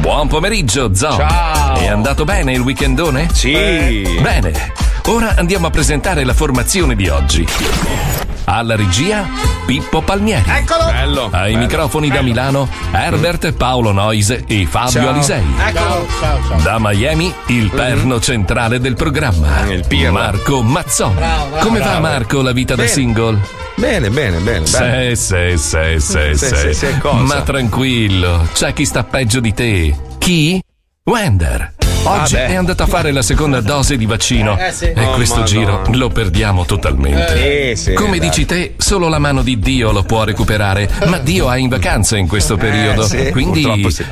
[0.00, 1.10] Buon pomeriggio, Zo.
[1.16, 1.76] Ciao.
[1.76, 3.28] È andato bene il weekendone?
[3.32, 3.52] Sì.
[4.20, 4.72] Bene.
[5.06, 7.46] Ora andiamo a presentare la formazione di oggi.
[8.50, 9.28] Alla regia
[9.66, 10.48] Pippo Palmieri.
[10.48, 10.90] Eccolo!
[10.90, 11.28] Bello.
[11.30, 15.08] Ai microfoni da Milano Herbert Paolo Noise e Fabio Ciao.
[15.10, 15.44] Alisei.
[15.66, 16.06] Eccolo!
[16.18, 16.60] Ciao, ciao.
[16.62, 19.66] Da Miami il perno centrale del programma.
[19.66, 20.10] Il pirla.
[20.12, 21.12] Marco Mazzò.
[21.60, 22.94] Come va Marco la vita da Bene.
[22.94, 23.38] single?
[23.76, 24.64] Bene, bene, bene.
[24.66, 25.14] bene.
[25.14, 25.98] Sì, sì.
[25.98, 27.22] sì, sì, cosa?
[27.22, 29.96] Ma tranquillo, c'è chi sta peggio di te.
[30.16, 30.60] Chi?
[31.04, 31.76] Wender.
[32.04, 32.46] Oggi Ah, beh.
[32.46, 34.84] è andato a fare la seconda dose di vaccino Eh, sì.
[34.86, 35.58] e Oh, questo Madonna.
[35.60, 37.74] giro lo perdiamo totalmente.
[37.76, 38.28] Sì, sì, Come dai.
[38.28, 42.16] dici te, solo la mano di Dio lo può recuperare, ma Dio è in vacanza
[42.16, 43.02] in questo periodo.
[43.02, 44.04] Eh, sì, quindi purtroppo sì.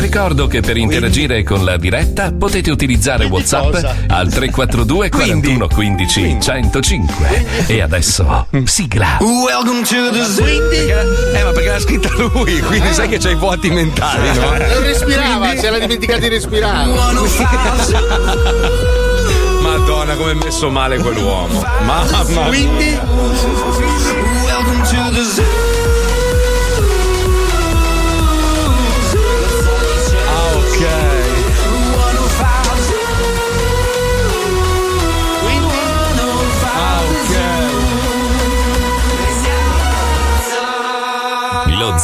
[0.00, 3.96] Ricordo che per interagire con la diretta potete utilizzare WhatsApp cosa?
[4.08, 7.46] al 342 41 15 105.
[7.66, 9.18] E adesso sigla.
[11.34, 14.50] Eh, ma perché l'ha scritta lui, quindi sai che c'hai i vuoti mentali, no?
[14.50, 16.90] Non respirava, si era dimenticato di respirare.
[19.62, 21.64] Madonna, come è messo male quell'uomo.
[21.84, 22.46] Mamma.
[22.48, 22.98] Quindi,
[24.98, 25.10] Ah,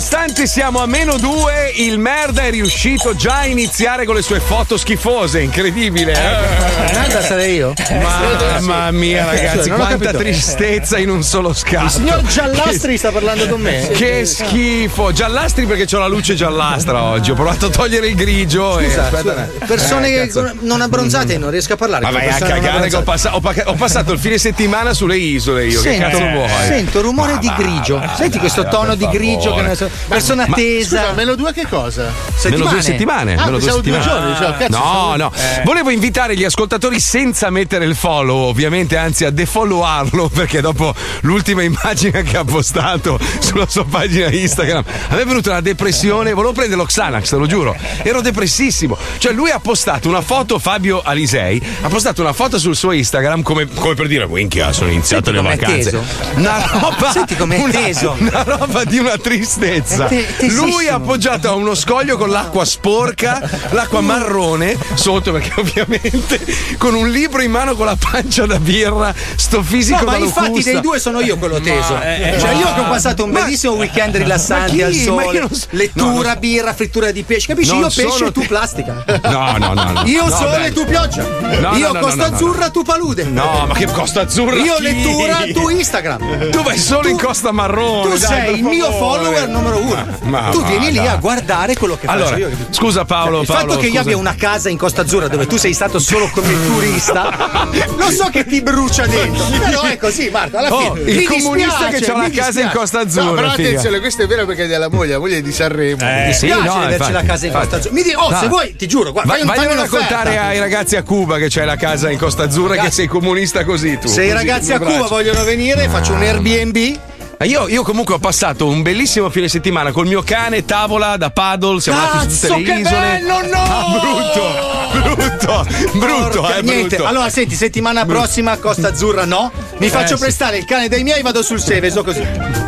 [0.00, 4.40] nonostante siamo a meno due, il merda è riuscito già a iniziare con le sue
[4.40, 6.12] foto schifose, incredibile.
[6.14, 6.92] eh?
[6.94, 7.74] Nada sarei io?
[8.00, 11.84] Mamma mia, ragazzi, Non ho quanta tristezza in un solo scatto.
[11.84, 13.88] Il signor Giallastri sta parlando con me.
[13.92, 15.12] Che schifo!
[15.12, 17.32] Giallastri perché c'ho la luce giallastra oggi.
[17.32, 18.86] Ho provato a togliere il grigio e.
[18.86, 19.66] Aspetta, un attimo.
[19.66, 22.04] Persone Eh, che non abbronzate non riesco a parlare.
[22.04, 25.18] Ma vai a cagare che ho, passa- ho pa- ho passato il fine settimana sulle
[25.18, 25.82] isole io.
[25.82, 26.48] Che Sento, cazzo vuoi?
[26.66, 27.98] sento rumore Ma di va, grigio.
[27.98, 29.89] va, Senti questo dai, tono di grigio che ne so.
[30.08, 31.12] Persona tesa.
[31.14, 32.12] meno due che cosa?
[32.44, 33.34] Meno due settimane.
[33.34, 34.04] Ah, meno due pensavo due settimane.
[34.04, 35.32] giorni, dicevo, cazzo, no, no.
[35.64, 41.62] Volevo invitare gli ascoltatori senza mettere il follow, ovviamente, anzi a defollowarlo, perché dopo l'ultima
[41.62, 46.32] immagine che ha postato sulla sua pagina Instagram aveva venuto una depressione.
[46.32, 47.76] Volevo prendere lo Xanax, te lo giuro.
[48.02, 48.96] Ero depressissimo.
[49.18, 53.42] Cioè, lui ha postato una foto, Fabio Alisei, ha postato una foto sul suo Instagram
[53.42, 55.90] come, come per dire, minchia, sono iniziate Senti le vacanze.
[55.90, 56.04] teso.
[56.34, 57.10] Una roba.
[57.12, 58.16] Senti com'è una- teso.
[58.18, 59.69] Una roba di una tristezza.
[59.76, 66.40] È te- lui appoggiato a uno scoglio con l'acqua sporca, l'acqua marrone sotto, perché ovviamente
[66.78, 70.48] con un libro in mano con la pancia da birra, sto fisico No, ma infatti
[70.48, 70.70] locusta.
[70.72, 71.94] dei due sono io quello teso.
[71.98, 74.82] cioè, io che ho passato un Ma- bellissimo weekend Ma rilassante chi?
[74.82, 77.46] al Ma sole, non so- lettura, no, birra, frittura di pesce.
[77.48, 77.70] Capisci?
[77.72, 79.04] Non io pesce e tu plastica.
[79.22, 80.02] No, no, no, no.
[80.06, 81.22] Io No, sole e tu pioggia.
[81.60, 83.24] No, io Costa no, no, Azzurra, tu palude.
[83.24, 84.54] No, ma che costa azzurra?
[84.56, 84.82] Io chi?
[84.82, 86.50] lettura, tu Instagram.
[86.50, 88.02] Tu vai solo in Tu- Costa Marrone.
[88.02, 90.18] Tu dai, sei il mio follower numero uno.
[90.22, 92.50] Ma tu va, vieni lì a guardare quello che Allora, faccio io.
[92.70, 94.00] scusa Paolo, Il Paolo, fatto che io scusa.
[94.02, 98.28] abbia una casa in Costa Azzurra dove tu sei stato solo come turista, lo so
[98.30, 99.44] che ti brucia dentro.
[99.58, 100.56] Però è così, Marco.
[100.56, 101.10] Alla Oh, fine.
[101.10, 102.76] il mi comunista dispiace, che ha mi la casa in dispiace.
[102.76, 103.34] Costa No, Azzurra.
[103.34, 103.68] però figa.
[103.68, 106.04] attenzione, questo è vero perché è della moglie, la moglie è di Sanremo.
[106.04, 107.76] Mi dispiace no, averci infatti, la casa in Costa.
[107.76, 107.94] Azzurra.
[107.94, 108.38] Mi di- oh, No.
[108.38, 111.36] se vuoi, ti giuro, guarda, Va- fai un- vaglielo fammi raccontare ai ragazzi a Cuba
[111.38, 114.08] che c'è la casa in Costa Azzurra che sei comunista così tu.
[114.08, 116.98] Se i ragazzi a Cuba vogliono venire, faccio un Airbnb.
[117.42, 121.30] Eh, Io, io comunque ho passato un bellissimo fine settimana col mio cane, tavola da
[121.30, 123.00] paddle, siamo andati su Cazzo, tutte le che isole.
[123.00, 123.62] bello, no!
[123.62, 125.66] Ah, brutto, brutto,
[125.98, 126.96] brutto, Porca- eh, niente.
[126.96, 127.08] brutto.
[127.08, 129.50] Allora, senti, settimana prossima Costa Azzurra no.
[129.78, 130.22] Mi faccio sì.
[130.22, 132.20] prestare il cane dei miei, vado sul Seveso così.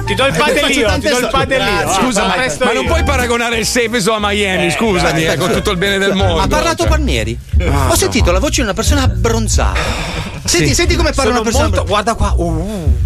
[0.07, 1.81] Ti do il padellino, ti do il padellino.
[1.83, 2.03] Grazie.
[2.03, 5.71] Scusa, Ah, ma, ma non puoi paragonare il Seveso a Miami, scusami, eh, con tutto
[5.71, 6.41] il bene del mondo.
[6.41, 6.89] Ha parlato cioè.
[6.89, 7.39] Palmieri.
[7.89, 10.41] Ho sentito la voce di una persona abbronzata.
[10.44, 10.75] Senti, Sì.
[10.75, 11.69] senti come parla Sono una persona.
[11.69, 12.35] molto- Guarda qua.
[12.37, 12.97] uh.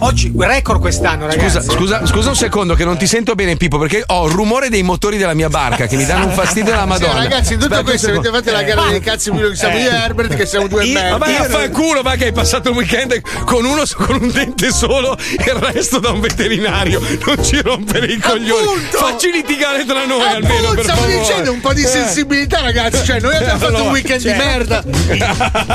[0.00, 1.60] Oggi record quest'anno, ragazzi.
[1.62, 4.68] Scusa, scusa, scusa un secondo che non ti sento bene Pippo perché ho il rumore
[4.68, 7.14] dei motori della mia barca che mi danno un fastidio della Sì, Madonna.
[7.22, 9.90] ragazzi, in tutto Aspetta questo avete fatto la gara dei cazzi quello che siamo io
[9.90, 11.18] e Herbert che siamo due e Io- Ma mezzo.
[11.18, 14.72] vai a fare culo, va che hai passato il weekend con uno con un dente
[14.72, 17.00] solo e il resto da un veterinario.
[17.26, 18.66] Non ci rompere i coglioni.
[18.66, 18.98] Appunto!
[18.98, 20.54] Facci litigare tra noi almeno.
[20.54, 21.18] Appunto, Per stavo favore.
[21.18, 21.86] dicendo un po' di Eh.
[21.86, 23.04] sensibilità, ragazzi.
[23.04, 24.82] Cioè, noi abbiamo fatto un weekend di merda.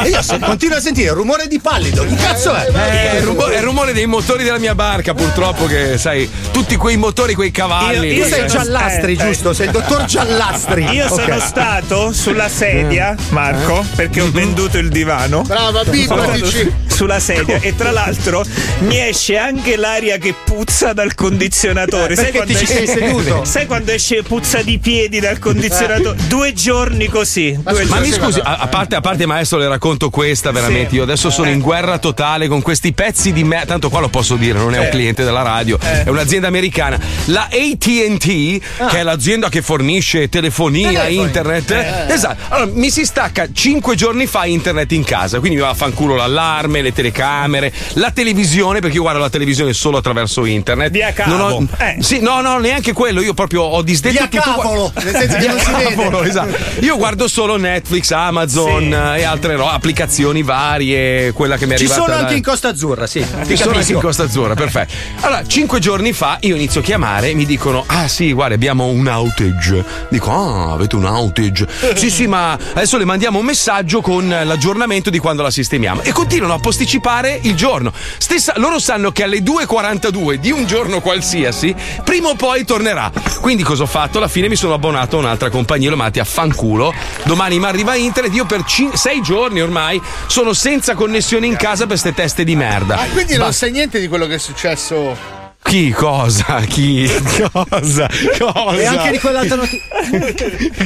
[0.04, 2.03] E io se continuo a sentire il rumore di pallido.
[2.06, 2.67] Che cazzo è?
[3.13, 6.75] Eh, il, rumore, è il rumore dei motori della mia barca, purtroppo, che sai, tutti
[6.75, 8.13] quei motori, quei cavalli.
[8.13, 9.53] Io- Tu sei Eh, Giallastri, eh, giusto?
[9.53, 10.83] Sei il dottor Giallastri.
[10.91, 11.21] Io Ok.
[11.23, 15.41] sono stato sulla sedia, Marco, perché ho venduto il divano.
[15.44, 16.07] Brava, dici.
[16.47, 18.44] su- sulla sedia e tra l'altro
[18.79, 22.15] mi esce anche l'aria che puzza dal condizionatore.
[22.15, 23.45] Sai Perché quando ti ci sei esce- seduto?
[23.45, 26.17] Sai quando esce puzza di piedi dal condizionatore?
[26.27, 27.51] Due giorni così.
[27.53, 28.07] Due Ma giorni.
[28.09, 30.89] mi scusi, a, a parte, a parte maestro, le racconto questa veramente.
[30.91, 30.99] Sì.
[31.00, 33.63] Io adesso sono in guerra totale con questi pezzi di me.
[33.66, 36.04] Tanto qua lo posso dire, non è un cliente della radio, Eh.
[36.04, 37.00] è un'azienda americana.
[37.28, 38.60] La ATT, che
[39.00, 41.16] è l'azienda che fornisce telefonia, Telefoni.
[41.16, 41.72] internet.
[42.10, 42.36] Esatto.
[42.50, 45.40] Allora, mi si stacca cinque giorni fa internet in casa.
[45.40, 49.72] Quindi mi va a fanculo l'allarme, le telecamere, la televisione, perché io guardo la televisione
[49.72, 50.92] solo attraverso internet.
[50.92, 51.34] Via cavo.
[51.38, 51.98] Non ho- Eh.
[52.02, 53.22] Sì, no, no, neanche quello.
[53.22, 54.60] Io proprio ho disdetto Via tutto.
[54.60, 55.95] cavolo, nel senso che non si vede.
[55.95, 56.57] Cavolo, esatto.
[56.81, 58.90] Io guardo solo Netflix, Amazon Sì.
[59.18, 60.88] eh, e altre ro- applicazioni varie,
[61.33, 63.25] quella che mi è Ci arrivata sono da- anche in Costa Azzurra, sì.
[63.45, 64.94] Ci sono anche in Costa Azzurra, perfetto.
[65.21, 69.07] Allora, cinque giorni fa io inizio a chiamare mi dicono: Ah, sì, guarda, abbiamo un
[69.07, 69.83] outage.
[70.09, 71.68] Dico: Ah, avete un outage?
[71.95, 76.01] sì, sì, ma adesso le mandiamo un messaggio con l'aggiornamento di quando la sistemiamo.
[76.01, 77.92] E continuano a posticipare il giorno.
[78.18, 83.12] Stessa, loro sanno che alle 2.42 di un giorno qualsiasi, prima o poi tornerà.
[83.42, 84.18] Quindi cosa ho fatto?
[84.18, 86.94] Alla fine mi sono abbonato a un'altra compagnia, l'ho mandati a fanculo.
[87.24, 91.86] Domani mi arriva internet, io per cin- sei giorni ormai sono senza connessione in casa
[91.86, 92.98] per ste teste di merda.
[92.98, 95.38] Ah, quindi non sai niente di quello che è successo.
[95.61, 95.91] Chi?
[95.91, 96.61] Cosa?
[96.67, 97.07] Chi?
[97.51, 98.09] Cosa?
[98.39, 98.71] Cosa?
[98.75, 99.79] E anche di quell'altra notizia.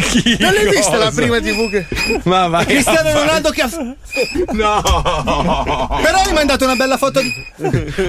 [0.09, 0.35] Chi?
[0.39, 1.85] Non l'hai vista la prima TV che.
[2.23, 2.65] Ma vai.
[2.65, 3.69] Cristiano Ronaldo che ha.
[4.51, 4.81] No!
[6.01, 7.31] Però hai mandato una bella foto di.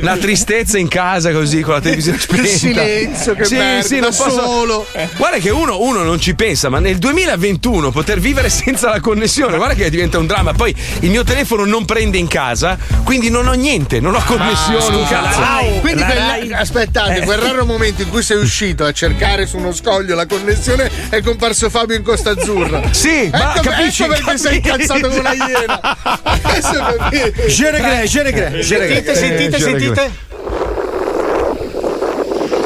[0.01, 2.43] La tristezza in casa così con la televisione spenta.
[2.43, 4.31] Il silenzio, che sì, merda, sì, non da posso...
[4.43, 4.87] solo.
[5.17, 9.57] Guarda che uno, uno non ci pensa, ma nel 2021 poter vivere senza la connessione,
[9.59, 10.53] guarda che diventa un dramma.
[10.55, 14.77] Poi il mio telefono non prende in casa, quindi non ho niente, non ho connessione,
[14.97, 15.41] un scusa, cazzo.
[15.41, 18.93] la Rai- Quindi la quel- Rai- aspettate, quel raro momento in cui sei uscito a
[18.93, 22.83] cercare su uno scoglio la connessione è comparso Fabio in Costa Azzurra.
[22.95, 24.03] Sì, ma ecco, capisci?
[24.05, 24.91] ecco perché sei Capisci?
[24.93, 25.81] incazzato come una iena.
[26.43, 27.47] Adesso capisco.
[27.49, 30.11] Geregre, geregre, Sentite, sentite, sentite.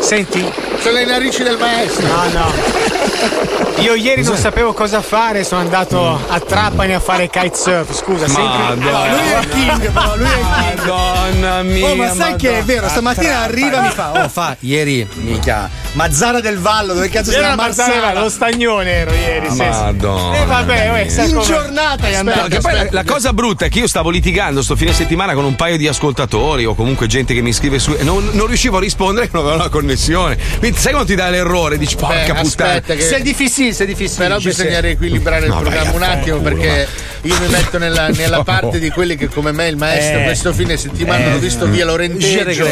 [0.01, 2.07] Senti, Sono le narici del maestro.
[2.07, 3.57] no, no.
[3.81, 7.93] Io ieri non sapevo cosa fare, sono andato a Trapani a fare kitesurf.
[7.95, 8.43] Scusa, sempre.
[8.75, 9.11] Madonna.
[9.15, 10.87] Lui è il king, però, lui è il king.
[10.89, 11.87] Madonna mia.
[11.89, 12.89] Oh, ma sai che è vero?
[12.89, 15.71] Stamattina arriva e mi fa: Oh, fa, ieri, mica.
[15.93, 18.21] Mazzara del Vallo, dove cazzo sei Mazzara, Marsala?
[18.21, 19.49] lo stagnone ero ieri.
[19.57, 20.37] Madonna.
[20.41, 22.49] E vabbè, uè, sai In come- giornata è No, andato.
[22.49, 25.45] che poi la, la cosa brutta è che io stavo litigando sto fine settimana con
[25.45, 28.81] un paio di ascoltatori o comunque gente che mi scrive su non, non riuscivo a
[28.81, 30.37] rispondere perché non avevo la connessione.
[30.59, 31.79] Quindi sai quando ti dà l'errore?
[31.79, 32.71] Dici porca Beh, puttana.
[32.73, 34.27] aspetta che- Sei difficile, sei difficile.
[34.27, 36.57] Però bisogna riequilibrare il No, programma un attimo fanculo.
[36.63, 36.89] perché
[37.23, 40.25] io mi metto nella, nella parte di quelli che come me il maestro Eh.
[40.25, 42.65] questo fine settimana hanno visto via Lorenteggio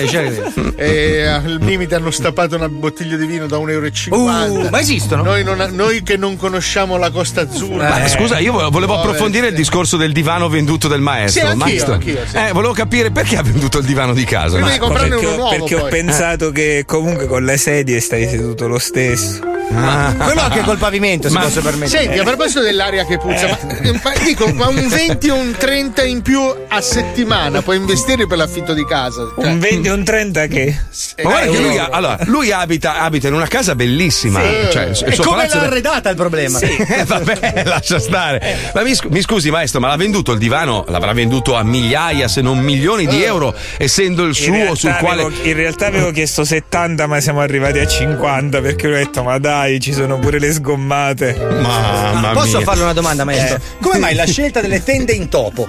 [0.76, 4.16] e al limite hanno stappato una bottiglia di vino da 1,50 euro.
[4.64, 5.22] Uh, ma esistono?
[5.22, 7.88] Noi, non- noi che non conosciamo la Costa Azzurra.
[7.98, 11.40] Ma scusa, io vo- volevo Poveri, approfondire il discorso del divano venduto del maestro.
[11.42, 11.92] Sì, anch'io, maestro.
[11.94, 12.36] anch'io, sì.
[12.36, 14.52] Eh, volevo capire perché ha venduto il divano di casa.
[14.54, 17.56] Prima Ma- di comprarne Perché, uno ho- nuovo perché ho pensato che comunque con le
[17.56, 19.40] sedie stai seduto lo stesso.
[19.68, 22.02] Quello anche col pavimento, se Ma- posso permettere.
[22.02, 23.58] Senti, a proposito dell'aria che puzza, ma,
[24.02, 28.38] ma dico, ma un 20 o un 30 in più a settimana puoi investire per
[28.38, 29.22] l'affitto di casa.
[29.34, 30.76] Cioè, Un 20 e un 30 che?
[31.22, 34.40] Ma guarda che Eh, lui, ha- allora, lui abita, abita in una casa bellissima.
[34.70, 36.58] Cioè, il E come l'ha è- arredata il problema?
[36.96, 38.70] Eh, vabbè, lascia stare.
[38.74, 40.84] Ma mi, scu- mi scusi, maestro, ma l'ha venduto il divano?
[40.88, 45.22] L'avrà venduto a migliaia, se non milioni di euro, essendo il suo sul quale.
[45.22, 49.38] avevo, in realtà avevo chiesto 70, ma siamo arrivati a 50 perché ho detto: Ma
[49.38, 51.34] dai, ci sono pure le sgommate.
[51.60, 52.66] Mamma Posso mia.
[52.66, 53.58] farle una domanda, maestro?
[53.80, 55.66] Come mai la scelta delle tende in topo?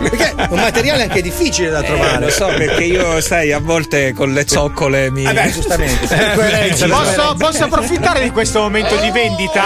[0.00, 2.24] Perché è un materiale anche difficile da Eh, trovare.
[2.26, 5.22] lo so, perché io, sai, a volte con le zoccole mi.
[5.24, 6.06] Vabbè, giustamente.
[6.06, 9.64] per coerenza, per Posso, posso approfittare di questo momento di vendita?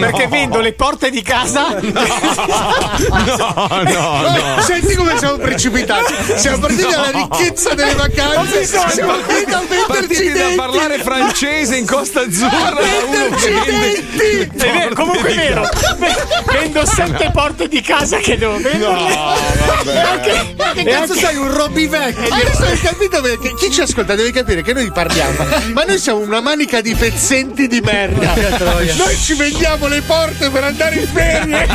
[0.00, 1.78] Perché vendo le porte di casa?
[3.10, 4.60] No, no, no.
[4.62, 6.14] Senti come siamo precipitati.
[6.36, 8.64] Siamo partiti dalla ricchezza delle vacanze.
[8.64, 10.56] Siamo finiti a venderci Partiti da dentro.
[10.66, 15.68] parlare francese in Costa Azzurra uno che vende È vero, comunque è vero.
[16.50, 18.94] Vendo sette porte di casa che devo vendere.
[19.66, 20.54] Vabbè.
[20.56, 22.32] Ma che cazzo sei un Robby vecchio?
[22.32, 26.18] Adesso hai capito perché chi ci ascolta deve capire che noi parliamo, ma noi siamo
[26.20, 28.34] una manica di pezzenti di merda.
[28.96, 31.68] Noi ci vendiamo le porte per andare in ferie.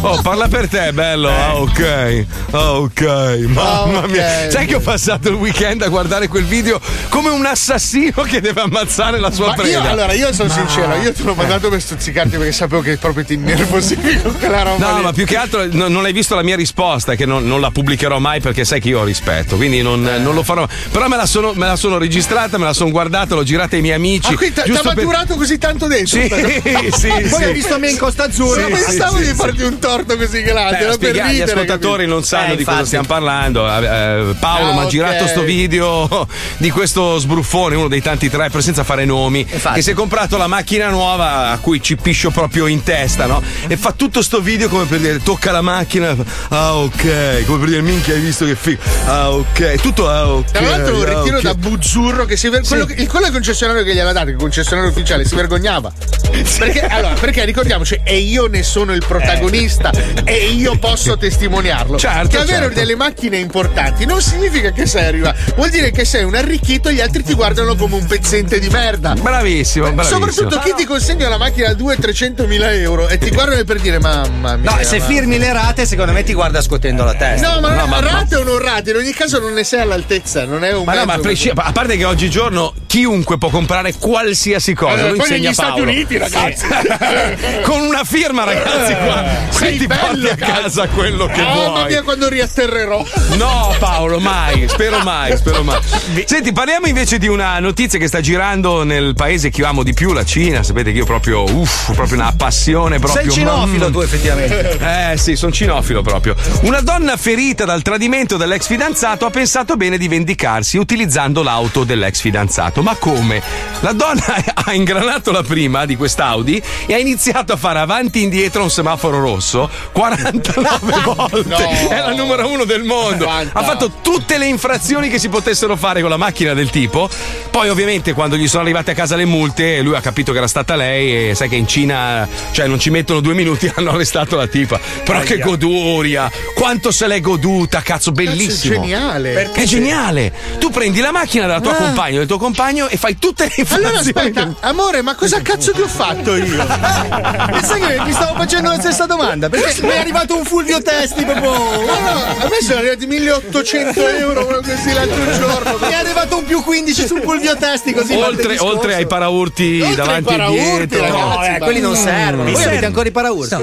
[0.00, 1.28] Oh, parla per te, bello.
[1.28, 2.24] Ah, ok.
[2.52, 3.00] Ah, ok.
[3.48, 4.10] Mamma Ah, ok.
[4.10, 4.50] mia.
[4.50, 8.60] Sai che ho passato il weekend a guardare quel video come un assassino che deve
[8.62, 12.36] ammazzare la sua Ma io, allora, io sono sincero, io te l'ho mandato per stuzzicarti
[12.36, 14.90] perché sapevo che proprio ti innervosivi con quella roba.
[14.90, 15.02] No, lì.
[15.04, 17.70] ma più che altro no- non hai visto la mia risposta, che non, non la
[17.70, 20.18] pubblicherò mai perché sai che io ho rispetto, quindi non, Eh.
[20.18, 20.66] non lo farò.
[20.90, 23.82] Però me la, sono, me la sono registrata, me la sono guardata, l'ho girata ai
[23.82, 24.32] miei amici.
[24.32, 26.06] Ah, quindi ti ha giusto per- maturato così tanto dentro?
[26.20, 26.28] Sì,
[26.92, 27.42] sì, Poi sì.
[27.44, 28.68] hai visto me in Costa Azzurra.
[28.68, 32.22] Ma pensavo di farti un torto così grande, Beh, era per spiega- gli ascoltatori non
[32.24, 33.66] sanno Eh, di cosa stiamo parlando.
[33.68, 34.88] Eh, eh, Paolo Ah, mi ha ok.
[34.88, 36.26] girato sto video
[36.58, 39.76] di questo sbruffone, uno dei tanti trapper senza fare nomi, Infatti.
[39.76, 43.42] che si è comprato la macchina nuova a cui ci piscio proprio in testa, no?
[43.66, 46.14] E fa tutto sto video come per dire tocca la macchina,
[46.48, 50.50] ah ok, come per dire minchia hai visto che figo, ah ok, tutto ah ok.
[50.50, 51.42] Tra l'altro un ah, ritiro ok.
[51.42, 54.36] da buzzurro che si ver- quello, che- il, quello concessionario che gliel'ha dato, che il
[54.38, 55.92] concessionario ufficiale si vergognava.
[56.58, 59.90] Perché, allora, perché ricordiamoci, e io ne sono il protagonista
[60.24, 61.98] e io posso testimoniarlo.
[61.98, 62.74] Certo, che avere certo.
[62.74, 66.94] delle macchine importanti non significa che sei arriva, vuol dire che sei un arricchito e
[66.94, 69.14] gli altri ti guardano come un pezzente di merda.
[69.38, 70.28] Bravissimo, bravissimo.
[70.30, 73.98] Soprattutto chi ti consegna la macchina a 200-300 mila euro e ti guardano per dire
[74.00, 74.70] mamma mia.
[74.70, 77.54] No, se ma- firmi le rate, secondo me ti guarda scotendo la testa.
[77.54, 80.44] No, ma, No, ma- rate o non rate, in ogni caso non ne sei all'altezza,
[80.44, 84.74] non è un Ma no, ma presci- a parte che oggigiorno chiunque può comprare qualsiasi
[84.74, 85.08] cosa.
[85.08, 85.82] Eh, poi negli Stati Paolo.
[85.90, 86.66] Uniti, ragazzi.
[87.62, 89.24] Con una firma, ragazzi, qua.
[89.50, 90.52] Se Sei ti bello, porti a cazzo.
[90.62, 91.86] casa quello che Mamma vuoi.
[91.86, 93.04] mia, quando riatterrerò.
[93.38, 95.78] No, Paolo, mai, spero mai, spero mai.
[96.24, 99.92] Senti, parliamo invece di una notizia che sta girando nel paese che io amo di
[99.92, 100.62] più, la Cina.
[100.62, 103.24] Sapete che io proprio, uff, proprio una passione proprio.
[103.24, 103.92] Sei cinofilo mm.
[103.92, 104.78] tu, effettivamente.
[104.78, 106.34] Eh sì, sono cinofilo proprio.
[106.62, 112.20] Una donna ferita dal tradimento dell'ex fidanzato ha pensato bene di vendicarsi utilizzando l'auto dell'ex
[112.20, 112.82] fidanzato.
[112.82, 113.42] Ma come?
[113.80, 114.24] La donna
[114.64, 118.70] ha ingranato la prima di quest'Audi e ha iniziato a fare avanti e indietro un
[118.70, 121.48] semaforo rosso 49 volte.
[121.48, 121.88] No.
[121.90, 123.26] È la numero uno del mondo.
[123.26, 123.58] Quanta.
[123.58, 127.10] Ha fatto tutte le infrazioni che si potessero fare con la macchina del tipo.
[127.50, 130.48] Poi, ovviamente, quando gli sono arrivate a casa le multe, lui ha capito che era
[130.48, 131.30] stata lei.
[131.30, 134.80] E sai che in Cina, cioè, non ci mettono due minuti, hanno arrestato la tipa.
[135.04, 136.30] Però che goduria!
[136.54, 138.74] Quanto se l'è goduta, cazzo, bellissimo.
[138.76, 139.52] Cazzo, è geniale.
[139.52, 140.32] È geniale!
[140.58, 143.98] Tu prendi la macchina della tua compagna, del tuo compagno e fai tutte le Allora
[143.98, 144.28] infrazioni.
[144.28, 146.66] aspetta, amore, ma cosa cazzo ti ho fatto io?
[147.58, 149.48] E sai che mi stavo facendo la stessa domanda?
[149.48, 151.52] Perché mi è arrivato un Fulvio Testi proprio.
[151.52, 155.78] A me sono arrivati 1800 euro così l'altro giorno.
[155.80, 158.14] Mi è arrivato un più 15 sul Fulvio Testi così.
[158.14, 161.00] Oltre, oltre ai paraurti Oltre ai davanti paraurti, e dietro.
[161.00, 161.20] ragazzi.
[161.28, 162.42] No, eh, quelli non servono.
[162.44, 162.70] Mi Voi serve.
[162.70, 163.56] avete ancora i paraurti?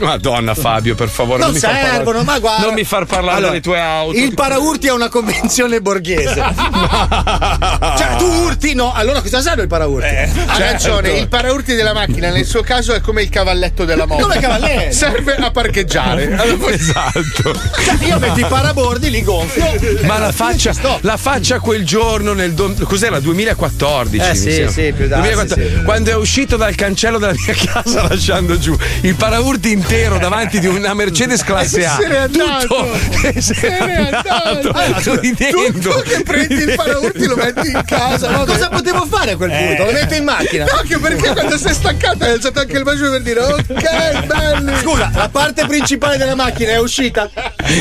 [0.00, 1.38] Madonna Fabio, per favore.
[1.42, 2.64] Non mi far parlare- servono, ma guarda.
[2.66, 4.18] Non mi far parlare Allora, delle tue auto.
[4.18, 6.34] Il paraurti è una convenzione borghese.
[7.96, 8.92] cioè, tu urti, no.
[8.92, 10.06] Allora cosa serve il paraurti?
[10.08, 14.22] Ha ragione, il paraurti della macchina nel suo caso è come il cavalletto della moto.
[14.22, 14.92] Come cavalletto?
[14.94, 16.32] Serve a parcheggiare.
[16.44, 17.54] Allora, Esatto.
[17.84, 19.64] Cioè, io metto i parabordi, li gonfio.
[20.02, 23.20] Ma la faccia, la faccia quel giorno nel do- cos'era?
[23.20, 24.24] 2014.
[24.24, 25.82] Eh, mi sì, più darsi, 2014, sì.
[25.84, 30.66] Quando è uscito dal cancello della mia casa lasciando giù il paraurti intero davanti di
[30.66, 31.96] una Mercedes classe A.
[32.00, 32.66] Se n'è andato.
[32.66, 33.40] Tutto.
[33.40, 35.20] Se n'è andato.
[35.20, 35.90] Ridendo.
[35.90, 38.30] tu che prendi il paraurti lo metti in casa.
[38.30, 39.84] Ma cosa potevo fare a quel punto?
[39.84, 40.66] Lo metto in macchina.
[40.78, 44.78] Anche perché quando sei staccato hai alzato anche il bacio per dire ok, belli.
[44.80, 47.30] Scusa, la parte principale della macchina è uscita?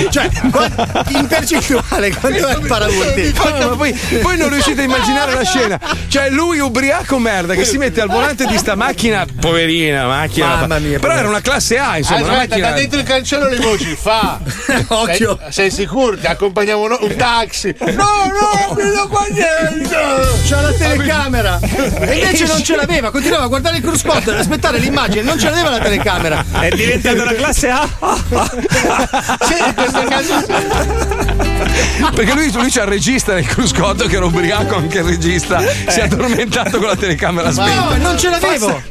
[0.10, 0.30] Cioè,
[1.10, 3.34] in percentuale, quanto è il paraurti?
[3.34, 5.80] No, ma poi, poi non riuscite a immaginare la scena.
[6.08, 10.56] Cioè, lui ubriaco merda che si mette al volante di sta macchina, poverina macchina.
[10.56, 12.70] Mamma mia, Però era una classe A, insomma, una Aspetta, macchina.
[12.70, 14.40] da dentro il cancello le voci, fa.
[14.88, 15.38] Occhio.
[15.44, 16.18] Sei, sei sicuro?
[16.18, 17.76] Ti accompagniamo no- un taxi.
[17.94, 19.96] No, no, vedo qua niente.
[20.48, 24.80] C'ha la telecamera e invece non ce l'aveva, continuava a guardare il cruscotto ad aspettare
[24.80, 26.44] l'immagine, non ce l'aveva la telecamera.
[26.60, 27.88] È diventata la classe A.
[29.42, 30.54] Sì, in questo caso sì.
[32.16, 35.60] Perché lui, lui c'ha il regista nel cruscotto che era ubriaco anche il regista.
[35.88, 36.08] Si è
[36.64, 37.96] addormentato con la telecamera spenta.
[37.96, 38.82] No, non ce l'avevo.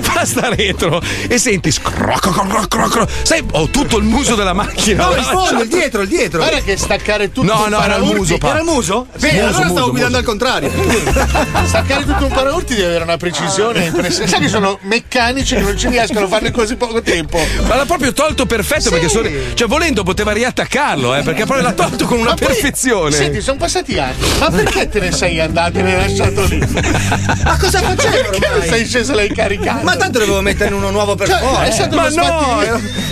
[0.00, 3.06] Fa sta retro e senti scrocco, crocco, crocco.
[3.22, 5.06] Sai, ho tutto il muso della macchina.
[5.06, 6.38] No, il fondo, il dietro, il dietro.
[6.40, 8.48] Guarda che staccare tutto No, un no, era il paraurti- muso, pa.
[8.50, 9.06] Era il muso?
[9.18, 10.70] Bene, Muso, allora muso, stavo guidando al contrario.
[11.64, 14.28] Staccare tutto un paraurti deve avere una precisione impressionante.
[14.30, 17.38] Sai che sono meccanici che non ci riescono a farlo in così poco tempo.
[17.66, 21.72] Ma l'ha proprio tolto perfetto perché sono- cioè, volendo poteva riattaccarlo, eh, perché proprio l'ha
[21.72, 23.12] tolto con una Ma poi- perfezione.
[23.12, 24.16] Senti, sono passati anni.
[24.38, 26.60] Ma perché te ne sei andato e l'hai lasciato lì?
[27.44, 28.68] Ma cosa facevo Perché non ormai?
[28.68, 29.82] sei sceso l'hai caricato?
[29.84, 31.62] Ma tanto dovevo metterne uno nuovo per Cioè, forza.
[31.64, 32.62] è stato Ma no,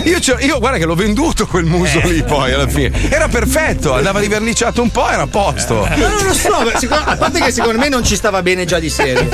[0.03, 3.09] io, io guarda che l'ho venduto quel muso lì poi alla fine.
[3.09, 5.87] Era perfetto, andava riverniciato un po', era a posto.
[5.89, 8.89] Ma non lo so, a parte che secondo me non ci stava bene già di
[8.89, 9.29] serie.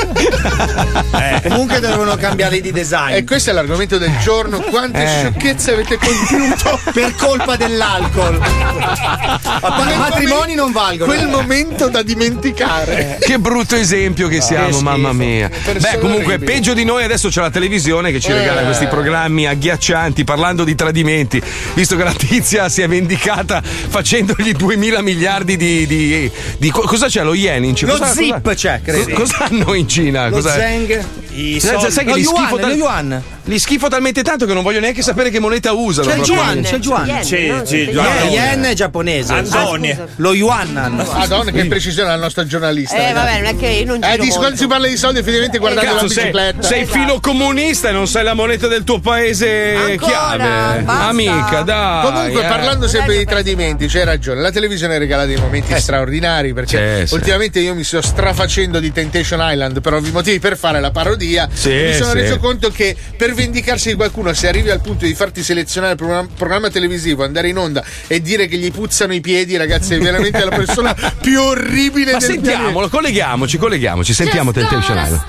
[1.47, 3.13] Comunque dovevano cambiare di design.
[3.15, 4.59] E questo è l'argomento del giorno.
[4.59, 5.07] Quante Eh.
[5.19, 8.37] sciocchezze avete compiuto per colpa dell'alcol.
[8.37, 11.11] Ma- matrimoni non valgono.
[11.13, 13.17] Quel momento da dimenticare.
[13.21, 15.49] Che brutto esempio che siamo, mamma mia.
[15.49, 16.51] Beh, comunque, orribili.
[16.53, 18.65] peggio di noi adesso c'è la televisione che ci regala Eh.
[18.65, 21.41] questi programmi agghiaccianti parlando di tradimenti.
[21.73, 25.85] Visto che la tizia si è vendicata facendogli 2000 miliardi di.
[25.87, 27.23] di, di- co- cosa c'è?
[27.23, 27.93] Lo yen in Cina?
[27.93, 29.13] Lo Cosa- zip cosa- c'è, credo.
[29.13, 30.27] co- Cosa hanno in Cina?
[30.29, 31.03] Lo zeng.
[31.31, 31.91] I Sai- soldi.
[31.91, 33.21] sai che Lo li yuan, schifo, tal- lo yuan.
[33.43, 36.07] li schifo talmente tanto che non voglio neanche sapere che moneta usano.
[36.09, 37.23] C'è il yuan, c'è il yuan.
[37.23, 38.29] Sì, sì, Yen, yuan.
[38.29, 39.33] yen è giapponese.
[39.33, 39.95] Andoni.
[40.15, 40.73] Lo yuan.
[40.73, 42.95] Madonna, che precisione la nostra giornalista.
[43.09, 45.19] Eh, vabbè, non è che io non Eh, giro di quando si parla di soldi,
[45.19, 46.61] effettivamente guardate la Cazzo, sei, bicicletta.
[46.61, 46.99] sei Esatto.
[46.99, 50.11] filo comunista e non sai la moneta del tuo paese Ancora?
[50.11, 50.81] chiave.
[50.83, 51.07] Basta.
[51.07, 52.05] Amica, dai.
[52.05, 52.47] Comunque, eh.
[52.47, 54.39] parlando sempre di tradimenti, c'hai ragione.
[54.41, 57.13] La televisione regala dei momenti straordinari perché Sì, sì.
[57.15, 61.49] ultimamente io mi sto strafacendo di Temptation Island per ovvi motivi per fare la parodia.
[61.51, 62.17] Sì, mi sono sì.
[62.19, 65.97] reso conto che per vendicarsi di qualcuno, se arrivi al punto di farti selezionare il
[65.97, 69.97] programma, programma televisivo, andare in onda e dire che gli puzzano i piedi, ragazzi, è
[69.97, 72.49] veramente la persona più orribile Ma del pianeta.
[72.51, 75.23] sentiamolo, colleghiamoci, colleghiamoci, sentiamo Temptation Island.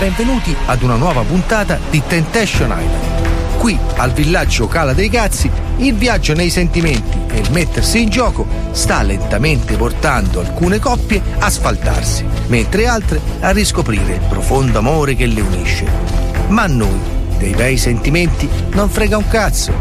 [0.00, 3.56] Benvenuti ad una nuova puntata di Temptation Island.
[3.58, 8.48] Qui, al villaggio Cala dei Cazzi, il viaggio nei sentimenti e il mettersi in gioco
[8.72, 15.26] sta lentamente portando alcune coppie a sfaltarsi, mentre altre a riscoprire il profondo amore che
[15.26, 15.86] le unisce.
[16.48, 19.72] Ma noi, dei bei sentimenti, non frega un cazzo.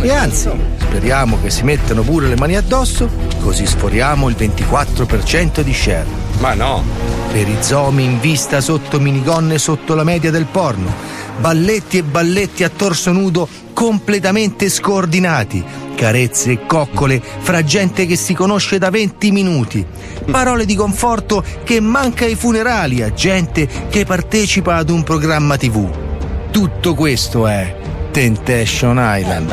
[0.00, 3.08] e anzi, speriamo che si mettano pure le mani addosso,
[3.40, 6.06] così sforiamo il 24% di share.
[6.38, 6.84] Ma no.
[7.32, 10.92] Per i zomi in vista sotto minigonne sotto la media del porno,
[11.38, 18.34] balletti e balletti a torso nudo completamente scordinati, carezze e coccole fra gente che si
[18.34, 19.84] conosce da 20 minuti,
[20.30, 26.07] parole di conforto che manca ai funerali a gente che partecipa ad un programma tv.
[26.50, 27.76] Tutto questo è
[28.10, 29.50] Temptation Island.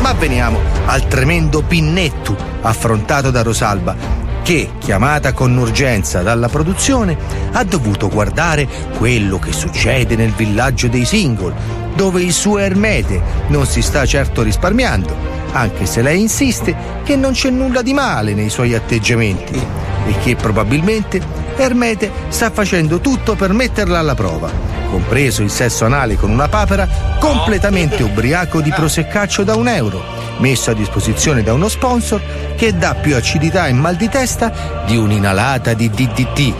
[0.00, 3.96] Ma veniamo al tremendo pinnetto affrontato da Rosalba,
[4.42, 7.18] che, chiamata con urgenza dalla produzione,
[7.52, 11.54] ha dovuto guardare quello che succede nel villaggio dei single,
[11.96, 15.14] dove il suo Ermete non si sta certo risparmiando,
[15.52, 19.54] anche se lei insiste che non c'è nulla di male nei suoi atteggiamenti
[20.06, 24.50] e che probabilmente Ermete sta facendo tutto per metterla alla prova,
[24.90, 26.86] compreso il sesso anale con una papera
[27.18, 30.02] completamente ubriaco di proseccaccio da un euro,
[30.38, 32.20] messo a disposizione da uno sponsor
[32.56, 36.54] che dà più acidità e mal di testa di un'inalata di DDT.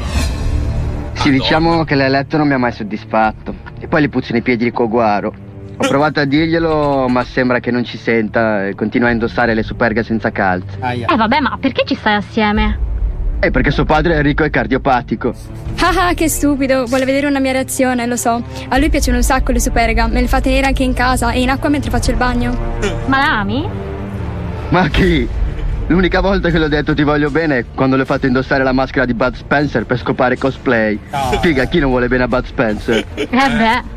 [1.13, 3.55] Sì, diciamo che l'eletto non mi ha mai soddisfatto.
[3.79, 5.35] E poi gli puzzano i piedi di coguaro.
[5.77, 9.63] Ho provato a dirglielo, ma sembra che non ci senta e continua a indossare le
[9.63, 10.79] superghe senza calze.
[10.81, 12.86] Eh vabbè, ma perché ci stai assieme?
[13.39, 15.35] Eh, perché suo padre è ricco e cardiopatico.
[15.81, 18.43] Ah, ah, che stupido, vuole vedere una mia reazione, lo so.
[18.69, 21.41] A lui piacciono un sacco le superga, me le fa tenere anche in casa e
[21.41, 22.57] in acqua mentre faccio il bagno.
[23.07, 23.69] Ma la ami?
[24.71, 25.29] Ma chi?
[25.89, 28.73] L'unica volta che l'ho detto ti voglio bene è quando le ho fatto indossare la
[28.73, 30.99] maschera di Bud Spencer per scopare cosplay.
[31.41, 33.05] Figa, chi non vuole bene a Bud Spencer?
[33.15, 33.95] Eh beh.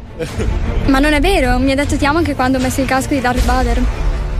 [0.88, 3.13] Ma non è vero, mi ha detto ti amo anche quando ho messo il casco
[3.13, 3.82] di Darth Vader.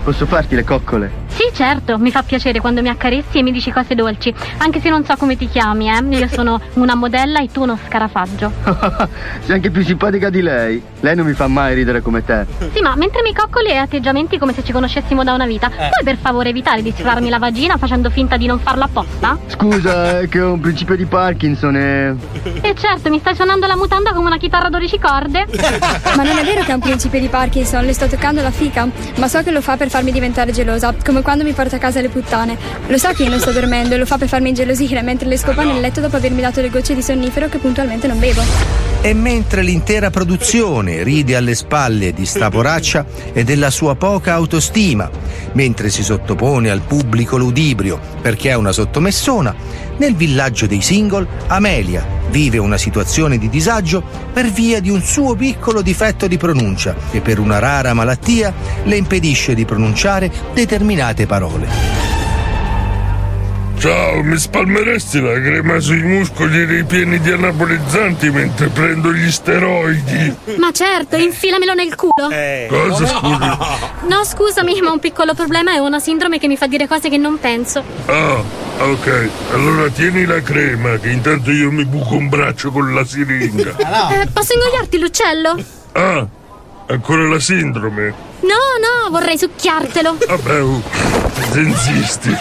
[0.10, 1.28] Posso farti le coccole?
[1.28, 4.34] Sì, certo, mi fa piacere quando mi accarezzi e mi dici cose dolci.
[4.58, 6.04] Anche se non so come ti chiami, eh.
[6.18, 8.52] Io sono una modella e tu uno scarafaggio.
[9.46, 10.82] Sei anche più simpatica di lei.
[11.02, 12.46] Lei non mi fa mai ridere come te.
[12.74, 16.04] Sì, ma mentre mi coccoli e atteggiamenti come se ci conoscessimo da una vita, puoi
[16.04, 19.38] per favore evitare di sfilarmi la vagina facendo finta di non farlo apposta?
[19.46, 22.16] Scusa, è che ho un principio di Parkinson e.
[22.62, 25.46] E certo, mi stai suonando la mutanda come una chitarra a 12 corde?
[26.16, 28.88] Ma non è vero che è un principio di Parkinson, le sto toccando la fica,
[29.16, 32.00] ma so che lo fa per farmi diventare gelosa, come quando mi porta a casa
[32.00, 32.58] le puttane.
[32.88, 35.38] Lo sa che io non sto dormendo e lo fa per farmi ingelosire mentre le
[35.38, 38.42] scopa nel letto dopo avermi dato le gocce di sonnifero che puntualmente non bevo.
[39.02, 45.10] E mentre l'intera produzione ride alle spalle di sta poraccia e della sua poca autostima,
[45.54, 49.54] mentre si sottopone al pubblico ludibrio perché è una sottomessona,
[50.00, 55.36] nel villaggio dei single Amelia, vive una situazione di disagio per via di un suo
[55.36, 62.18] piccolo difetto di pronuncia che per una rara malattia le impedisce di pronunciare determinate parole.
[63.80, 70.36] Ciao, mi spalmeresti la crema sui muscoli ripieni di anabolizzanti mentre prendo gli steroidi?
[70.58, 72.28] Ma certo, infilamelo nel culo.
[72.68, 74.08] Cosa scusi?
[74.10, 77.16] No, scusami, ma un piccolo problema ho una sindrome che mi fa dire cose che
[77.16, 77.82] non penso.
[78.08, 78.44] Ah,
[78.86, 79.30] ok.
[79.54, 83.76] Allora tieni la crema, che intanto io mi buco un braccio con la siringa.
[84.22, 85.64] Eh, posso ingoiarti l'uccello?
[85.94, 86.28] Ah,
[86.88, 88.28] ancora la sindrome?
[88.42, 90.18] No, no, vorrei succhiartelo.
[90.28, 90.82] Vabbè, uh,
[91.52, 92.38] se insisti.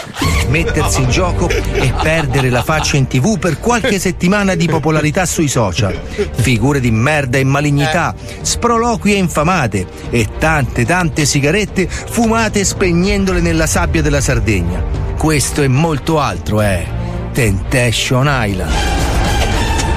[0.47, 5.47] Mettersi in gioco e perdere la faccia in tv per qualche settimana di popolarità sui
[5.47, 5.99] social.
[6.31, 14.01] Figure di merda e malignità, sproloquie infamate e tante tante sigarette fumate spegnendole nella sabbia
[14.01, 14.81] della Sardegna.
[15.17, 16.85] Questo e molto altro è
[17.33, 18.71] Temptation Island.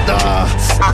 [0.05, 0.45] Ah,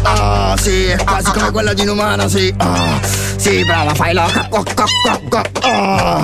[0.04, 2.54] ah, sì, è quasi come quella di Inumana, sì.
[2.58, 3.00] Ah,
[3.40, 4.48] sì, brava, fai loca.
[4.50, 5.42] Co, co, co, co.
[5.62, 6.22] Ah,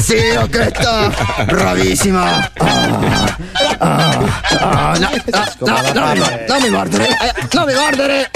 [0.00, 1.10] sì, Occhetta,
[1.46, 2.50] bravissima.
[2.58, 2.98] Ah,
[3.78, 4.18] ah,
[4.60, 5.10] ah, no,
[5.60, 7.08] no, no, non mi mor- non mi mordere,
[7.52, 8.30] non mi mordere.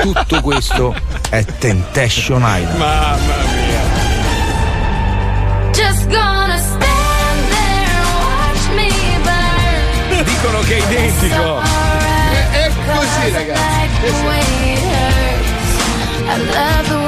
[0.00, 0.94] Tutto questo
[1.30, 2.76] è Temptation Island.
[2.76, 4.14] Mamma mia.
[5.72, 8.88] Just gonna stand there and watch me
[9.22, 10.24] burn.
[10.24, 11.60] Dicono che è identico.
[12.50, 14.65] È così, ragazzi.
[16.36, 17.05] I love the way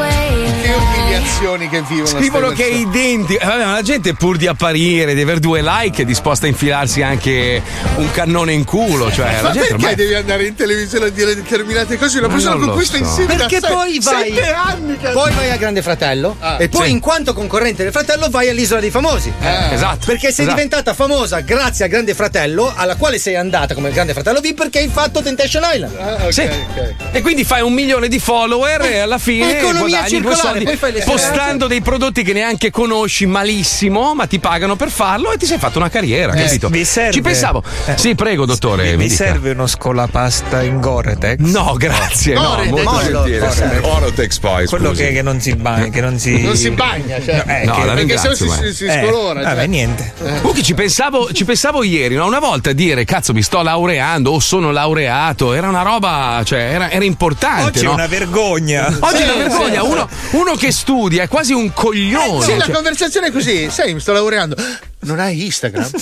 [1.29, 2.07] Che umiliazioni che vivono.
[2.07, 3.43] Scrivono che è identico.
[3.43, 6.49] Eh, vabbè, ma la gente pur di apparire, di avere due like, è disposta a
[6.49, 7.62] infilarsi anche
[7.97, 9.11] un cannone in culo.
[9.12, 9.95] Cioè, la Ma gente perché ormai.
[9.95, 12.19] devi andare in televisione a dire determinate cose?
[12.19, 13.05] Una persona con lo questa so.
[13.05, 14.29] insieme da Perché se- poi vai.
[14.35, 16.91] sette anni che Poi vai a Grande Fratello e poi sì.
[16.93, 19.33] in quanto concorrente del fratello vai all'isola dei famosi.
[19.73, 20.07] Esatto.
[20.07, 20.51] Perché sei esatto.
[20.55, 24.55] diventata famosa grazie al Grande Fratello, alla quale sei andata come il Grande Fratello V
[24.55, 25.97] perché hai fatto Temptation Island.
[25.97, 26.41] Ah, ok, Sì.
[26.43, 26.95] ok.
[27.12, 31.03] E quindi fai un milione di follower e alla fine Economia circolare, poi fai le
[31.18, 35.59] postando dei prodotti che neanche conosci malissimo, ma ti pagano per farlo e ti sei
[35.59, 36.68] fatto una carriera, capito?
[36.68, 37.62] Vi serve- Ci pensavo.
[37.87, 37.96] Eh.
[37.98, 38.90] Sì, prego, dottore.
[38.96, 41.38] Mi, mi serve uno scolapasta in Gore-Tex?
[41.40, 42.35] No, grazie.
[42.35, 42.70] No, Gore-Tex.
[42.70, 43.38] molto Mollo, gentile.
[43.38, 43.85] Gore-Tex.
[43.85, 46.40] Orotex poi, Quello che, che non si bagna, che non si.
[46.42, 47.42] Non si bagna, cioè.
[47.46, 49.42] Eh, No, che- perché se no si, si, si eh, scolora.
[49.42, 49.66] Vabbè, cioè.
[49.66, 50.12] niente.
[50.18, 52.26] Comunque ci pensavo, ci pensavo ieri, no?
[52.26, 56.61] una volta a dire cazzo mi sto laureando o sono laureato, era una roba, cioè
[56.61, 57.78] era, era importante.
[57.78, 57.90] Oggi no?
[57.90, 58.96] è una vergogna.
[59.00, 62.44] Oggi è una vergogna, sì, uno, uno che studia è quasi un coglione.
[62.44, 63.71] Sì, la cioè- conversazione è così.
[63.71, 64.55] Sai, mi sto laureando.
[65.00, 65.88] Non hai Instagram?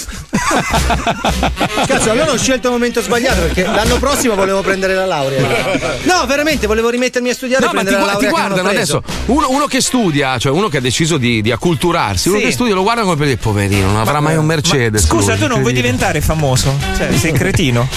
[1.86, 5.94] Cazzo, allora ho scelto il momento sbagliato perché l'anno prossimo volevo prendere la laurea.
[6.06, 8.40] No, veramente, volevo rimettermi a studiare No, e ma ti, prendere la ti laurea.
[8.40, 9.02] non ho guardano adesso.
[9.26, 12.44] Uno, uno che studia, cioè uno che ha deciso di, di acculturarsi, uno Sì.
[12.44, 15.06] che studia lo guarda come per dire, poverino, non avrà mai un Mercedes.
[15.06, 16.78] Scusa, lui, tu non vuoi incredibile." diventare famoso?
[16.96, 17.88] Cioè, sei cretino.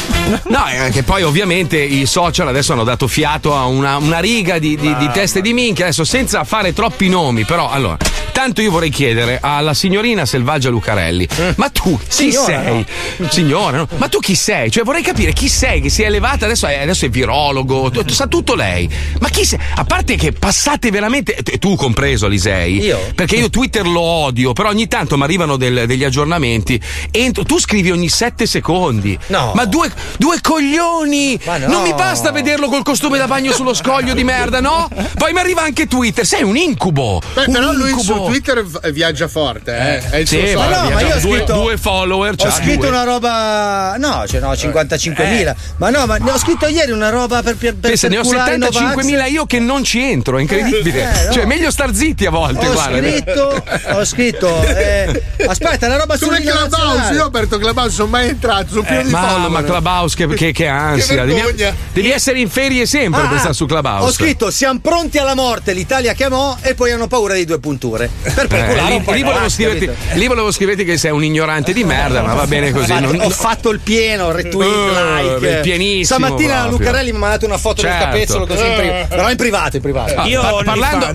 [0.47, 4.59] No, è che poi ovviamente i social adesso hanno dato fiato a una, una riga
[4.59, 7.97] di, di- di teste di minchia, adesso senza fare troppi nomi, però allora,
[8.31, 12.85] tanto io vorrei chiedere alla signorina Selvaggia Lucarelli, ma tu chi Signora, sei?
[13.29, 13.87] Signora, no?
[13.97, 14.71] ma tu chi sei?
[14.71, 18.07] Cioè vorrei capire chi sei che si è elevata, adesso è, adesso è virologo, tu-
[18.09, 19.59] sa tutto lei, ma chi sei?
[19.75, 22.99] A parte che passate veramente, tu compreso Alisei, Io?
[23.13, 27.59] perché io Twitter lo odio, però ogni tanto mi arrivano del- degli aggiornamenti, entro, tu
[27.59, 29.51] scrivi ogni sette secondi, No.
[29.53, 31.39] ma due, due coglioni!
[31.45, 31.67] Ma no.
[31.67, 34.89] Non mi basta vederlo col costume da bagno sullo scoglio di merda, no?
[35.17, 37.21] Poi mi arriva anche Twitter, sei un incubo!
[37.33, 38.13] Beh, un però lui incubo.
[38.13, 40.09] su Twitter viaggia forte, eh.
[40.09, 40.89] È il Sì, suo ma social.
[40.89, 42.87] no, ma io ho due, scritto- due follower, Ho scritto due.
[42.87, 43.95] una roba.
[43.97, 45.55] No, cioè no, 55.000.
[45.77, 48.21] Ma no, ma ne ho scritto ieri una roba per, per, per Pensa, ne ho
[48.21, 49.05] perculare i Novax.
[49.05, 51.01] 75.000 io che non ci entro, è incredibile.
[51.21, 51.31] Eh, no.
[51.31, 52.97] Cioè, meglio star zitti a volte, Ho guarda.
[53.09, 53.63] scritto,
[53.93, 54.63] ho scritto.
[54.63, 58.83] eh, aspetta, la roba Come sul Clubhouse, io ho aperto Clubhouse, sono mai entrato, sono
[58.83, 59.49] pieno di Ma, follower.
[59.49, 61.25] ma Clubhouse, che, che, che ansia.
[61.25, 64.07] Che devi, devi essere in ferie sempre per stare su Clubhouse.
[64.07, 68.09] Ho scritto siamo pronti alla morte, l'Italia chiamò e poi hanno paura di due punture.
[68.21, 71.83] Per Eh, lì, po' lì volevo scriverti, lì volevo scriverti che sei un ignorante di
[71.83, 72.93] merda, ma va bene così.
[72.99, 75.59] Non- ho fatto il pieno, retweet, Eh, like.
[75.61, 76.77] pienissimo Stamattina proprio.
[76.77, 77.97] Lucarelli mi ha mandato una foto Certo.
[77.97, 79.07] del capezzolo così in privato.
[79.09, 80.13] Però in privato, in privato.
[80.15, 81.07] Ah, Io pa- ho parlando-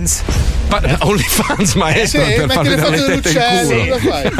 [0.99, 0.99] OnlyFans.
[0.99, 4.11] Pa- OnlyFans maestro Sì, per le dare le tette dell'uccello, in culo.
[4.11, 4.31] fai?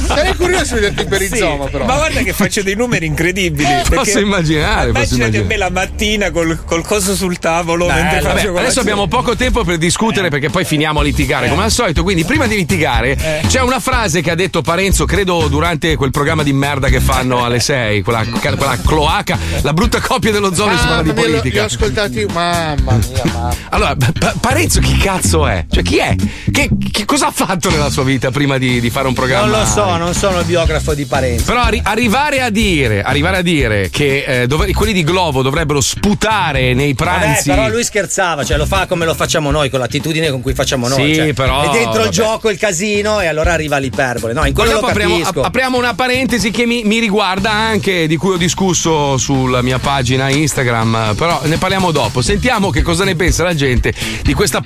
[0.06, 1.84] Sarei curioso di vederti per Sì, Rizoma, però.
[1.84, 3.68] Ma guarda che faccio dei numeri incredibili.
[3.68, 8.20] perché- Posso immaginare, posso Immaginati a me la mattina col, col coso sul tavolo mentre
[8.20, 11.70] Vabbè, faccio adesso abbiamo poco tempo per discutere perché poi finiamo a litigare come al
[11.70, 12.02] solito.
[12.02, 16.42] Quindi, prima di litigare, c'è una frase che ha detto Parenzo, credo durante quel programma
[16.42, 20.76] di merda che fanno alle 6, quella, quella cloaca, la brutta coppia dello zoo che
[20.76, 21.64] si parla di Mamma mia, li ho- politica.
[21.64, 23.54] ascoltati, mamma mia, mamma.
[23.70, 25.64] Allora, Pa- Parenzo chi cazzo cazzo è?
[25.70, 26.14] Cioè, chi è?
[26.50, 29.46] Che, che cosa ha fatto nella sua vita prima di, di fare un programma?
[29.46, 31.44] Non lo so, non sono il biografo di Parenzo.
[31.44, 35.80] Però arri- arrivare a dire, arrivare a dire che eh, dov- quelli di Globo dovrebbero
[35.80, 37.48] sputare nei Vabbè, pranzi.
[37.50, 40.88] però lui scherzava, cioè lo fa come lo facciamo noi, con l'attitudine con cui facciamo
[40.88, 41.14] noi.
[41.14, 42.04] Sì, cioè, però, È dentro vabbè.
[42.06, 44.32] il gioco il casino e allora arriva l'iperbole.
[44.32, 45.40] No, in quello lo apriamo, capisco.
[45.40, 49.78] ap- apriamo una parentesi che mi, mi riguarda anche, di cui ho discusso sulla mia
[49.78, 52.20] pagina Instagram, però ne parliamo dopo.
[52.20, 54.60] Sentiamo che cosa ne pensa la gente di questa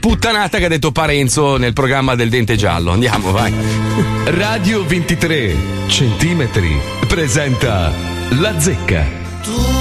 [0.44, 2.92] puttanata che ha detto Parenzo nel programma del Dente Giallo.
[2.92, 3.52] Andiamo, vai.
[4.26, 7.92] Radio 23 centimetri presenta
[8.40, 9.04] La Zecca.
[9.42, 9.73] Tutto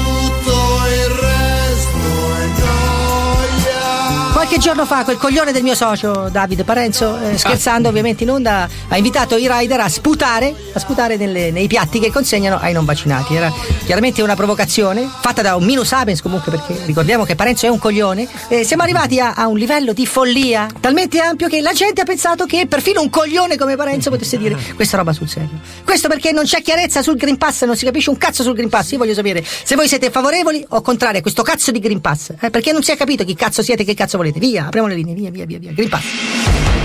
[4.53, 8.69] Qualche giorno fa quel coglione del mio socio Davide Parenzo, eh, scherzando ovviamente in onda,
[8.87, 12.85] ha invitato i rider a sputare, a sputare nelle- nei piatti che consegnano ai non
[12.85, 13.33] vaccinati.
[13.33, 13.51] Era
[13.83, 17.79] chiaramente una provocazione fatta da un minus abens comunque perché ricordiamo che Parenzo è un
[17.79, 18.27] coglione.
[18.47, 22.05] Eh, siamo arrivati a, a un livello di follia talmente ampio che la gente ha
[22.05, 25.59] pensato che perfino un coglione come Parenzo potesse dire questa roba sul serio.
[25.83, 28.69] Questo perché non c'è chiarezza sul Green Pass, non si capisce un cazzo sul Green
[28.69, 28.91] Pass.
[28.91, 32.33] Io voglio sapere se voi siete favorevoli o contrari a questo cazzo di Green Pass.
[32.39, 34.41] eh, perché non si è capito chi cazzo siete e che cazzo volete.
[34.43, 35.71] Via, apriamo le linee, via, via, via, via.
[35.71, 36.82] Green Pass.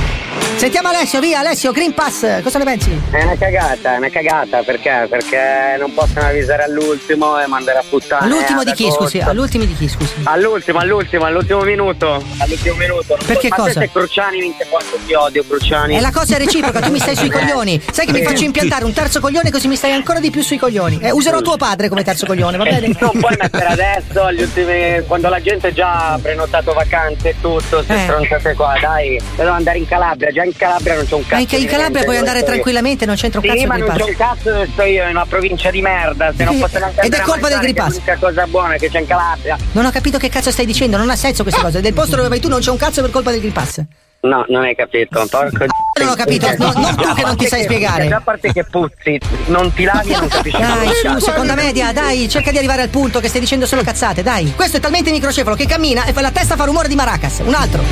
[0.59, 2.90] Sentiamo Alessio, via, Alessio, Green Pass, cosa ne pensi?
[3.12, 5.07] È una cagata, è una cagata perché?
[5.09, 8.25] Perché non possono avvisare all'ultimo e mandare a puttane.
[8.25, 9.18] All'ultimo di chi, scusi?
[9.18, 9.31] agosto.
[9.31, 10.14] All'ultimo di chi, scusi?
[10.25, 12.21] All'ultimo, all'ultimo, all'ultimo minuto.
[12.38, 13.14] All'ultimo minuto.
[13.16, 13.81] Non Perché ma cosa?
[13.81, 15.97] se Cruciani vince quanto ti odio, Cruciani.
[15.97, 17.81] E la cosa è reciproca, tu mi stai sui Eh, coglioni.
[17.92, 20.59] Sai che mi faccio impiantare un terzo coglione così mi stai ancora di più sui
[20.59, 20.99] coglioni.
[21.01, 22.87] Eh, userò tuo padre come terzo coglione, va bene?
[22.99, 27.83] Non puoi mettere adesso, agli ultimi, quando la gente già ha prenotato vacanze e tutto,
[27.85, 27.99] se Eh.
[28.01, 31.35] stronzate qua, dai, devo andare in Calabria, già in Calabria non c'è un cazzo.
[31.37, 33.97] Anche in di Calabria puoi andare tranquillamente, non c'entra un Sì, cazzo ma di non
[33.97, 37.01] c'è un cazzo sto io, in una provincia di merda, se non Sì, posso neanche
[37.01, 39.57] ed è colpa del che è l'unica cosa buona che c'è in Calabria.
[39.73, 41.81] Non ho capito che cazzo stai dicendo, non ha senso questa cosa.
[41.81, 43.83] Del posto dove vai tu non c'è un cazzo per colpa del Green Pass.
[44.21, 45.65] No, non hai capito, porco
[46.01, 48.09] Non ho capito, no, non tu che non ti sai spiegare.
[48.09, 51.93] Già a parte che puzzi, non ti lavi e non capisci Dai, su, seconda media,
[51.93, 54.53] dai, cerca di arrivare al punto che stai dicendo solo cazzate, dai.
[54.57, 57.39] Questo è talmente microcefalo che cammina e fa la testa fa rumore di maracas.
[57.45, 57.85] Un altro.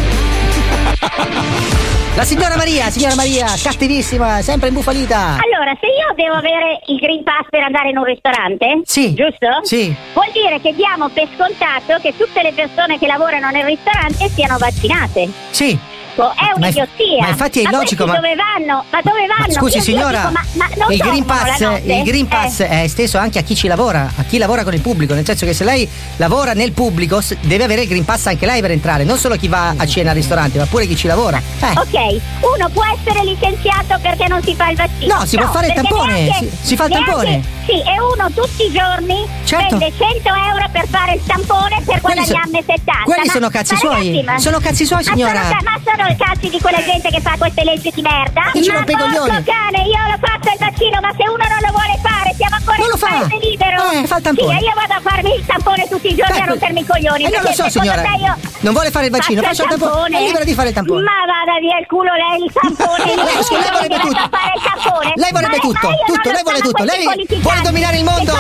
[2.17, 5.37] La signora Maria, signora Maria, cattivissima, sempre imbufalita.
[5.37, 9.13] Allora, se io devo avere il Green Pass per andare in un ristorante, Sì.
[9.13, 9.47] giusto?
[9.63, 9.95] Sì.
[10.15, 14.57] Vuol dire che diamo per scontato che tutte le persone che lavorano nel ristorante siano
[14.57, 15.29] vaccinate.
[15.51, 15.79] Sì.
[16.17, 17.21] Ecco, È Ma- un'idiozia.
[17.21, 18.85] ma infatti è illogico, questi ma- dove vanno?
[18.91, 19.53] Ma dove vanno?
[19.53, 22.29] Scusi Io- io signora, dico, ma, ma non il, Green Pass, il Green Eh.
[22.29, 25.27] Pass è esteso anche a chi ci lavora, a chi lavora con il pubblico, nel
[25.27, 28.71] senso che se lei lavora nel pubblico deve avere il Green Pass anche lei per
[28.71, 31.37] entrare, non solo chi va a cena al ristorante, ma pure chi ci lavora.
[31.61, 31.79] Eh.
[31.79, 32.21] Ok,
[32.57, 35.19] uno può essere licenziato perché non si fa il vaccino.
[35.19, 37.43] No, si può fare il tampone, neanche- si- si fa il neanche- tampone.
[37.67, 39.77] Sì, e uno tutti i giorni Certo.
[39.77, 43.03] spende 100 euro per fare il tampone per Quelli so- guadagnarne 70.
[43.05, 43.95] quelli Ma- sono cazzi ma suoi.
[44.07, 45.43] ragazzi, ma- Sono cazzi suoi, ma signora.
[45.43, 48.51] sono ca- Ma sono, i cazzi di quella gente che fa queste leggi di merda.
[48.53, 51.97] Ci ma porco cane, io l'ho fatto il vaccino, ma se uno non lo vuole
[52.03, 53.09] fare, siamo ancora Non in lo un fa.
[53.27, 53.77] paese libero.
[53.93, 54.59] Eh, fa il tampone.
[54.59, 57.25] Sì, io vado a farmi il tampone tutti i giorni a rompermi i coglioni.
[57.25, 58.03] Eh, non lo so, signora.
[58.17, 60.19] io- Non vuole fare il vaccino, Faccio faccia il tampone.
[60.19, 61.03] È libera di fare il tampone.
[61.03, 63.05] Ma vada via il culo lei il tampone.
[63.17, 64.29] Lei- Io scusi, lei vorrebbe tutto.
[64.31, 65.13] tampone.
[65.17, 66.83] Lei vorrebbe tutto, io tutto, lo lei vuole tutto.
[66.85, 67.05] Lei
[67.41, 68.35] vuole dominare il mondo.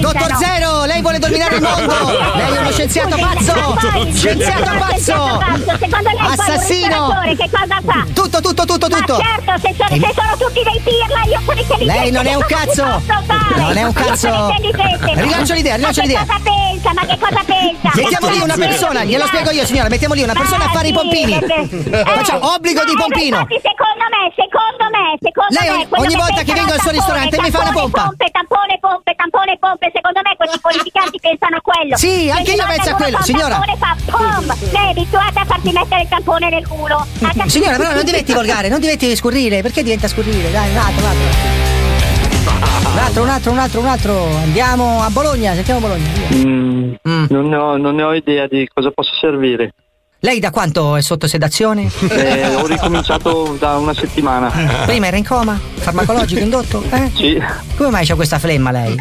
[0.00, 1.94] Dottor Zero, lei vuole dominare il mondo.
[2.34, 3.76] Lei è uno scienziato pazzo.
[4.14, 5.38] Scienziato pazzo.
[6.02, 7.09] lei Assassino.
[7.10, 8.06] Ristoratore che cosa fa?
[8.12, 9.16] Tutto, tutto, tutto, tutto.
[9.16, 11.84] Ma certo, se sono, se sono tutti dei pirla, io sono intelligente.
[11.84, 12.84] Lei non è un cazzo.
[13.56, 14.48] Non è un cazzo.
[15.14, 16.20] Rilancio l'idea, rilancio ma l'idea.
[16.20, 16.92] che cosa pensa?
[16.94, 17.90] Ma che cosa pensa?
[17.94, 20.92] Mettiamo lì una persona, glielo spiego io signora, mettiamo lì una persona a fare i
[20.92, 21.38] pompini.
[22.04, 23.46] Facciamo obbligo di pompino.
[23.50, 26.90] Secondo me, secondo me, secondo Lei me, ogni- quello ogni volta che vengo al suo
[26.90, 28.02] ristorante mi fa una tampone, pompa.
[28.04, 31.96] Pompe, tampone, pompe, tampone, pompe, secondo me questi politicanti pensano a quello.
[31.96, 33.60] Sì, anche io penso a quello, signora.
[33.60, 34.46] tampone fa pom.
[34.72, 36.99] Lei è abituata a farti mettere il tampone nel culo.
[37.18, 37.48] Capito?
[37.48, 40.50] Signora, però non diventi volgare, non diventi scurrile, perché diventa scurrile?
[40.50, 41.68] Dai, un altro, un altro.
[42.92, 44.24] Un altro, un altro, un altro, un altro.
[44.42, 46.04] Andiamo a Bologna, sentiamo Bologna.
[46.28, 46.36] via.
[46.46, 46.92] Mm,
[47.28, 49.72] Non, ne ho, non ne ho idea di cosa possa servire.
[50.22, 51.90] Lei da quanto è sotto sedazione?
[52.10, 54.50] Eh, ho ricominciato da una settimana.
[54.84, 55.58] Prima era in coma?
[55.76, 56.82] Farmacologico indotto?
[56.90, 57.10] Eh?
[57.14, 57.42] Sì,
[57.76, 58.94] Come mai c'ha questa flemma lei?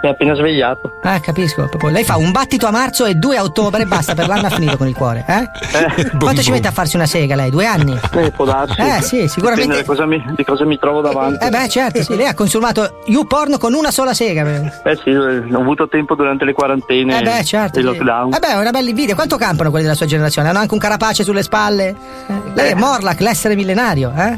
[0.00, 0.98] È appena svegliato.
[1.02, 1.66] Ah, capisco.
[1.68, 1.90] Proprio.
[1.90, 4.50] Lei fa un battito a marzo e due a ottobre e basta, per l'anno ha
[4.50, 5.24] finito con il cuore.
[5.26, 6.16] Eh?
[6.18, 7.50] Quanto ci mette a farsi una sega lei?
[7.50, 7.98] Due anni?
[8.14, 8.80] Eh, può darsi.
[8.80, 11.44] Eh, sì, sicuramente- da cosa mi, di cosa mi trovo davanti.
[11.44, 14.46] Eh beh, certo, sì, lei ha consumato YouPorn con una sola sega.
[14.84, 17.78] Eh sì, ho avuto tempo durante le quarantene Eh beh, certo.
[17.78, 17.86] e sì.
[17.86, 18.32] lockdown.
[18.34, 19.14] Eh beh, è una bella invidia.
[19.14, 20.48] Quanto campano quelli della sua generazione?
[20.48, 21.88] Hanno anche un carapace sulle spalle.
[21.88, 24.34] Eh, Lei è Morlac, l'essere millenario, eh?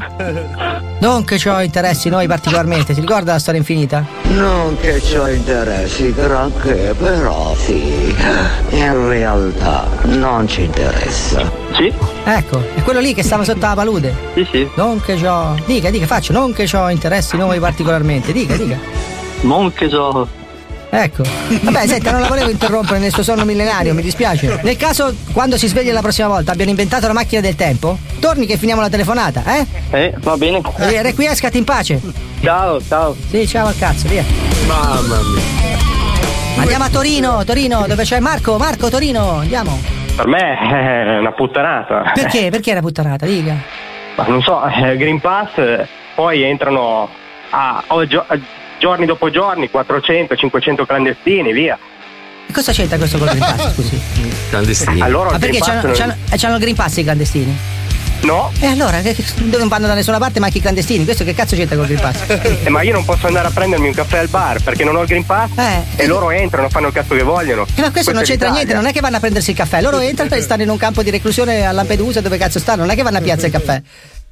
[0.99, 4.20] Non che ci ho interessi noi particolarmente, ti ricorda la storia infinita?
[4.33, 8.15] Non che c'ho interessi granché, però sì,
[8.69, 11.51] in realtà non ci interessa.
[11.73, 11.93] Sì?
[12.23, 14.15] Ecco, è quello lì che stava sotto la palude.
[14.33, 14.69] Sì, sì.
[14.75, 15.59] Non che c'ho.
[15.65, 18.31] Dica, dica, faccio, non che c'ho interessi noi particolarmente.
[18.31, 18.77] Dica, dica.
[19.41, 20.27] Non che so.
[20.89, 21.23] Ecco.
[21.61, 24.59] Vabbè, senta, non la volevo interrompere nel suo sonno millenario, mi dispiace.
[24.63, 28.45] Nel caso, quando si sveglia la prossima volta, abbiano inventato la macchina del tempo, torni
[28.45, 29.65] che finiamo la telefonata, eh?
[29.89, 30.61] Eh, va bene.
[30.77, 31.99] E requiescati in pace.
[32.41, 33.15] Ciao, ciao.
[33.29, 34.23] Sì, ciao al cazzo, via.
[34.67, 35.79] Mamma mia.
[36.57, 39.79] Andiamo a Torino, Torino, dove c'è Marco, Marco, Torino, andiamo.
[40.15, 42.11] Per me è una puttanata.
[42.13, 42.49] Perché?
[42.51, 43.25] Perché era puttanata?
[43.25, 43.55] Dica.
[44.15, 47.09] Ma non so, eh, Green Pass, eh, poi entrano
[47.49, 47.95] a, a
[48.27, 48.39] a
[48.77, 51.77] giorni dopo giorni 400, 500 clandestini, via.
[52.47, 54.01] E cosa c'entra questo con il Green Pass, scusi?
[54.49, 55.01] Clandestini.
[55.01, 57.57] Allora, Ma perché c'hanno, non- c'hanno- eh, c'hanno il Green Pass i clandestini?
[58.21, 61.33] No, E allora, che- non vanno da nessuna parte ma anche i clandestini, questo che
[61.33, 62.61] cazzo c'entra con il Green Pass?
[62.63, 65.01] eh, ma io non posso andare a prendermi un caffè al bar perché non ho
[65.01, 65.49] il Green Pass
[65.95, 67.65] e loro entrano, fanno il cazzo che vogliono.
[67.75, 68.51] Eh, ma questo non è c'entra l'Italia.
[68.53, 70.77] niente, non è che vanno a prendersi il caffè, loro entrano e stanno in un
[70.77, 73.51] campo di reclusione a Lampedusa dove cazzo stanno, non è che vanno a piazza il
[73.51, 73.81] caffè.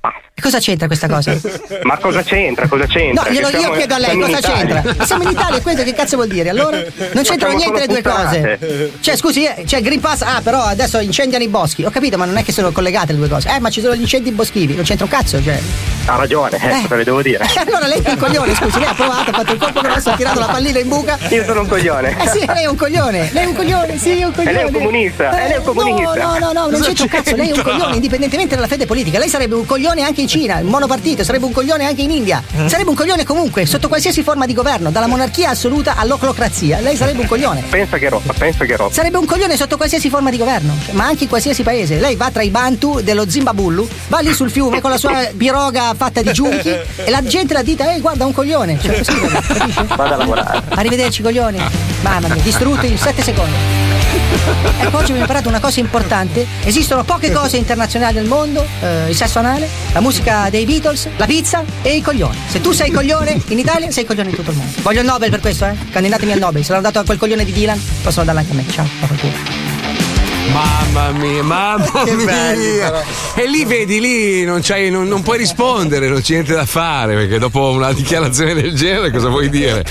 [0.02, 1.36] E cosa c'entra questa cosa?
[1.84, 2.66] Ma cosa c'entra?
[2.70, 3.30] Cosa No, c'entra?
[3.30, 4.82] glielo, Che io chiedo a lei cosa c'entra.
[4.98, 6.48] Ma siamo in Italia, questo che cazzo vuol dire?
[6.50, 6.78] Allora
[7.12, 8.92] non c'entrano niente le due cose.
[9.02, 11.84] Cioè, scusi, eh, c'è il Green Pass, ah, però adesso incendiano i boschi.
[11.84, 13.50] Ho capito, ma non è che sono collegate le due cose.
[13.54, 15.60] Eh, ma ci sono gli incendi boschivi, non c'entra un cazzo, cioè.
[16.06, 17.46] Ha ragione, eh, cosa le devo dire?
[17.60, 20.10] Eh, allora lei è un coglione, scusi, lei ha provato, ha fatto il colpo grosso,
[20.12, 21.18] ha tirato la pallina in buca.
[21.30, 22.16] Io sono un coglione.
[22.24, 24.54] Eh sì, lei è un coglione, lei è un coglione, sì, è un coglione.
[24.54, 26.14] lei è un comunista, Eh, lei è un comunista.
[26.16, 28.86] No, no, no, no, non c'entra un cazzo, lei è un coglione, indipendentemente dalla fede
[28.86, 29.20] politica.
[29.20, 32.44] Lei sarebbe un coglione anche in Cina, il monopartito, sarebbe un coglione anche in India.
[32.66, 36.80] Sarebbe un coglione comunque, sotto qualsiasi forma di governo, dalla monarchia assoluta all'oclocrazia.
[36.80, 37.64] Lei sarebbe un coglione.
[37.70, 38.94] Pensa che roba, pensa che roba.
[38.94, 42.00] Sarebbe un coglione sotto qualsiasi forma di governo, ma anche in qualsiasi paese.
[42.00, 45.94] Lei va tra i Bantu dello Zimbabullu, va lì sul fiume con la sua piroga
[45.96, 48.80] fatta di giunchi e la gente la dita, ehi guarda un coglione.
[48.80, 49.20] Cioè, così?
[49.96, 50.62] Vado a lavorare.
[50.70, 51.60] Arrivederci coglioni.
[52.02, 53.79] Mamma mia, distrutto in 7 secondi.
[54.80, 56.46] Ecco, oggi abbiamo imparato una cosa importante.
[56.64, 61.26] Esistono poche cose internazionali nel mondo: eh, il sesso anale, la musica dei Beatles, la
[61.26, 62.38] pizza e i coglioni.
[62.48, 64.72] Se tu sei coglione in Italia, sei coglione in tutto il mondo.
[64.82, 65.76] Voglio il Nobel per questo, eh?
[65.92, 66.64] Candidatemi al Nobel.
[66.64, 68.66] Se l'hanno dato a quel coglione di Dylan, possono darlo anche a me.
[68.70, 69.69] Ciao, vaffanculo.
[70.52, 72.26] Mamma mia, mamma Che mia.
[72.26, 73.02] però.
[73.36, 77.14] e lì vedi, lì non, c'hai- non- non puoi rispondere, non c'è niente da fare,
[77.16, 79.86] perché dopo una dichiarazione del genere cosa vuoi dire?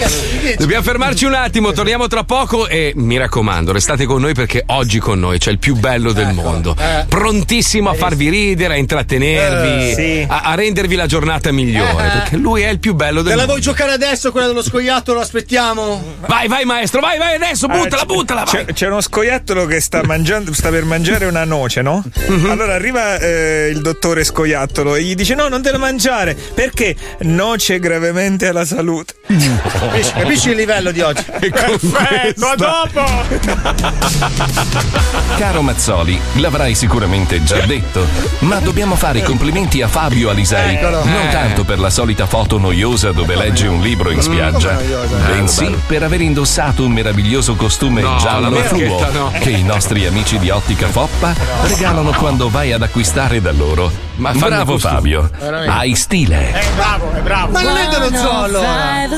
[0.59, 4.99] Dobbiamo fermarci un attimo, torniamo tra poco e mi raccomando, restate con noi perché oggi
[4.99, 6.77] con noi c'è il più bello del mondo.
[7.09, 10.27] Prontissimo a farvi ridere, a intrattenervi, Eh, sì.
[10.29, 12.11] a, a rendervi la giornata migliore, Eh.
[12.11, 13.53] perché lui è il più bello del Te la mondo.
[13.53, 15.21] vuoi giocare adesso quella dello scoiattolo?
[15.21, 16.03] Aspettiamo.
[16.27, 18.64] Vai, vai maestro, vai, vai adesso, buttala, Allora, c'è- buttala, vai.
[18.66, 22.02] C'è, c'è uno scoiattolo che sta mangiando, sta per mangiare una noce, no?
[22.26, 22.50] Mhm.
[22.50, 26.94] Allora arriva eh, il dottore scoiattolo e gli dice: No, non te la mangiare perché
[27.20, 29.14] noce gravemente alla salute.
[29.26, 31.22] Capisci, capisci il livello di oggi?
[31.28, 33.06] Perfetto, a dopo!
[35.37, 38.06] Caro Mazzoli, l'avrai sicuramente già detto,
[38.40, 40.74] ma dobbiamo fare i complimenti a Fabio Alisei.
[40.76, 41.04] Eccolo.
[41.04, 41.30] Non Eh.
[41.30, 45.16] tanto per la solita foto noiosa dove legge un libro in spiaggia, come noiosa?
[45.26, 45.82] bensì Bello, bello.
[45.87, 49.32] per aver indossato un meraviglioso costume No, giallo fluo no.
[49.40, 53.90] che i nostri amici di Ottica Foppa regalano quando vai ad acquistare da loro.
[54.16, 54.79] Ma Bravo.
[54.79, 55.72] Fabio, Veramente.
[55.72, 56.53] hai stile.
[56.53, 57.53] È bravo, è bravo.
[57.53, 58.90] Ma non è dello zoo allora.
[58.92, 59.09] Hai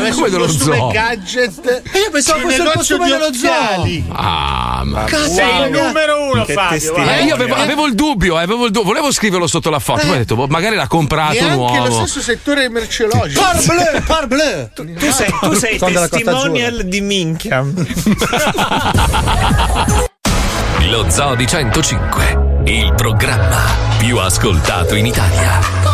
[0.00, 0.86] messo Come dello zoo?
[0.88, 1.82] gadget.
[1.92, 4.04] E io pensavo fosse il costume dello zoo.
[4.12, 6.94] Ah, ma Cazzo, Sei il numero uno, Che Fabio.
[6.94, 10.02] Eh, io avevo, avevo il dubbio, eh, avevo il dubbio, volevo scriverlo sotto la foto,
[10.06, 12.06] poi ho detto, boh, magari l'ha comprato Neanche lo nuovo.
[12.06, 13.40] stesso settore merceologico.
[13.40, 14.68] Parbleu, parbleu.
[14.74, 17.64] Tu, tu sei, tu sei testimonial di minchia.
[20.90, 23.64] Lo Zoo di 105, il programma
[23.98, 25.85] più ascoltato in Italia.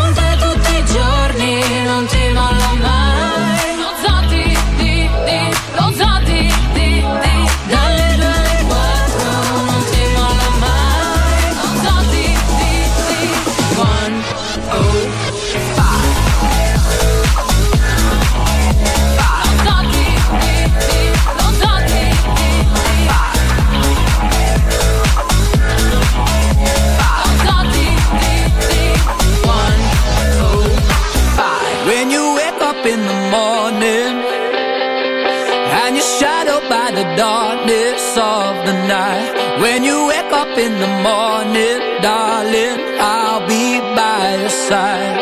[40.52, 45.16] Up in the morning, darling, I'll be by your side.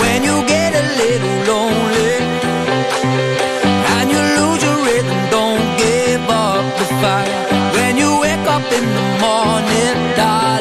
[0.00, 2.14] When you get a little lonely
[3.96, 7.34] and you lose your rhythm, don't give up the fight.
[7.76, 10.57] When you wake up in the morning, darling,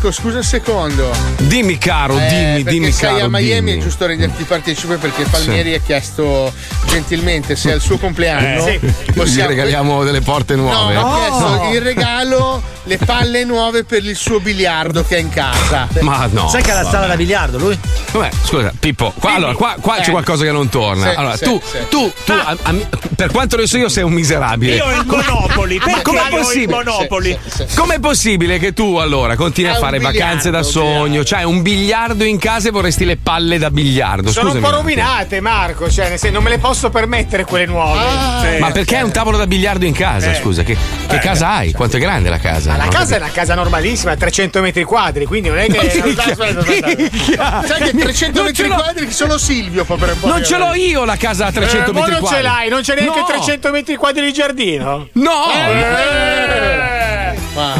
[0.00, 1.10] Marco, scusa un secondo.
[1.38, 3.24] Dimmi, caro, Eh, dimmi, dimmi, sei caro.
[3.24, 3.80] a Miami dimmi.
[3.80, 6.52] è giusto renderti partecipe perché Palmieri ha chiesto
[6.86, 8.80] gentilmente se è il suo compleanno Eh,
[9.24, 10.94] Gli regaliamo delle porte No, nuove.
[10.94, 15.86] ha chiesto il regalo, le palle nuove per il suo biliardo che ha in casa.
[16.00, 16.48] Ma no.
[16.48, 17.78] Sai che ha la sala da biliardo lui?
[18.12, 20.10] Vabbè, scusa, Pippo, qua, allora, qua, qua c'è Eh.
[20.10, 21.10] qualcosa che non torna.
[21.10, 21.78] Sì, allora, sì, tu, sì.
[21.90, 22.74] tu, tu, a- a-
[23.14, 24.76] per quanto ne so io, sei un miserabile.
[24.76, 26.72] Io ho il Monopoli, Ma com'è possibile?
[26.84, 27.38] Monopoli?
[27.74, 31.22] Com'è possibile che tu allora continui a È fare vacanze da sogno?
[31.24, 34.30] Cioè, un biliardo in casa e vorresti le palle da biliardo?
[34.30, 34.64] Sono Scusami.
[34.64, 35.90] un po' rovinate, Marco.
[35.90, 37.98] Cioè, nel senso, non me le posso permettere quelle nuove.
[38.40, 38.58] Sì.
[38.60, 40.30] Ma perché hai un tavolo da biliardo in casa?
[40.30, 40.34] Eh.
[40.36, 40.76] Scusa, che,
[41.06, 41.72] che Eh, casa hai?
[41.72, 42.76] Quanto è grande la casa?
[42.78, 45.78] La Non casa è una casa normalissima, 300 metri quadri, quindi non è che.
[45.88, 47.62] Aspetta, aspetta, aspetta.
[47.66, 50.14] Sai che 300 Non metri quadri solo Silvio può per.
[50.22, 52.36] Non ce l'ho io la casa a 300 Eh, ma metri non quadri.
[52.36, 53.26] ce l'hai, non c'è neanche No.
[53.26, 55.08] 300 metri quadri di giardino?
[55.12, 55.32] No!
[55.52, 56.87] Eh.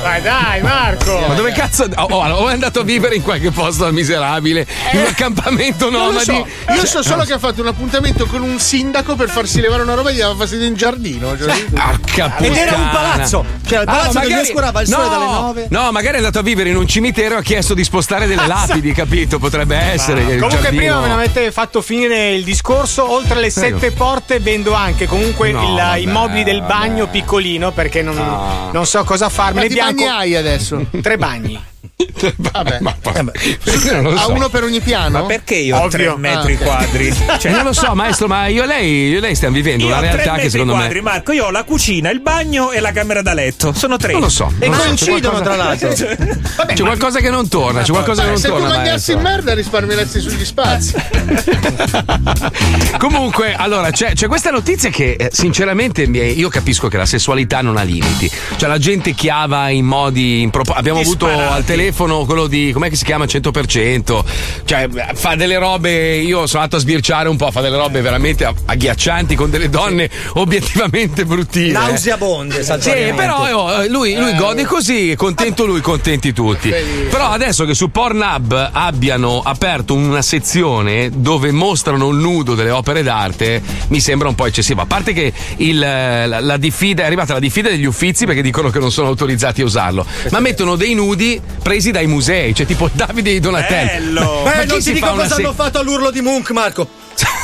[0.00, 1.18] Vai dai, Marco!
[1.28, 1.86] Ma dove cazzo.
[1.96, 5.06] Oh, oh, allora, o è andato a vivere in qualche posto da miserabile, in un
[5.06, 6.24] accampamento Non lo nomadi.
[6.24, 6.46] so.
[6.72, 9.94] Io so solo che ha fatto un appuntamento con un sindaco per farsi levare una
[9.94, 11.36] roba e gli aveva fastidio in giardino.
[11.38, 13.44] Cioè, Porca Ed era un palazzo.
[13.66, 15.66] Cioè, il Ah, palazzo ma che gli magari- oscurava il sole no, dalle 9.
[15.70, 18.46] No, magari è andato a vivere in un cimitero e ha chiesto di spostare delle
[18.46, 19.38] lapidi, capito?
[19.38, 20.24] Potrebbe essere.
[20.26, 23.10] che il Comunque, giardino- prima me l'avete fatto finire il discorso.
[23.10, 23.78] Oltre alle Prego.
[23.78, 28.18] sette porte, vendo anche comunque No, il- vabbè, i mobili del bagno piccolino perché non,
[28.18, 28.70] Ah.
[28.72, 29.67] non so cosa farmene.
[29.68, 30.04] Quanti bianco.
[30.04, 30.86] bagni hai adesso?
[31.02, 31.62] Tre bagni.
[32.36, 32.78] Vabbè.
[33.84, 34.32] Io non lo Ha so.
[34.32, 35.20] uno per ogni piano?
[35.20, 36.14] Ma perché io ho Ovvio.
[36.14, 37.12] 3 metri Ah, quadri?
[37.40, 39.98] Cioè, non lo so, maestro, ma io e lei, io lei stiamo vivendo Io una
[39.98, 41.10] ho 3 realtà metri che secondo quadri, me.
[41.10, 41.32] Marco.
[41.32, 43.72] Io ho la cucina, il bagno e la camera da letto.
[43.72, 44.12] Sono tre.
[44.12, 44.52] Non lo so.
[44.60, 45.88] E non so, coincidono, qualcosa- tra l'altro.
[46.74, 48.68] C'è qualcosa che non torna, c'è qualcosa che Beh, non se tu torna.
[48.68, 49.42] mangiassi in maestro.
[49.44, 50.94] merda risparmieresti sugli spazi.
[52.98, 57.76] Comunque, allora, c'è, c'è questa notizia che eh, sinceramente io capisco che la sessualità non
[57.76, 58.30] ha limiti.
[58.56, 60.74] Cioè, la gente chiava in modi impropri.
[60.76, 61.52] Abbiamo avuto Disparati.
[61.54, 64.24] al telefono quello di com'è che si chiama 100%.
[64.64, 66.16] Cioè, fa delle robe.
[66.16, 70.08] Io sono andato a sbirciare un po', fa delle robe veramente agghiaccianti con delle donne
[70.34, 71.72] obiettivamente bruttine.
[71.72, 76.72] Nauseabonde, Sì, però eh, lui, lui gode così, contento lui, contenti tutti.
[77.10, 83.02] Però adesso che su Pornhub abbiano aperto una sezione dove mostrano il nudo delle opere
[83.02, 84.82] d'arte, mi sembra un po' eccessivo.
[84.82, 88.42] A parte che il, eh, la, la diffida, è arrivata la diffida degli uffizi perché
[88.42, 92.66] dicono che non sono autorizzati a usarlo, ma mettono dei nudi presi dai musei, cioè
[92.66, 94.20] tipo Davide di Donatello.
[94.20, 94.42] Bello!
[94.44, 96.88] Ma Beh, chi non si ti dico cosa se- hanno fatto all'urlo di Munch, Marco.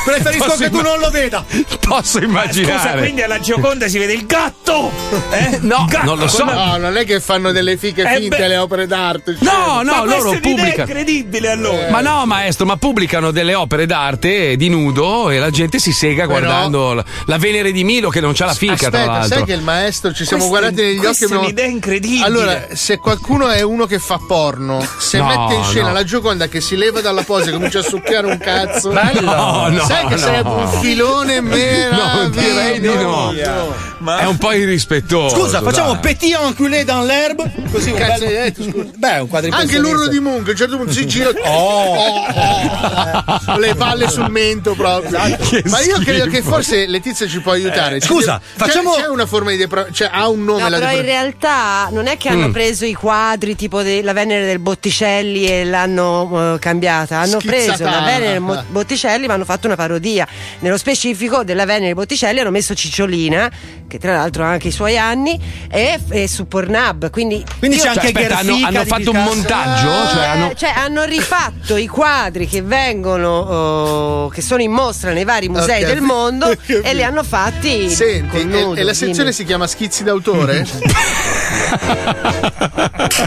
[0.05, 1.43] Preferisco Posso che tu imma- non lo veda.
[1.79, 2.77] Posso immaginare.
[2.79, 4.91] Scusa, quindi alla Gioconda si vede il gatto?
[5.31, 5.59] Eh?
[5.65, 6.05] No, Gatto.
[6.05, 6.43] non lo so.
[6.45, 8.43] No, non è che fanno delle fiche Eh, finte beh.
[8.45, 9.37] alle opere d'arte.
[9.39, 10.87] No, no, Ma loro è pubblicano.
[10.89, 11.89] incredibile allora.
[11.89, 16.25] Ma no, maestro, ma pubblicano delle opere d'arte di nudo e la gente si sega
[16.27, 19.35] Però- guardando la, la Venere di Milo che non c'ha la fica, tra Aspetta, l'altro.
[19.37, 22.25] sai che il maestro ci siamo Questa- guardati negli occhi questa è abbiamo- un'idea incredibile.
[22.25, 25.93] Allora, se qualcuno è uno che fa porno, se No, mette in scena no.
[25.93, 29.85] la Gioconda che si leva dalla posa e comincia a succhiare un cazzo, No, no,
[29.85, 30.17] sai che no.
[30.19, 33.31] sarebbe un filone No, direi di no.
[33.31, 33.93] meraviglioso.
[34.19, 35.29] È un po' irrispetto.
[35.29, 37.51] Scusa, facciamo petit enculé dans l'herbe.
[37.71, 38.33] Così un Cazzo bel...
[38.33, 38.89] detto, scusa?
[38.95, 41.29] Beh, un quadro Anche l'urlo di Munch, a un certo punto si gira.
[41.43, 41.95] Oh.
[43.47, 45.19] oh, le palle sul mento proprio.
[45.49, 47.99] Che Ma io credo che forse Letizia ci può aiutare.
[47.99, 50.69] Ci Scusa, deve- facciamo- C'è, c'è una forma di depra- Cioè, ha un nome No,
[50.69, 52.51] la però in depra- realtà non è che hanno Mm.
[52.51, 57.19] preso i quadri tipo della Venere del Botticelli e l'hanno eh, cambiata.
[57.19, 57.99] Hanno preso Schizzata.
[57.99, 60.27] la Venere del Botticelli ma hanno fatto una parodia.
[60.59, 63.49] Nello specifico della Venere Botticelli hanno messo Cicciolina,
[63.87, 65.39] che tra l'altro ha anche i suoi anni,
[65.71, 67.09] e, e su Pornhub.
[67.09, 69.89] Quindi, Quindi c'è anche Cioè, aspetta, hanno, hanno fatto un montaggio?
[70.13, 70.53] Cioè, Eh, hanno...
[70.53, 75.83] cioè, hanno rifatto i quadri che vengono, oh, che sono in mostra nei vari musei
[75.83, 75.89] Ok.
[75.89, 77.89] del mondo e li hanno fatti.
[77.89, 79.33] Senti, e, nudo, e la sezione dimmi.
[79.33, 80.65] si chiama Schizzi d'autore?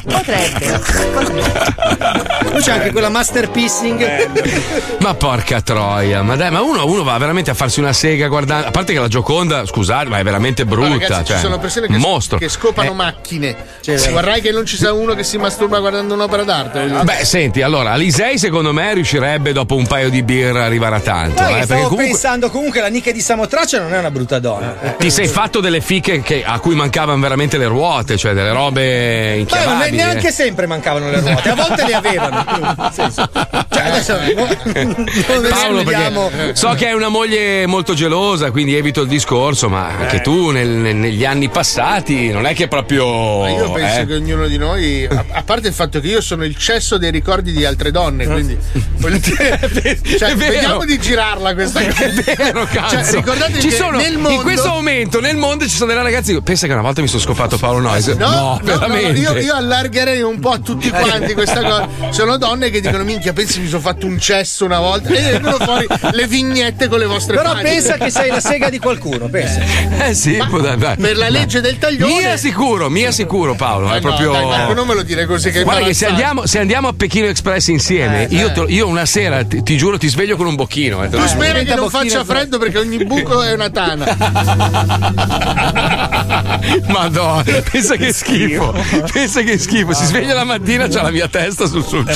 [0.04, 0.80] Potrebbe.
[2.50, 4.96] Poi c'è anche quella masterpiecing.
[5.00, 8.66] Ma porca troia, ma dai, ma uno, uno va veramente a farsi una sega guardando.
[8.66, 10.88] A parte che la Gioconda, scusate, ma è veramente No, brutta.
[10.90, 12.38] ragazzi, cioè, ci sono persone che, mostro.
[12.38, 13.56] che scopano Eh, macchine.
[13.84, 14.12] vero.
[14.12, 16.80] Vorrai che non ci sia uno che si masturba guardando un'opera d'arte.
[16.86, 17.04] voglio.
[17.04, 21.00] Beh, senti, allora, Alisei secondo me riuscirebbe dopo un paio di birra a arrivare a
[21.00, 21.34] tanto.
[21.42, 24.38] Poi eh, perché stavo comunque pensando comunque la Nicchia di Samotracia non è una brutta
[24.38, 24.76] donna.
[24.82, 24.96] Eh.
[24.98, 28.80] ti sei fatto delle fiche che- a cui mancavano veramente le ruote, cioè delle robe
[28.80, 29.96] Beh, inchiavabili.
[29.96, 30.32] neanche eh.
[30.32, 32.44] sempre mancavano le ruote, a volte le avevano.
[32.78, 34.16] Nel senso, Cioè, adesso
[34.74, 35.97] non Paolo, vediamo.
[35.98, 40.50] Perché so che hai una moglie molto gelosa, quindi evito il discorso, ma anche tu
[40.50, 43.40] nel- nel- negli anni passati non è che proprio.
[43.40, 44.06] Ma io penso eh.
[44.06, 47.10] che ognuno di noi, a, a parte il fatto che io sono il cesso dei
[47.10, 48.56] ricordi di altre donne, quindi
[49.18, 52.04] dire, cioè, vediamo di girarla questa cosa.
[52.04, 52.96] È vero, cazzo.
[52.96, 56.32] Cioè, ricordatevi ci che sono, mondo in questo momento nel mondo ci sono delle ragazze
[56.32, 58.06] che pensa che una volta mi sono scoppato Paolo Noyes.
[58.08, 59.20] No, no, no, veramente.
[59.20, 61.88] io, io allargherei un po' a tutti quanti questa cosa.
[62.10, 65.56] Sono donne che dicono: Minchia, pensi mi sono fatto un cesso una volta e vengono
[65.58, 67.70] fuori le vignette con le vostre Però pagine.
[67.70, 69.60] pensa che sei la sega di qualcuno, pensa.
[70.06, 70.96] Eh sì, può dai, dai.
[70.96, 72.12] Per la legge del taglione.
[72.14, 75.26] Mia sicuro, mia sicuro Paolo, Eh è no, proprio dai, Marco, non me lo dire
[75.26, 78.52] così che Guarda che se andiamo, se andiamo a Pechino Express insieme, Eh, io, eh.
[78.52, 81.02] te- io una sera ti, ti giuro ti sveglio con un bocchino.
[81.04, 84.06] eh, Tu spera che non faccia freddo perché ogni buco è una tana.
[86.88, 88.74] Madonna, pensa che schifo.
[89.12, 89.92] Pensa che schifo.
[89.92, 92.04] Si sveglia la mattina, c'ha la mia testa sul suo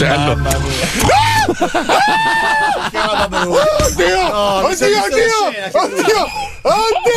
[3.26, 3.56] uccello.
[3.86, 4.28] Oddio!
[4.32, 5.38] No, mi oddio, sono visto oddio!
[5.72, 6.02] la Oddio!
[6.02, 6.22] Oddio,
[6.62, 7.11] oddio,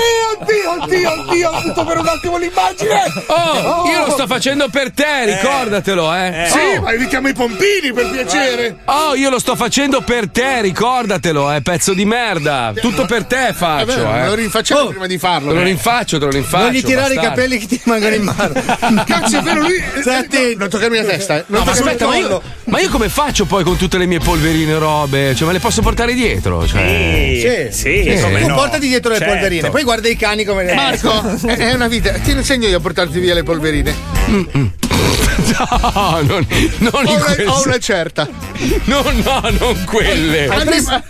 [1.08, 1.50] oddio, oddio!
[1.50, 3.02] Ho tutto per un attimo l'immagine!
[3.28, 6.48] Oh, io lo sto facendo per te, ricordatelo, eh.
[6.50, 6.82] Sì, Oh.
[6.82, 8.78] ma evitiamo i pompini per piacere!
[8.86, 12.74] Oh, io lo sto facendo per te, ricordatelo, eh, pezzo di merda.
[12.76, 14.36] Tutto per te Eh, faccio, beh, me lo eh.
[14.36, 15.50] rinfacciamo prima di farlo.
[15.52, 16.64] Te lo rinfaccio, te lo rinfaccio.
[16.64, 17.36] non gli tirare i bastardo.
[17.42, 19.04] capelli che ti rimangono in mano.
[19.06, 19.84] Cazzo, è vero, lui.
[20.06, 20.58] Attento.
[20.60, 21.44] Non toccarmi la testa, eh.
[21.48, 24.06] Non No, ma toccarmi aspetta, ma io, ma io come faccio poi con tutte le
[24.06, 25.34] mie polverine robe?
[25.36, 26.66] Cioè, me le posso portare dietro?
[26.68, 27.70] Cioè...
[27.72, 28.48] Sì, Sì, come sì.
[28.48, 29.32] tu portati dietro le Certo.
[29.34, 32.12] polverine, poi guarda i cani come le Marco, è è una vita.
[32.14, 35.25] Ti insegno io a portarti via le polverine.
[35.56, 36.48] No, non,
[36.80, 38.28] non Ho in una, ho una certa.
[38.86, 40.48] No, no, non quelle.
[40.48, 41.02] Hai, pres-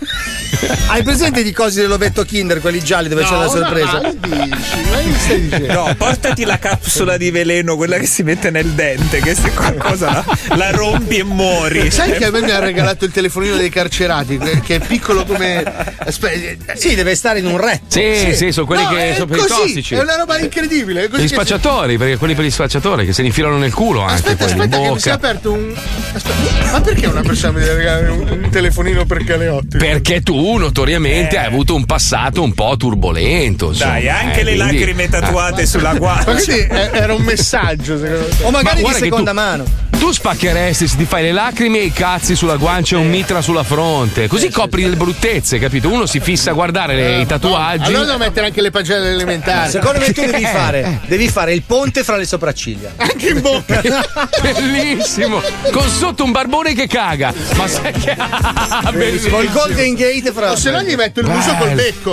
[0.88, 4.00] hai presente di cosi dell'ovetto Kinder, quelli gialli dove c'è la sorpresa?
[4.00, 5.66] Ma che dici?
[5.66, 10.10] No, portati la capsula di veleno, quella che si mette nel dente, che se qualcosa
[10.10, 11.90] la, la rompi e muori.
[11.90, 15.62] Sai che a me mi ha regalato il telefonino dei carcerati, che è piccolo come.
[15.98, 17.84] Aspetta, Sì, deve stare in un retto.
[17.88, 19.94] Sì, sì, sono quelli No, che sono per i tossici.
[19.94, 21.08] È una roba incredibile.
[21.12, 24.54] Gli spacciatori, perché quelli per gli spacciatori che si infilano nel culo anche Aspetta, poi
[24.54, 25.74] in aspetta, che mi si è aperto un.
[26.14, 29.76] Aspetta, ma perché una persona mi deve regalare un, un telefonino per Caleotti?
[29.76, 33.68] Perché tu notoriamente hai avuto un passato un po' turbolento.
[33.68, 35.66] Insomma, Dai, anche eh, le quindi- lacrime tatuate eh.
[35.66, 36.32] sulla Ma guancia.
[36.32, 38.44] quindi è- era un messaggio, secondo te?
[38.44, 39.64] O magari di guarda che seconda tu- mano.
[39.98, 43.40] Tu spaccheresti se ti fai le lacrime e i cazzi sulla guancia e un mitra
[43.40, 44.28] sulla fronte.
[44.28, 45.88] Così copri le bruttezze, capito?
[45.90, 47.84] Uno si fissa a guardare le- i tatuaggi.
[47.86, 49.70] Allora devo mettere anche le pagelle elementari.
[49.70, 52.92] Secondo me tu devi Eh, fare, devi fare il ponte fra le sopracciglia.
[52.96, 53.80] Anche in bocca.
[54.42, 55.40] Bellissimo!
[55.72, 57.32] Con sotto un barbone che caga.
[57.56, 58.16] Ma sai che.
[58.92, 59.36] Bellissimo.
[59.36, 60.52] Col Golden Gate fra.
[60.52, 62.12] O se no gli metto il muso col becco.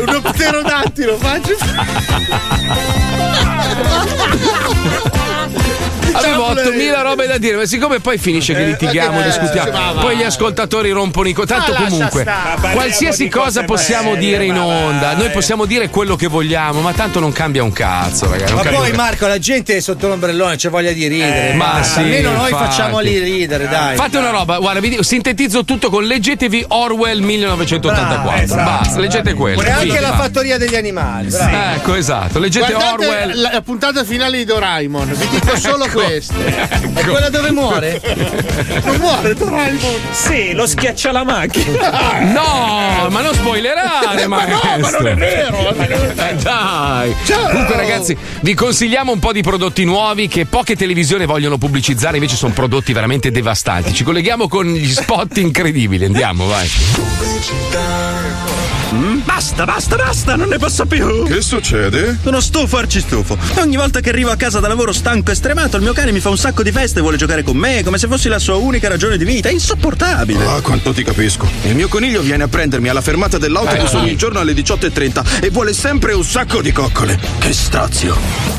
[0.00, 1.56] Uno pterodattilo, faccio.
[6.12, 10.00] Avevo 8000 robe da dire, ma siccome poi finisce che litighiamo, eh, discutiamo, va.
[10.00, 12.24] poi gli ascoltatori rompono i co- Tanto comunque,
[12.72, 15.16] qualsiasi cosa possiamo dire in onda, vai.
[15.16, 18.54] noi possiamo dire quello che vogliamo, ma tanto non cambia un cazzo, ragazzi.
[18.54, 21.52] Ma poi Marco, la gente è sotto l'ombrellone, c'è voglia di ridere.
[21.52, 23.96] Eh, ma sì, Almeno noi facciamoli ridere, dai.
[23.96, 28.54] Fate una roba, guarda, vi dico, sintetizzo tutto con leggetevi Orwell 1984.
[28.54, 29.62] Bravo, Basta, leggete quello.
[29.62, 31.28] E anche la fattoria degli animali.
[31.28, 31.56] bravo.
[31.74, 32.38] Ecco, esatto.
[32.38, 33.40] Leggete Guardate Orwell.
[33.40, 35.99] la, la puntata finale di Doraemon, vi dico solo Ecco.
[36.04, 36.68] Queste.
[36.94, 38.00] È quella dove muore?
[38.84, 40.00] Non muore Doraemon.
[40.10, 42.18] Sì, lo schiaccia la macchina.
[42.30, 45.74] No, ma non spoilerare, Ma no, ma non è vero.
[45.74, 47.14] Eh, dai.
[47.24, 47.48] Ciao.
[47.48, 52.36] Comunque, ragazzi, vi consigliamo un po' di prodotti nuovi che poche televisioni vogliono pubblicizzare, invece
[52.36, 53.94] sono prodotti veramente devastanti.
[53.94, 56.04] Ci colleghiamo con gli spot incredibili.
[56.04, 56.68] Andiamo, vai.
[58.92, 61.24] Mm, Basta, basta, basta, non ne posso più.
[61.24, 62.18] Che succede?
[62.22, 63.36] Sono stufo, arcistufo.
[63.54, 66.12] E ogni volta che arrivo a casa da lavoro stanco e stremato, il mio cane
[66.12, 68.38] mi fa un sacco di feste e vuole giocare con me, come se fossi la
[68.38, 69.48] sua unica ragione di vita.
[69.48, 70.44] È insopportabile.
[70.46, 71.48] Ah, quanto ti capisco.
[71.64, 73.96] Il mio coniglio viene a prendermi alla fermata dell'autobus Eh.
[73.96, 77.18] ogni giorno alle 18.30 e vuole sempre un sacco di coccole.
[77.38, 78.16] Che strazio.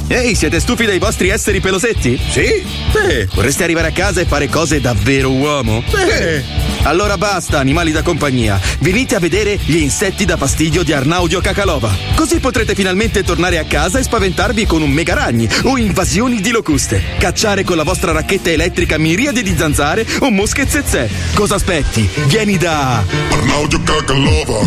[0.07, 2.20] Ehi, siete stufi dei vostri esseri pelosetti?
[2.30, 2.64] Sì?
[2.91, 5.84] Beh, vorreste arrivare a casa e fare cose davvero uomo?
[5.89, 6.43] Beh.
[6.84, 8.59] Allora basta, animali da compagnia.
[8.80, 11.89] Venite a vedere gli insetti da fastidio di Arnaudio Cacalova.
[12.14, 16.51] Così potrete finalmente tornare a casa e spaventarvi con un mega ragni o invasioni di
[16.51, 17.01] locuste.
[17.18, 21.09] Cacciare con la vostra racchetta elettrica miriadi di zanzare o mosche zezze.
[21.34, 22.07] Cosa aspetti?
[22.28, 24.59] Vieni da Arnaudio Cacalova.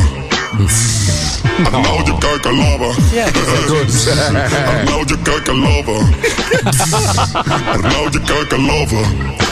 [1.62, 2.94] Arnaudio Cacalova.
[4.66, 6.08] Arnaudio Cacalova.
[7.70, 9.43] Arnaudio Cacalova.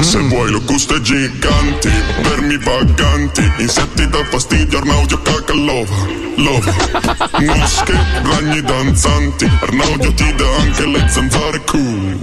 [0.00, 1.88] Se vuoi locuste giganti,
[2.22, 6.22] vermi vaganti, insetti da fastidio, Arnaudio Cacalova.
[6.36, 6.74] Lova.
[7.40, 12.18] Mosche, ragni danzanti, Arnaudio ti dà anche le zanzare cool.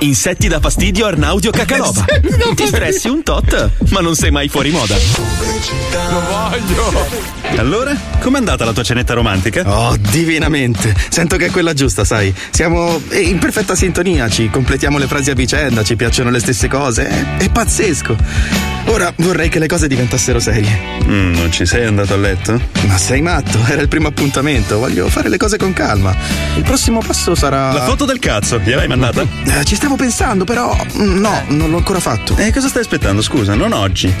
[0.00, 2.04] Insetti da fastidio Arnaudio Cacalova.
[2.54, 4.96] Ti stressi un tot, ma non sei mai fuori moda.
[4.96, 7.38] Lo voglio.
[7.56, 9.62] Allora, com'è andata la tua cenetta romantica?
[9.66, 10.94] Oh, divinamente.
[11.10, 12.32] Sento che è quella giusta, sai.
[12.50, 16.99] Siamo in perfetta sintonia, ci completiamo le frasi a vicenda, ci piacciono le stesse cose.
[17.08, 18.16] È, è pazzesco.
[18.86, 20.78] Ora vorrei che le cose diventassero serie.
[21.04, 22.60] Mm, non ci sei andato a letto?
[22.86, 24.78] Ma sei matto, era il primo appuntamento.
[24.78, 26.14] Voglio fare le cose con calma.
[26.56, 27.72] Il prossimo passo sarà.
[27.72, 29.22] La foto del cazzo, gliel'hai mandata?
[29.44, 30.74] Eh, ci stavo pensando, però.
[30.98, 32.36] mm, No, non l'ho ancora fatto.
[32.36, 33.22] E cosa stai aspettando?
[33.22, 34.12] Scusa, non oggi.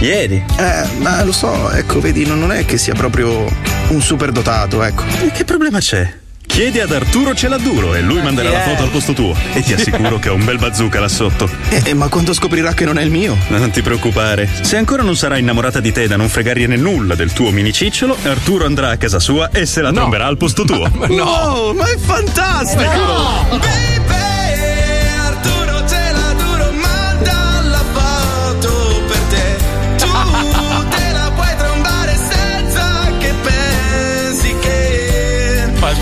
[0.00, 0.42] Ieri?
[0.58, 3.46] Eh, ma lo so, ecco, vedi, non è che sia proprio
[3.88, 5.04] un super dotato, ecco.
[5.24, 6.24] E che problema c'è?
[6.46, 9.34] Chiedi ad Arturo Celaduro e lui manderà la foto al posto tuo.
[9.52, 11.48] E ti assicuro che ha un bel bazooka là sotto.
[11.68, 13.36] Eh, ma quando scoprirà che non è il mio?
[13.48, 14.48] Non ti preoccupare.
[14.62, 18.16] Se ancora non sarà innamorata di te da non fregargliene nulla del tuo mini cicciolo,
[18.24, 20.90] Arturo andrà a casa sua e se la tromberà al posto tuo.
[21.16, 22.82] Wow, ma è fantastico!
[22.82, 23.95] Arturo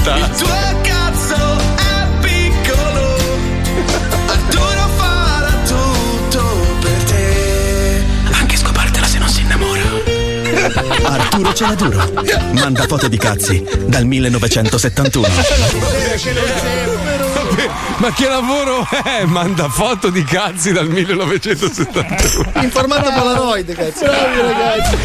[0.04, 3.16] che il tuo cazzo è piccolo.
[4.26, 6.42] Arturo farà tutto
[6.80, 8.04] per te.
[8.32, 9.82] Anche scopartela se non si innamora.
[11.04, 12.12] Arturo Celaduro
[12.52, 15.26] manda foto di cazzi dal 1971.
[17.96, 19.24] Ma che lavoro è?
[19.24, 22.62] Manda foto di cazzi dal 1971.
[22.62, 24.04] In formato Polaroid, cazzo.
[24.04, 24.96] Bravi ragazzi.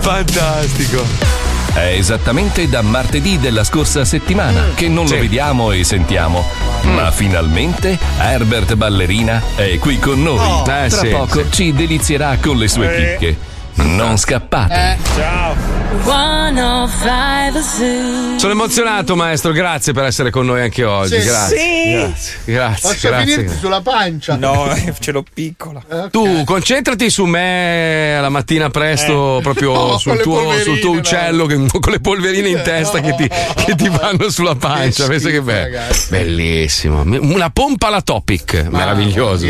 [0.00, 1.51] Fantastico.
[1.74, 6.44] È esattamente da martedì della scorsa settimana che non lo vediamo e sentiamo.
[6.82, 10.38] Ma finalmente Herbert Ballerina è qui con noi.
[10.38, 13.16] Oh, Tra sì, poco ci delizierà con le sue Eh.
[13.16, 13.36] chicche.
[13.74, 14.98] Non scappate.
[15.16, 15.80] Ciao.
[16.04, 18.38] 105 Zoo.
[18.38, 19.52] Sono emozionato, maestro.
[19.52, 21.20] Grazie per essere con noi anche oggi.
[21.20, 21.26] Sì.
[21.26, 21.56] Grazie.
[21.58, 21.92] Sì.
[21.92, 22.34] Grazie.
[22.44, 22.88] Grazie.
[22.88, 23.34] Posso grazie.
[23.34, 24.36] finirti sulla pancia?
[24.36, 25.82] No, ce l'ho piccola.
[26.10, 29.42] Tu concentrati su me la mattina presto, Eh.
[29.42, 30.98] proprio No, sul, con le tuo, sul tuo no.
[30.98, 33.28] uccello che- con le polverine in testa che, ti,
[33.64, 35.06] che ti vanno sulla pancia.
[35.06, 35.78] Pensa che bello.
[36.08, 37.02] Bellissimo.
[37.02, 38.66] Una pompa alla topic.
[38.68, 39.46] Meraviglioso.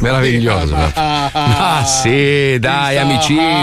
[0.00, 0.74] Meraviglioso.
[0.74, 0.90] mia.
[0.92, 1.30] guarda.
[1.32, 3.62] Ah, sì, dai, amicizia.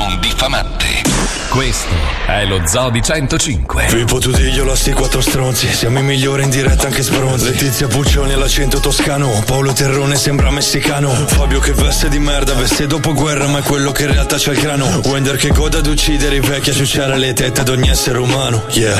[0.00, 0.89] non diffamante.
[1.50, 1.88] Questo
[2.26, 3.86] è lo Zodi 105.
[3.90, 5.66] Pippo Tudigliola sti quattro stronzi.
[5.66, 7.46] Siamo i migliori in diretta anche sbronzi.
[7.46, 9.42] Letizia Puccioni all'accento toscano.
[9.44, 11.10] Paolo Terrone sembra messicano.
[11.10, 14.52] Fabio che veste di merda Veste dopo guerra ma è quello che in realtà c'ha
[14.52, 17.88] il crano Wender che goda ad uccidere i vecchi A ciucciare le tette ad ogni
[17.88, 18.62] essere umano.
[18.70, 18.96] Yeah.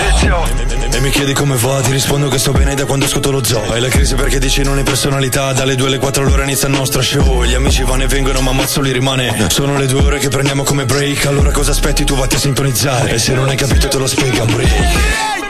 [0.93, 3.71] E mi chiedi come va Ti rispondo che sto bene da quando ascolto lo zoo.
[3.71, 6.75] Hai la crisi perché dici non hai personalità Dalle 2 alle 4 all'ora inizia il
[6.75, 7.45] nostro show.
[7.45, 9.47] Gli amici vanno e vengono ma mazzo li rimane.
[9.51, 13.13] Sono le due ore che prendiamo come break Allora cosa aspetti tu vatti a sintonizzare
[13.13, 15.50] E se non hai capito te lo spiega break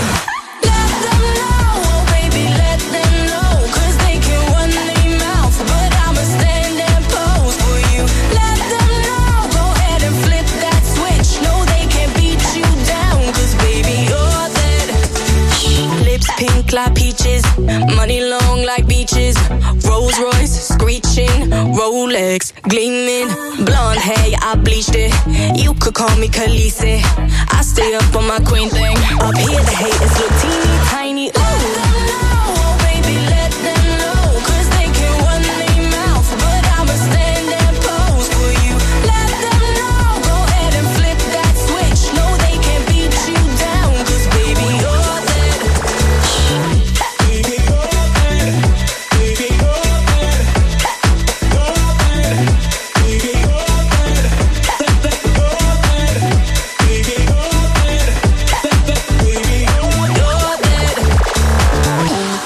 [17.11, 17.43] Peaches,
[17.95, 19.35] money long like beaches.
[19.87, 23.27] Rolls Royce screeching, Rolex gleaming.
[23.65, 25.11] Blonde hair, I bleached it.
[25.57, 27.01] You could call me Khaleesi.
[27.51, 28.95] I stay up on my queen thing.
[29.19, 31.31] Up here, the haters look teeny tiny.
[31.35, 32.20] Oh,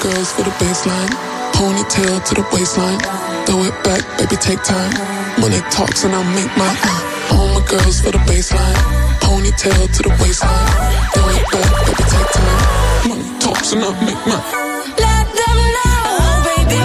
[0.06, 1.10] Girls for the baseline,
[1.58, 3.00] ponytail to the waistline.
[3.44, 4.92] Throw it back, baby, take time.
[5.40, 6.76] Money talks and I'll make mine.
[6.78, 8.78] Uh, all my girls for the baseline,
[9.18, 10.70] ponytail to the waistline.
[11.10, 13.08] Throw it back, baby, take time.
[13.08, 14.46] Money talks and I'll make mine.
[14.94, 15.98] Let them know,
[16.46, 16.78] baby,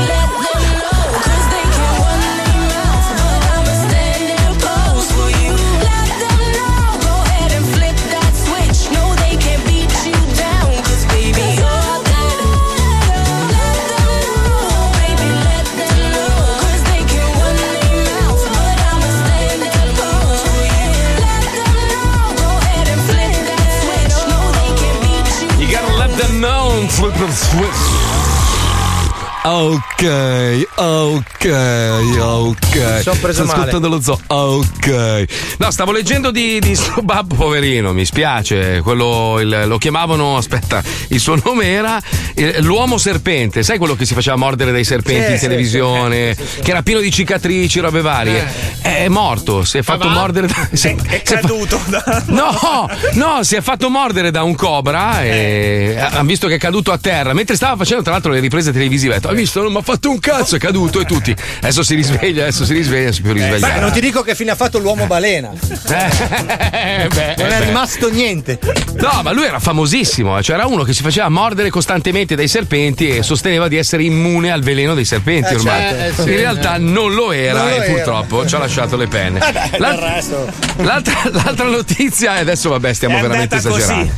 [29.44, 31.46] Ok, ok,
[32.20, 33.02] ok.
[33.02, 33.58] Sono preso Sto male.
[33.70, 34.20] ascoltando lo zoo.
[34.28, 35.26] Ok.
[35.58, 38.82] No, stavo leggendo di, di sto babbo poverino, mi spiace.
[38.84, 42.00] Quello il- lo chiamavano, aspetta, il suo nome era
[42.36, 43.64] eh, l'uomo serpente.
[43.64, 46.36] Sai quello che si faceva mordere dai serpenti Sì, in televisione?
[46.36, 46.60] sì, sì.
[46.62, 48.46] Che era pieno di cicatrici, robe varie.
[48.82, 50.14] È morto, si è fatto va?
[50.14, 50.68] mordere da.
[50.74, 52.24] si- È, è caduto da.
[52.32, 56.92] No, no, si è fatto mordere da un cobra e hanno visto che è caduto
[56.92, 57.34] a terra.
[57.34, 59.62] Mentre stava facendo, tra l'altro, le riprese televisive, ha detto: Hai visto?
[59.62, 61.36] Non mi ha fatto un cazzo, è caduto e tutti.
[61.60, 63.80] Adesso si risveglia, adesso si risveglia, non si può Beh, risvegliare.
[63.82, 65.52] non ti dico che fine ha fatto l'uomo balena.
[66.74, 67.66] Eh, beh, non eh, è beh.
[67.66, 68.60] rimasto niente.
[68.96, 72.48] No, ma lui era famosissimo, eh, cioè era uno che si faceva mordere costantemente dai
[72.48, 75.80] serpenti e sosteneva di essere immune al veleno dei serpenti Eh, ormai.
[75.82, 76.30] certo, eh, sì.
[76.32, 77.94] In realtà non lo era Non lo e era.
[77.94, 79.40] purtroppo ci ha lasciato le penne.
[79.40, 80.50] Eh beh, La- del resto.
[80.78, 84.12] L'altra, l'altra notizia, e adesso vabbè, stiamo È veramente esagerando.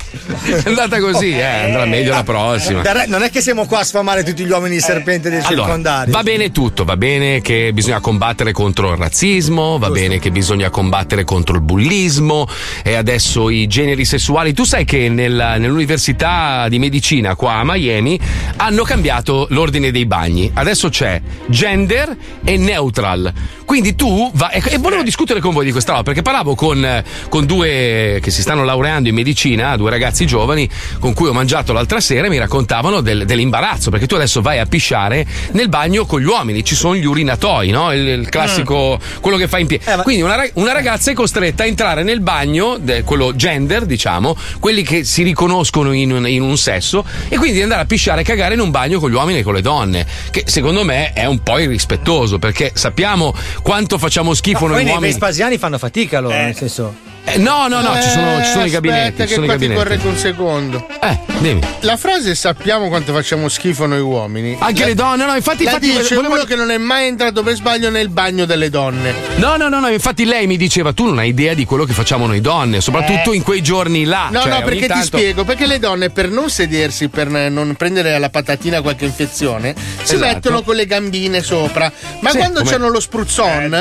[0.44, 2.82] È andata così, eh, andrà meglio la prossima.
[3.08, 6.14] Non è che siamo qua a sfamare tutti gli uomini serpente del Allora, circondario.
[6.14, 10.70] va bene tutto, va bene che bisogna combattere contro il razzismo, va bene che bisogna
[10.70, 12.48] combattere contro il bullismo
[12.84, 14.54] e adesso i generi sessuali.
[14.54, 18.20] Tu sai che nel- nell'università di medicina qua a Miami
[18.58, 20.50] hanno cambiato l'ordine dei bagni.
[20.54, 23.32] Adesso c'è gender e neutral.
[23.66, 24.62] Quindi tu vai.
[24.62, 28.20] E, e volevo discutere con voi di questa roba perché parlavo con, eh, con due
[28.22, 30.70] che si stanno laureando in medicina, due ragazzi giovani
[31.00, 34.60] con cui ho mangiato l'altra sera e mi raccontavano del- dell'imbarazzo perché tu adesso vai
[34.60, 37.92] a pisciare nel bagno con gli uomini, ci sono gli urinatoi, no?
[37.94, 39.84] Il, il classico, quello che fa in piedi.
[40.04, 44.84] Quindi una, una ragazza è costretta a entrare nel bagno, de- quello gender, diciamo, quelli
[44.84, 48.60] che si riconoscono in in un sesso, e quindi andare a pisciare e cagare in
[48.60, 51.58] un bagno con gli uomini e con le donne, che secondo me è un po'
[51.60, 55.08] irrispettoso perché sappiamo quanto facciamo schifo Poi noi uomini.
[55.08, 57.12] vespasiani fanno fatica loro, nel senso.
[57.26, 59.22] Eh, no, no, no, ci sono, ci sono i gabinetti.
[59.22, 60.88] Aspetta, Ci che qua ti correggo un secondo.
[61.02, 61.62] Eh, dimmi.
[61.82, 64.58] La frase sappiamo quanto facciamo schifo noi uomini.
[64.60, 67.08] Anche La- le donne, no, infatti, La infatti dice volevo- uno che non è mai
[67.08, 69.14] entrato per sbaglio nel bagno delle donne.
[69.38, 71.94] No, no, no, no, infatti lei mi diceva tu non hai idea di quello che
[71.94, 73.36] facciamo noi donne, soprattutto Eh.
[73.38, 74.28] in quei giorni là.
[74.30, 77.74] No, Cioè, no, perché ti tanto- spiego, perché le donne per non sedersi, per non
[77.78, 80.34] prendere alla patatina qualche infezione, si Esatto.
[80.34, 81.92] mettono con le gambine sopra.
[82.20, 83.74] Ma Sì, quando come- c'hanno lo spruzzon,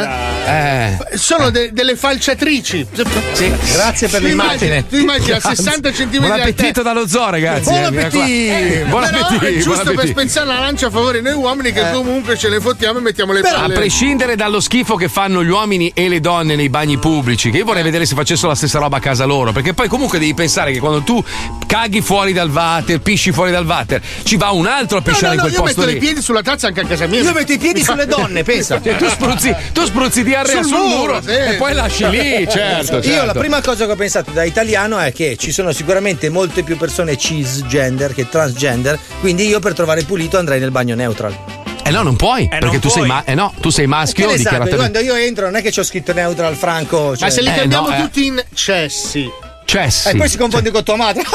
[0.47, 0.99] Eh.
[1.14, 2.86] sono de- delle falciatrici.
[3.33, 4.87] Sì, grazie per l'immagine.
[4.87, 7.70] Tu immagini a 60 cm Buon appetito dallo zoo, ragazzi.
[7.70, 8.22] Buon eh, appetito!
[8.22, 9.45] Eh, buon Però appetito.
[9.47, 10.20] è giusto buon per appetito.
[10.20, 13.41] spezzare la lancia a favore noi uomini che comunque ce ne fottiamo e mettiamo le
[13.41, 17.51] Però, a prescindere dallo schifo che fanno gli uomini e le donne nei bagni pubblici,
[17.51, 20.18] che io vorrei vedere se facessero la stessa roba a casa loro, perché poi comunque
[20.18, 21.22] devi pensare che quando tu
[21.66, 25.35] caghi fuori dal water, pisci fuori dal water, ci va un altro a No, pisciare
[25.37, 25.97] no, in no, quel io posto metto lì.
[25.97, 27.20] i piedi sulla tazza anche a casa mia.
[27.22, 28.80] Io metto i piedi sulle donne, pensa.
[28.80, 31.30] Cioè, tu spruzzi, tu spruzzi diarrea sul, Sul muro, muro, sì.
[31.30, 32.99] e poi lasci lì, certo.
[32.99, 33.34] Io certo.
[33.34, 36.76] la prima cosa che ho pensato da italiano è che ci sono sicuramente molte più
[36.76, 41.36] persone cisgender che transgender, quindi io per trovare pulito andrei nel bagno neutral.
[41.84, 44.76] Eh no, non puoi, perché tu sei, ma- eh no, tu sei maschio sa, dichiaratamente.
[44.76, 47.16] quando io entro non è che c'ho scritto neutral franco.
[47.16, 47.28] Cioè...
[47.28, 48.00] Ma se li Eh, cambiamo no, eh.
[48.02, 49.28] tutti in cessi.
[49.64, 50.08] Cessi.
[50.10, 51.22] E poi si confonde con tua madre.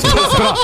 [0.00, 0.54] Però,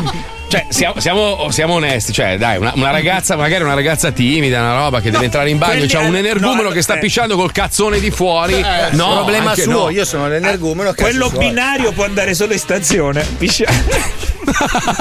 [0.48, 4.78] cioè, siamo, siamo- siamo onesti, cioè, dai, una, una ragazza, magari una ragazza timida, una
[4.78, 6.98] roba che deve entrare in bagno, c'ha un energumeno no, che sta eh.
[6.98, 8.54] pisciando col cazzone di fuori.
[8.54, 9.90] Eh, no, problema suo, no.
[9.90, 10.90] io sono l'energumeno.
[10.90, 11.48] cazzo Quello suoi.
[11.48, 13.26] binario può andare solo in stazione.
[13.36, 14.26] Pisciare.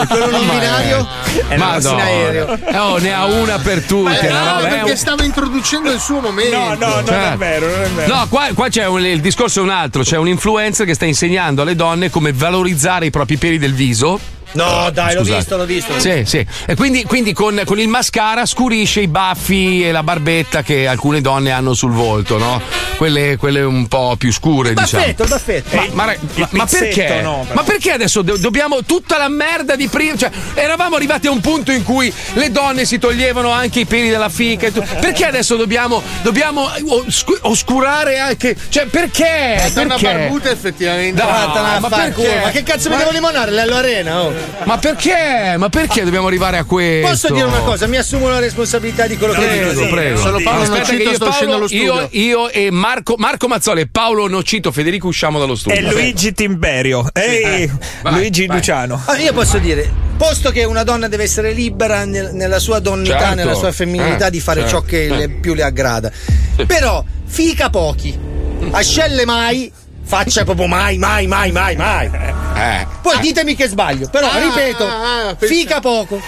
[0.09, 1.07] quello non binario
[1.47, 1.93] è Madonna.
[1.93, 2.59] in aereo.
[2.65, 4.03] Eh, oh, ne ha una per tutti.
[4.03, 6.57] Ma è una grave roba, è perché un- stava introducendo il suo momento.
[6.57, 8.13] No, no, non è vero, non è vero.
[8.13, 11.05] No, qua, qua c'è un- il discorso è un altro, c'è un influencer che sta
[11.05, 14.19] insegnando alle donne come valorizzare i propri peli del viso
[14.53, 15.37] No, dai, l'ho Scusate.
[15.37, 15.99] visto, l'ho visto.
[15.99, 16.45] Sì, sì.
[16.65, 21.21] E quindi, quindi con, con il mascara scurisce i baffi e la barbetta che alcune
[21.21, 22.61] donne hanno sul volto, no?
[22.97, 25.03] Quelle, quelle un po' più scure, diciamo.
[25.03, 25.75] Baffetto, il baffetto.
[25.75, 27.21] Ma, ma, ma- ma perché?
[27.21, 30.15] no, ma perché adesso do- dobbiamo tutta la merda di prima?
[30.17, 34.09] Cioè, eravamo arrivati a un punto in cui le donne si toglievano anche i peli
[34.09, 34.67] dalla fica.
[34.67, 36.67] E tu- perché adesso dobbiamo, dobbiamo
[37.05, 38.55] oscu- oscurare anche.
[38.69, 39.55] Cioè, perché?
[39.59, 40.17] La donna perché?
[40.17, 41.21] barbuta effettivamente.
[41.21, 42.39] Vattene a ma far perché?
[42.43, 43.51] Ma che cazzo mi Ma- devo limonare?
[43.51, 44.33] L'Ello Arena, oh.
[44.63, 45.55] Ma perché?
[45.57, 47.07] Ma perché dobbiamo arrivare a questo?
[47.07, 47.87] Posso dire una cosa?
[47.87, 49.87] Mi assumo la responsabilità di quello che Prego, dico.
[49.87, 50.17] prego.
[50.19, 51.93] Solo Paolo Aspetta Nocito che io, sto Paolo, uscendo dallo studio.
[51.93, 55.77] io, io e Marco, Marco Mazzoli e Paolo Nocito Federico usciamo dallo studio.
[55.79, 57.07] E Luigi Timberio.
[57.13, 57.71] Ehi,
[58.01, 58.57] vai, Luigi vai.
[58.57, 59.01] Luciano.
[59.05, 63.19] Ah, io posso dire, posto che una donna deve essere libera nel- nella sua donnità,
[63.19, 63.35] Certo.
[63.35, 64.75] nella sua femminilità Eh, di fare certo.
[64.77, 66.11] ciò che le- più le aggrada.
[66.65, 68.17] Però, fica pochi,
[68.71, 69.71] ascelle mai,
[70.07, 72.09] faccia proprio mai, mai, mai, mai, mai.
[72.55, 72.87] Eh.
[73.01, 76.19] Poi ditemi che sbaglio, però Ah, ripeto, ah, ah, fica poco,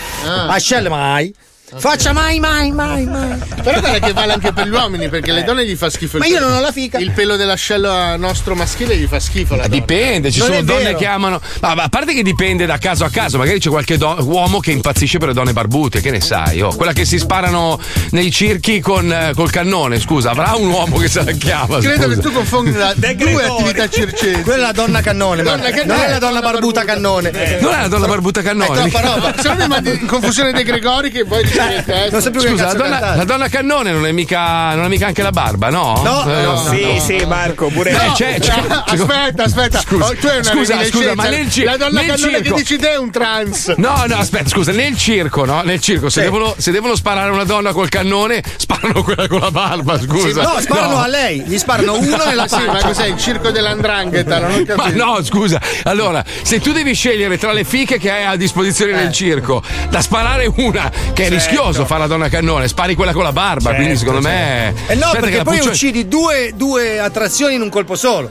[0.48, 1.34] ascelle mai,
[1.78, 3.38] faccia mai, mai, mai, mai.
[3.64, 6.24] Però guarda che vale anche per gli uomini, perché le donne gli fa schifo il
[6.24, 6.98] Ma io non ho la fica.
[6.98, 9.68] Il pelo dell'ascello nostro maschile gli fa schifo la.
[9.68, 10.98] Dipende, ci Non sono è donne vero.
[10.98, 11.42] che amano.
[11.62, 14.60] Ma, ma a parte che dipende da caso a caso, magari c'è qualche do- uomo
[14.60, 16.62] che impazzisce per le donne barbute, che ne sai?
[16.62, 17.80] Oh, quella che si sparano
[18.12, 21.78] nei circhi con, eh, col cannone, scusa, avrà un uomo che se la chiama.
[21.80, 22.16] Credo scusa.
[22.16, 23.46] che tu confonda De due Gregori.
[23.64, 24.42] attività circensi.
[24.42, 27.32] Quella è la donna cannone, ma Donna cannone, non è la donna barbuta cannone.
[27.60, 28.90] Non è la donna barbuta È cannone.
[28.90, 29.34] troppa roba.
[29.40, 31.58] Se no mi mandi in confusione dei Gregori che poi eh.
[32.12, 34.88] Non so più che Scusa, la donna, la donna cannone non è mica, non è
[34.88, 36.00] mica anche la barba, no?
[36.04, 39.80] No, Eh, no, Sì, sì, Marco, pure Eh, No, c'è- c'è- aspetta, aspetta.
[39.82, 42.58] Scusa, Oh, tu hai una scusa, scusa, ma nel ci- La donna cannone che circo-
[42.58, 43.74] dici te è un trans.
[43.78, 45.62] No, no, aspetta, scusa, nel circo, no?
[45.62, 46.26] Nel circo, se, Sì.
[46.26, 50.42] devono, se devono sparare una donna col cannone, sparano quella con la barba, scusa.
[50.42, 51.02] No, sparano No.
[51.02, 54.40] a lei, gli sparano uno nella Ma sì, ma cos'è il circo dell'andrangheta?
[54.40, 55.04] Non ho Ma capito.
[55.06, 55.60] no, scusa.
[55.84, 58.96] Allora, se tu devi scegliere tra le fiche che hai a disposizione Eh.
[58.96, 63.24] nel circo, da sparare una che è rischioso fare la donna cannone, spari quella con
[63.24, 63.74] la barba.
[63.74, 64.74] quindi, secondo me.
[64.88, 68.30] Eh no, Aspetta perché poi Puccioni- uccidi due, due attrazioni in un colpo solo.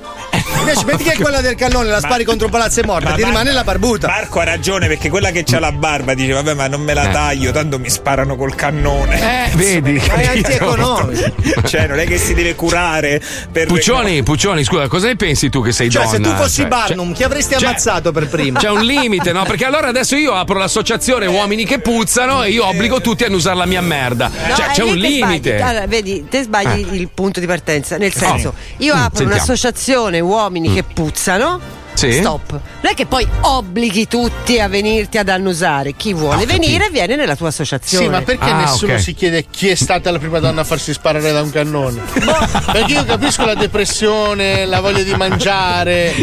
[0.71, 3.53] Invece, metti che quella del cannone la spari contro Palazzo e morta, Ma ti rimane
[3.53, 4.07] la barbuta.
[4.09, 7.09] Marco ha ragione perché quella che c'ha la barba dice vabbè ma non me la
[7.09, 7.13] Eh.
[7.13, 10.01] taglio tanto mi sparano col cannone Eh, vedi.
[10.09, 11.33] Ma è antieconomico.
[11.67, 15.63] cioè non è che si deve curare per Puccioni, Puccioni, scusa, cosa ne pensi tu
[15.63, 16.17] che sei Cioè, donna?
[16.17, 18.59] se tu fossi Cioè, Barnum, chi avresti cioè- ammazzato per prima?
[18.61, 19.45] C'è un limite, no?
[19.45, 23.37] Perché allora adesso io apro l'associazione Uomini che puzzano e io obbligo tutti a non
[23.37, 24.29] usare la mia merda.
[24.29, 25.01] No, cioè, è c'è un sbagli.
[25.01, 25.61] limite.
[25.61, 27.97] Allora, vedi, te sbagli il punto di partenza.
[27.97, 28.55] Nel senso, Oh.
[28.79, 29.33] io Mm, apro sentiamo.
[29.35, 31.78] un'associazione uomini che puzzano.
[31.99, 32.13] Sì.
[32.13, 32.51] Stop.
[32.53, 35.95] Non è che poi obblighi tutti a venirti ad annusare.
[35.95, 38.05] Chi vuole Ho venire viene nella tua associazione.
[38.05, 39.01] Sì, ma perché Ah, nessuno ok.
[39.01, 42.01] si chiede chi è stata la prima donna a farsi sparare da un cannone?
[42.71, 46.15] perché io capisco la depressione, la voglia di mangiare,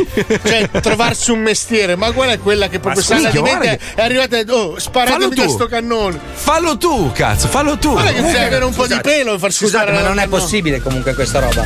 [0.46, 4.38] cioè trovarsi un mestiere, ma qual è quella che proprio sana di mente è arrivata
[4.38, 5.50] e oh, sparatemi Fallo da tu.
[5.50, 6.20] sto cannone.
[6.36, 7.92] Fallo tu, cazzo, fallo tu.
[7.92, 10.28] Guarda che devi avere un po' di pelo e farsi Scusate, sparare ma non è
[10.28, 11.64] possibile comunque questa roba.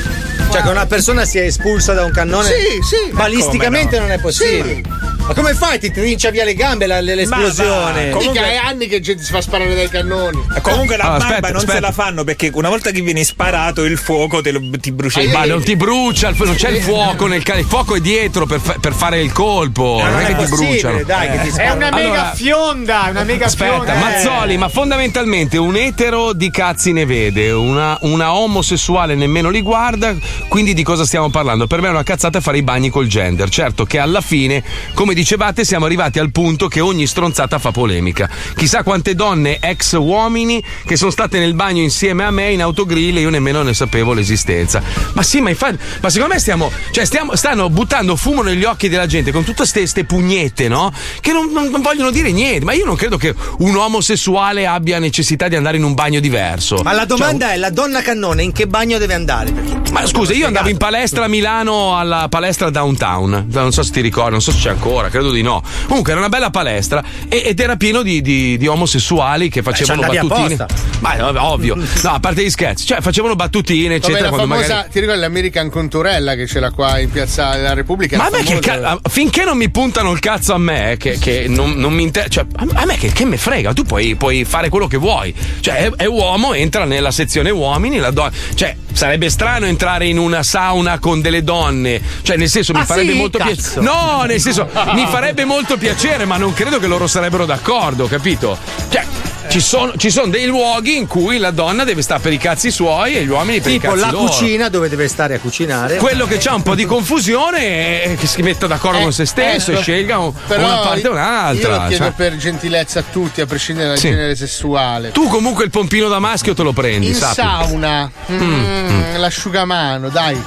[0.51, 2.47] Cioè, che una persona sia espulsa da un cannone.
[2.47, 3.11] Sì, sì.
[3.11, 4.81] Balisticamente Non è possibile.
[5.27, 5.77] Ma come fai?
[5.79, 8.09] Ti trincia via le gambe la- l'esplosione.
[8.09, 10.43] Ma va, Mica è anni che gente si fa sparare dai cannoni.
[10.61, 11.79] Comunque la Allora, barba aspetta, non se aspetta.
[11.87, 15.45] la fanno perché una volta che vieni sparato il fuoco te lo- ti brucia Ma
[15.45, 18.93] non ti brucia, non c'è il fuoco nel ca- il fuoco è dietro per, per
[18.93, 21.03] fare il colpo, non, non è è che ti bruciano.
[21.03, 23.93] dai, che ti È una Allora- mega fionda, una mega Aspetta, fionda.
[23.95, 30.15] Mazzoli, ma fondamentalmente un etero di cazzi ne vede, una, una omosessuale nemmeno li guarda,
[30.47, 31.67] quindi di cosa stiamo parlando?
[31.67, 33.49] Per me è una cazzata fare i bagni col gender.
[33.49, 34.63] Certo che alla fine,
[34.93, 38.29] come dicevate, siamo arrivati al punto che ogni stronzata fa polemica.
[38.55, 43.17] Chissà quante donne ex uomini che sono state nel bagno insieme a me in autogrill
[43.17, 44.79] e io nemmeno ne sapevo l'esistenza.
[45.13, 48.89] Ma sì, ma infatti, ma secondo me stiamo, cioè stiamo, stanno buttando fumo negli occhi
[48.89, 50.93] della gente con tutte queste pugnette, no?
[51.19, 52.63] Che non, non- non vogliono dire niente.
[52.65, 56.81] Ma io non credo che un omosessuale abbia necessità di andare in un bagno diverso.
[56.83, 59.51] Ma la domanda Cioè, è: la donna cannone in che bagno deve andare?
[59.51, 63.47] Perché- ma scusa, io andavo in palestra a Milano alla palestra downtown.
[63.49, 65.61] Non so se ti ricordi, non so se c'è ancora, credo di no.
[65.87, 70.01] Comunque era una bella palestra e- ed era pieno di, di- di omosessuali che facevano
[70.03, 70.65] andavi battutine.
[70.99, 71.75] Ma no, ovvio.
[72.01, 74.23] No, a parte gli scherzi, cioè facevano battutine, eccetera.
[74.23, 78.17] la quando famosa, magari- ti ricordi l'American Conturella che c'era qua in piazza della Repubblica?
[78.17, 81.45] Ma a me che ca- finché non mi puntano il cazzo a me, che, che
[81.47, 84.69] non, non mi interessa, cioè, a, me che, che me frega, tu puoi, puoi fare
[84.69, 85.33] quello che vuoi.
[85.59, 88.31] Cioè, è, è uomo, entra nella sezione uomini, la donna.
[88.53, 92.01] Cioè, sarebbe strano entrare in una sauna con delle donne.
[92.21, 93.17] Cioè, nel senso, mi Ah, farebbe sì?
[93.17, 93.81] molto Cazzo.
[93.81, 98.57] No, nel senso, mi farebbe molto piacere, ma non credo che loro sarebbero d'accordo, capito?
[98.89, 99.05] Cioè.
[99.49, 102.69] Ci sono, ci sono dei luoghi in cui la donna deve stare per i cazzi
[102.69, 104.25] suoi e gli uomini per Tipo i cazzi la loro.
[104.29, 105.95] cucina dove deve stare a cucinare.
[105.97, 109.71] Quello che c'ha un po' di confusione è che si metta d'accordo con se stesso
[109.71, 111.77] eh, e scelga un- una parte o Io un'altra.
[111.81, 112.11] lo chiedo cioè.
[112.11, 114.09] per gentilezza a tutti, a prescindere dal Sì.
[114.09, 115.11] genere sessuale.
[115.13, 117.33] Tu comunque il pompino da maschio te lo prendi, In sappi.
[117.35, 120.39] sauna, mm, Mm, l'asciugamano, dai.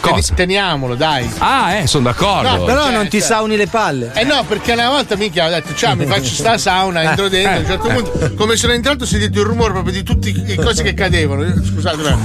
[0.00, 1.28] Teni- teniamolo, dai.
[1.38, 2.64] Ah, eh, sono d'accordo.
[2.64, 4.10] Però cioè, non ti cioè- sauni le palle.
[4.14, 7.52] Eh no, perché una volta minchia ho detto, ciao, mi faccio sta sauna, entro dentro.
[7.52, 7.94] A un certo eh.
[8.02, 11.44] punto, come sono entrato, ho sentito il rumore proprio di tutte le cose che cadevano.
[11.64, 12.18] Scusate, ma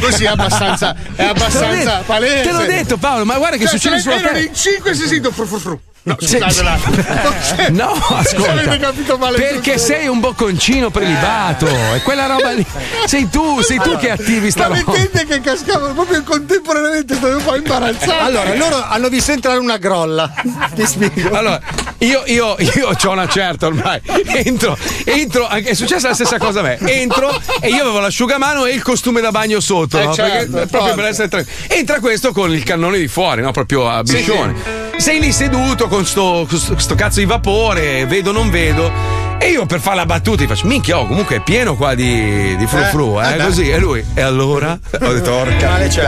[0.00, 2.42] così è abbastanza, è abbastanza palese.
[2.42, 4.44] Te l'ho detto, Paolo, ma guarda che Cioè, succede sulla erano te.
[4.44, 5.80] in 5 si sento fru fru fru.
[6.06, 6.38] No, Sì.
[6.38, 6.78] scusate, là.
[7.70, 7.94] No,
[8.24, 9.28] Se avete ascolta.
[9.32, 11.66] Perché sei un bocconcino prelibato.
[11.66, 12.64] E quella roba lì.
[13.06, 14.92] Sei tu, sei tu che attivi sta Ma roba.
[14.92, 18.22] mettete che cascavano proprio contemporaneamente, stavo un po' imbarazzato.
[18.24, 20.32] Allora, loro hanno visto entrare una grolla.
[20.74, 21.36] Ti spiego.
[21.36, 21.60] Allora,
[21.98, 24.00] io, io, io ho una certa ormai.
[24.26, 26.78] Entro, entro, è successa la stessa cosa a me.
[26.84, 30.14] Entro e io avevo l'asciugamano e il costume da bagno sotto, Eh, no?
[30.14, 31.58] certo, proprio per essere tranquillo.
[31.74, 33.50] Entra questo con il cannone di fuori, no?
[33.50, 34.84] Proprio a Sì, biscione.
[34.98, 38.90] Sei lì seduto con sto, con sto- cazzo di vapore, vedo non vedo.
[39.38, 42.56] E io per fare la battuta gli faccio, minchia, oh, comunque è pieno qua di,
[42.56, 43.44] di frufru, Eh, eh, eh, beh.
[43.44, 43.70] così.
[43.70, 44.76] E lui, e allora?
[45.00, 46.04] Ho detto, orca Male c'è.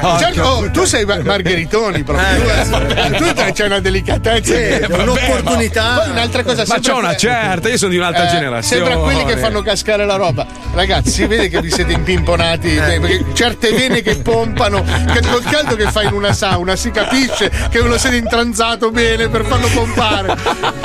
[0.00, 2.26] orca Certo, oh, puttana." tu sei Mar- Margheritoni proprio.
[2.26, 4.52] Eh, tu tu c'hai una delicatezza,
[4.88, 5.82] vabbè, un'opportunità.
[5.82, 8.84] ma- Poi un'altra cosa Ma c'ho una certa, io sono di un'altra Eh, generazione.
[8.84, 10.44] Sembra quelli che fanno cascare la roba.
[10.74, 12.74] Ragazzi, si vede che vi siete impimponati.
[12.76, 12.98] Eh.
[13.00, 17.48] Perché certe vene che pompano, che col caldo che fai in una sauna, si capisce
[17.70, 20.36] che ve lo siete intranzato bene per farlo pompare.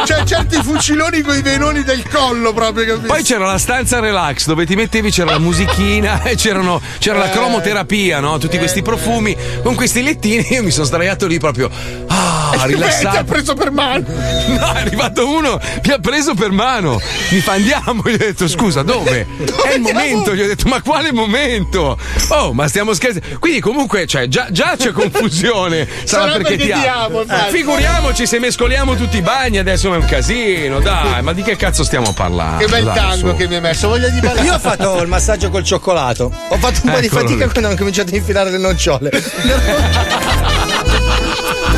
[0.05, 3.07] C'è certi fuciloni con i venoni del collo proprio, capito?
[3.07, 7.27] Poi c'era la stanza relax dove ti mettevi, c'era la musichina e c'erano, c'era la
[7.29, 7.31] Eh.
[7.31, 8.37] cromoterapia, no?
[8.37, 10.45] Tutti questi profumi con questi lettini.
[10.51, 11.69] Io mi sono sdraiato lì proprio.
[12.07, 13.23] Ah, Ti ha rilassato.
[13.23, 14.05] preso per mano.
[14.47, 16.99] No, è arrivato uno, mi ha preso per mano.
[17.31, 18.01] Mi fa andiamo.
[18.05, 19.25] Gli ho detto scusa, dove?
[19.65, 20.33] È il momento.
[20.33, 21.97] Gli ho detto ma quale momento?
[22.29, 23.37] Oh, ma stiamo scherzando.
[23.39, 25.87] Quindi comunque, cioè, già, già c'è confusione.
[26.05, 27.21] Sarà perché perché ti amo.
[27.21, 30.79] Eh, figuriamoci se mescoliamo tutti i bagni adesso è un casino.
[30.79, 32.63] Dai, ma di che cazzo stiamo parlando?
[32.63, 33.35] Che bel Dai, tango su.
[33.35, 34.45] che mi hai messo, voglia di ballare.
[34.45, 36.31] Io ho fatto il massaggio col cioccolato.
[36.49, 37.51] Ho fatto un po' di Eccolo fatica lì.
[37.51, 39.09] quando hanno cominciato a infilare le nocciole.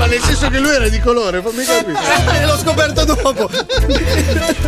[0.00, 1.98] Ma nel senso che lui era di colore, fammi capire.
[2.40, 3.50] Eh, l'ho scoperto dopo.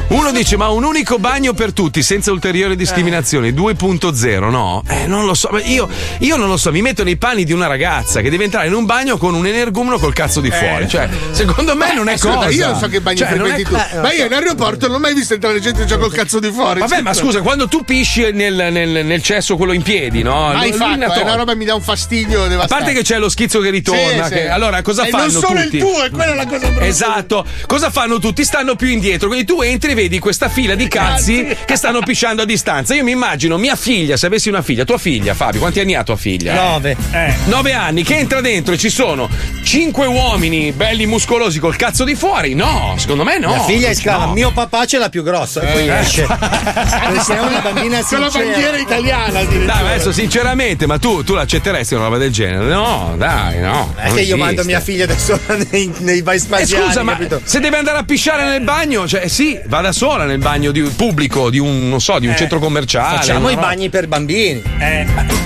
[0.08, 4.82] Uno dice: Ma un unico bagno per tutti, senza ulteriori discriminazioni, 2.0, no?
[4.86, 5.48] Eh, non lo so.
[5.50, 8.44] ma Io, io non lo so, mi metto nei panni di una ragazza che deve
[8.44, 10.86] entrare in un bagno con un energumeno col cazzo di fuori.
[10.86, 12.50] Cioè, secondo me non è Ascolta, cosa.
[12.50, 13.96] Io non so che bagni Cioè, non è- frequenti tu.
[13.96, 16.50] eh, ma io in aeroporto non ho mai visto entrare gente già col cazzo di
[16.52, 16.80] fuori.
[16.80, 20.52] Vabbè, ma scusa, quando tu pisci nel, nel- nel cesso quello in piedi, no?
[20.52, 23.60] Fatto, ne è una roba mi dà un fastidio A parte che c'è lo schizzo
[23.60, 24.46] che ritorna, Sì, che- sì.
[24.48, 25.76] allora cosa E fanno non solo tutti?
[25.76, 26.84] il tuo, è quella la cosa brutta.
[26.86, 28.44] Esatto, cosa fanno tutti?
[28.44, 32.42] Stanno più indietro, quindi tu entri e vedi questa fila di cazzi che stanno pisciando
[32.42, 32.94] a distanza.
[32.94, 36.02] Io mi immagino mia figlia, se avessi una figlia, tua figlia, Fabio, quanti anni ha
[36.04, 36.54] tua figlia?
[36.54, 36.96] Nove.
[37.12, 37.34] Eh.
[37.46, 39.28] Nove anni, che entra dentro e ci sono
[39.64, 42.54] cinque uomini belli muscolosi col cazzo di fuori?
[42.54, 43.48] No, secondo me no.
[43.48, 44.32] Mia figlia esclama: No.
[44.32, 45.60] Mio papà ce l'ha più grossa.
[45.62, 45.98] E poi Eh.
[45.98, 46.26] esce.
[46.26, 48.44] Perché è una bambina Con la sincera.
[48.50, 49.42] bandiera italiana.
[49.42, 52.64] Dai, ma adesso sinceramente, ma tu, tu l'accetteresti una roba del genere?
[52.66, 53.94] No, dai, no.
[53.96, 55.38] È che io mando mia figlia adesso
[55.70, 56.86] nei, nei vai Eh, spaziali.
[56.86, 57.40] scusa, ma capito?
[57.44, 60.80] se deve andare a pisciare nel bagno, cioè sì, va da sola nel bagno di
[60.82, 63.16] pubblico, di un, non so, di un Eh, centro commerciale.
[63.18, 64.62] Facciamo i bagni per bambini.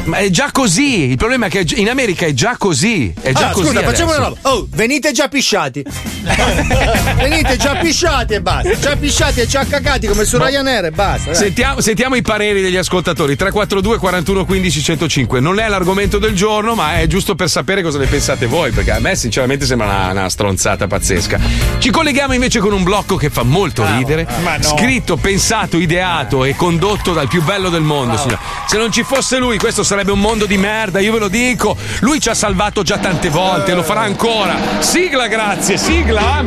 [0.05, 1.11] Ma è già così.
[1.11, 3.13] Il problema è che in America è già così.
[3.21, 3.67] È già Ah, così.
[3.69, 4.37] scusa, facciamo una roba.
[4.43, 5.83] Oh, venite già pisciati.
[7.17, 8.77] venite già pisciati e basta.
[8.79, 11.35] Già pisciati e già cacati come su Ryanair e basta.
[11.35, 16.75] Sentiamo, sentiamo i pareri degli ascoltatori 342 41 15 105 non è l'argomento del giorno
[16.75, 20.11] ma è giusto per sapere cosa ne pensate voi perché a me sinceramente sembra una,
[20.11, 21.39] una stronzata pazzesca.
[21.79, 24.27] Ci colleghiamo invece con un blocco che fa molto ridere.
[24.43, 24.63] Ma no.
[24.63, 28.39] scritto, pensato, ideato e condotto dal più bello del mondo signore.
[28.67, 31.77] se non ci fosse lui questo sarebbe un mondo di merda io ve lo dico.
[32.01, 34.57] Lui ci ha salvato già tante volte lo farà ancora.
[34.81, 36.45] Sigla grazie sigla.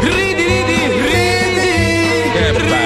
[0.00, 2.79] Ridi, ridi, ridi, Che bello.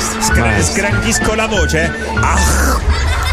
[0.00, 0.74] Scra- maestro.
[0.74, 1.90] Sgranchisco la voce.
[2.22, 2.38] Ah.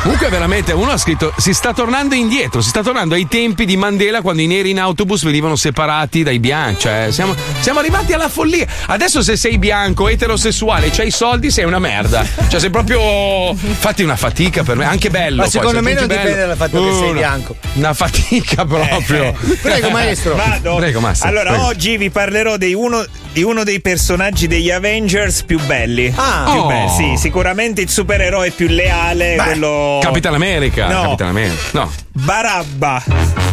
[0.02, 3.76] Comunque veramente uno ha scritto si sta tornando indietro, si sta tornando ai tempi di
[3.76, 8.30] Mandela quando i neri in autobus venivano separati dai bianchi, cioè siamo, siamo arrivati alla
[8.30, 8.66] follia.
[8.88, 12.26] Adesso se sei bianco, eterosessuale c'hai i soldi sei una merda.
[12.48, 15.38] Cioè sei proprio fatti una fatica per me, anche bello.
[15.38, 16.48] Ma poi, secondo se me non dipende bello.
[16.48, 17.56] dal fatto che sei bianco.
[17.74, 19.36] Una fatica proprio.
[19.62, 20.36] Prego, maestro.
[20.36, 20.76] Vado.
[20.76, 21.28] Prego, maestro.
[21.28, 21.66] Allora, prego.
[21.66, 26.14] oggi vi parlerò di uno, di uno dei personaggi degli Avengers più belli.
[26.16, 26.50] Ah.
[26.52, 26.68] Più Oh.
[26.68, 30.88] belli, sì, sicuramente il supereroe più leale, quello Capitan America.
[30.90, 31.04] No.
[31.04, 31.62] Capitan America.
[31.74, 31.90] No.
[32.24, 33.04] Barabba.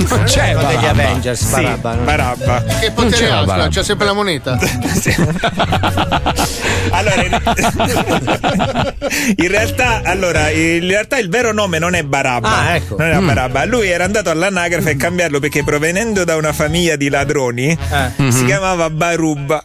[0.09, 0.89] Non c'è degli Barabba.
[0.91, 1.95] Avengers, Sì, Barabba.
[1.95, 2.03] no?
[2.03, 2.63] Barabba.
[2.81, 3.45] Che potere c'era ha?
[3.45, 3.69] Barabba.
[3.71, 4.59] C'ha sempre la moneta.
[6.91, 7.41] Allora, in...
[9.49, 12.59] realtà, allora, in realtà il vero nome non è Barabba.
[12.59, 12.97] Ah, ecco.
[12.97, 13.27] Non era Mm.
[13.27, 13.65] Barabba.
[13.65, 17.77] Lui era andato all'anagrafe a cambiarlo perché provenendo da una famiglia di ladroni Eh.
[18.17, 18.47] si Mhm.
[18.47, 19.63] chiamava Barubba.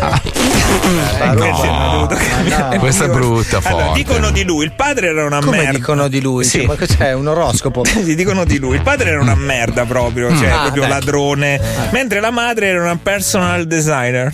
[0.00, 1.32] No.
[1.32, 2.78] Invece hanno dovuto cambiare.
[2.78, 5.72] Questa è brutta, Allora, dicono di lui, il padre era una Come merda.
[5.72, 6.44] dicono di lui?
[6.44, 6.58] Sì.
[6.58, 7.12] Cioè, ma cos'è?
[7.12, 7.84] Un oroscopo?
[8.30, 8.76] Dicono di lui.
[8.76, 10.88] Il padre era una merda proprio, cioè Ah, proprio beh.
[10.88, 11.60] ladrone.
[11.90, 14.32] Mentre la madre era una personal designer.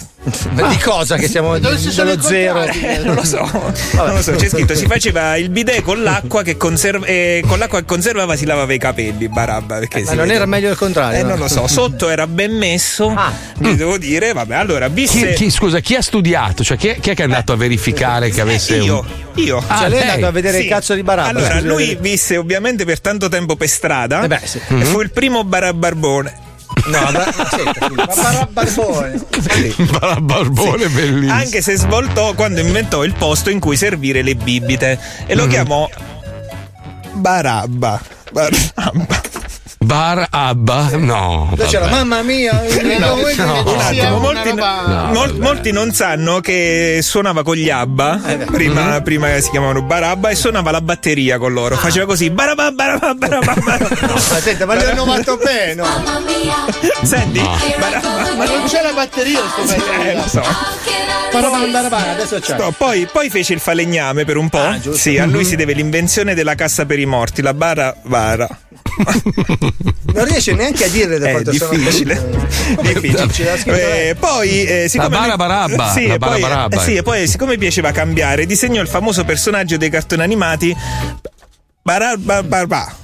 [0.54, 2.62] Ma Di cosa che siamo Dove si sono dello zero?
[2.64, 3.38] Eh, non lo so,
[3.94, 7.58] non lo so, c'è scritto si faceva il bidet con l'acqua che conserva e con
[7.58, 9.78] l'acqua che conservava si lavava i capelli, Barabba.
[9.78, 11.18] Perché Ma non vede- era meglio il contrario?
[11.18, 11.28] Eh, no?
[11.30, 13.14] non lo so, sotto era ben messo,
[13.58, 16.64] vi devo dire, vabbè, allora, Chi, visse chi- scusa, chi ha studiato?
[16.64, 18.76] Cioè, chi è, chi è che è andato a verificare che avesse.
[18.76, 19.62] io, un- io.
[19.66, 20.64] Ah, Cioè, lei è andato a vedere Sì.
[20.64, 21.28] il cazzo di Barabba.
[21.38, 24.60] Allora, lui visse ovviamente per tanto tempo per strada Eh beh, sì.
[24.68, 26.44] e fu il primo barabarbone.
[26.84, 29.20] No, bra- senta, ma Barabbarbone.
[29.98, 31.32] Barabarbone bellissimo.
[31.32, 35.88] Anche se svoltò quando inventò il posto in cui servire le bibite e lo chiamò
[37.14, 38.00] Barabba.
[38.30, 39.20] Barabba.
[39.86, 40.96] Bar Abba?
[40.96, 41.54] No.
[41.68, 42.50] C'era mamma mia,
[42.98, 43.28] no, no.
[43.30, 48.20] ci Un attimo, molti, No, mol- molti non sanno che suonava con gli Abba,
[48.50, 51.76] prima, prima che si chiamavano Barabba, e suonava la batteria con loro.
[51.76, 53.54] Faceva così, Barabba, Barabba, Barabba.
[54.10, 55.74] Ma senta, ma gli hanno fatto bene.
[55.74, 55.84] no?
[57.02, 59.90] Senti, Ma non c'è la batteria sto pezzo.
[60.02, 60.42] eh, lo so.
[61.30, 62.56] Barabba, barabba, Adesso c'è.
[62.56, 64.64] No, poi, poi fece il falegname per un po'.
[64.94, 68.48] sì, a lui si deve l'invenzione della cassa per i morti, la bara bara.
[70.14, 72.14] Non riesce neanche a dire da È quanto difficile.
[72.16, 73.56] sono difficile.
[73.66, 74.08] Lei.
[74.10, 75.10] Eh, poi, eh, siccome.
[75.10, 76.76] bara barabba, Sì, la e bara poi, barabba.
[76.76, 80.74] eh, sì, e poi, siccome piaceva cambiare, disegnò il famoso personaggio dei cartoni animati.
[81.82, 82.94] Barabba barabba.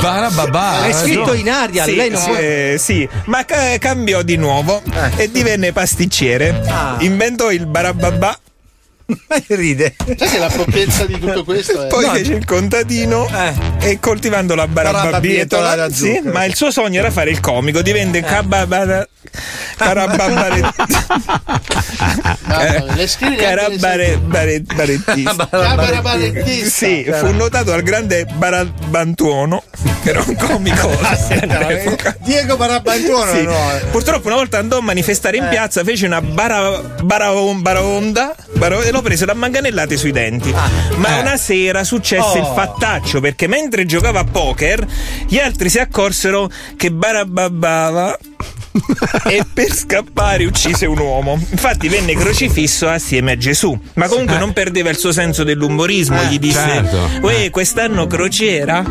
[0.00, 0.86] Barababà.
[0.86, 2.36] È scritto in aria, Sì, lei non sì, può.
[2.38, 4.82] eh, sì, ma ca- cambiò di nuovo
[5.16, 6.60] e divenne pasticciere.
[6.66, 6.96] Ah.
[7.00, 8.36] Inventò il barababà.
[9.48, 9.94] Ride.
[10.16, 11.86] Sai che la proprietà di tutto questo è.
[11.88, 13.28] Poi No, fece il contadino
[13.80, 19.06] e coltivando la Barabbabietola Sì, ma il suo sogno era fare il comico, divenne cababara.
[19.76, 20.60] Carababare.
[22.46, 22.84] Ah,
[23.38, 25.48] Carabare bare- barettista.
[26.70, 29.62] Sì, fu notato al grande Barabantuono,
[30.02, 32.16] che era un comico all'epoca.
[32.20, 33.42] Diego Barabbantuono Sì.
[33.42, 33.56] no.
[33.90, 38.90] Purtroppo una volta andò a manifestare in piazza, fece una bara, baraon- baraonda bara- e
[38.92, 40.52] lo presero a manganellate sui denti.
[40.96, 42.38] Ma una sera successe Oh.
[42.38, 44.86] il fattaccio perché mentre giocava a poker
[45.26, 48.16] gli altri si accorsero che barabbava
[49.28, 51.38] e per scappare uccise un uomo.
[51.50, 53.78] Infatti venne crocifisso assieme a Gesù.
[53.94, 56.22] Ma comunque non perdeva il suo senso dell'umorismo.
[56.24, 57.08] Gli disse: certo.
[57.22, 58.82] Uè, quest'anno crociera?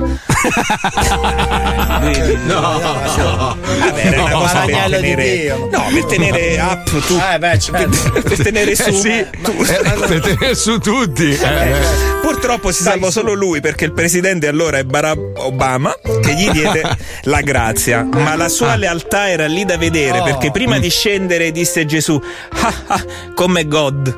[2.46, 8.22] No, Vabbè, era una cosa per tenere, no, per tenere up tu, Eh beh, certo.
[8.22, 8.90] per tenere su.
[8.90, 9.52] Eh sì, tu.
[9.64, 11.30] eh, per tenere su tutti.
[11.32, 16.50] Eh, Purtroppo si salvò solo lui perché il presidente allora è Barack Obama che gli
[16.50, 18.04] diede la grazia.
[18.04, 20.24] Ma la sua lealtà era lì da vedere Oh.
[20.24, 22.22] perché prima di scendere disse Gesù:
[22.62, 23.04] "Ah, ah,
[23.34, 24.14] come God.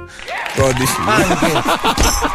[0.55, 0.95] God is-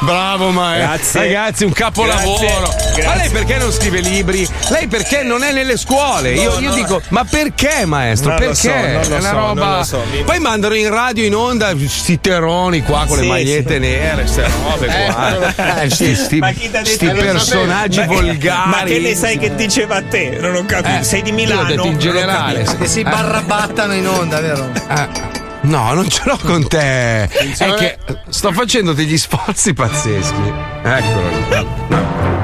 [0.00, 0.86] Bravo maestro.
[0.86, 1.20] Grazie.
[1.20, 2.38] Ragazzi, un capolavoro.
[2.46, 4.46] Grazie, Ma lei perché non scrive libri?
[4.68, 6.34] Lei perché non è nelle scuole?
[6.34, 6.74] No, io, io no.
[6.74, 8.30] dico, ma perché maestro?
[8.30, 8.60] Non lo perché?
[8.60, 9.64] so, non lo è una so, roba.
[9.66, 10.02] non lo so.
[10.10, 13.78] Mi- Poi mandano in radio in onda sti terroni qua con Sì, le magliette sì.
[13.80, 15.82] nere, ste robe qua.
[15.82, 17.98] Eh, sti, sti- Ma chi sti personaggi?
[18.00, 18.68] Ma- volgari.
[18.70, 20.36] Ma che ne sai che diceva a te?
[20.40, 20.98] Non ho capito.
[20.98, 21.82] Eh, Sei di io ho Milano?
[22.20, 22.76] Generale, sì.
[22.76, 24.70] Che si barrabattano in onda, vero?
[24.88, 27.22] Eh, No, non ce l'ho con te.
[27.24, 30.52] È che sto facendo degli sforzi pazzeschi.
[30.82, 31.66] Eccolo.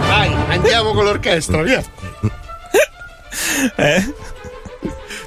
[0.08, 1.82] Vai, andiamo con l'orchestra, via.
[3.76, 4.14] Eh?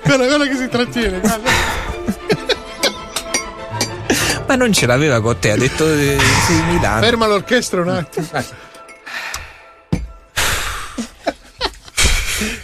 [0.03, 1.19] Guarda, guarda che si trattiene.
[1.19, 1.51] guarda.
[4.47, 6.17] Ma non ce l'aveva con te, ha detto eh,
[6.47, 7.01] sei di Milano.
[7.01, 8.27] Ferma l'orchestra un attimo.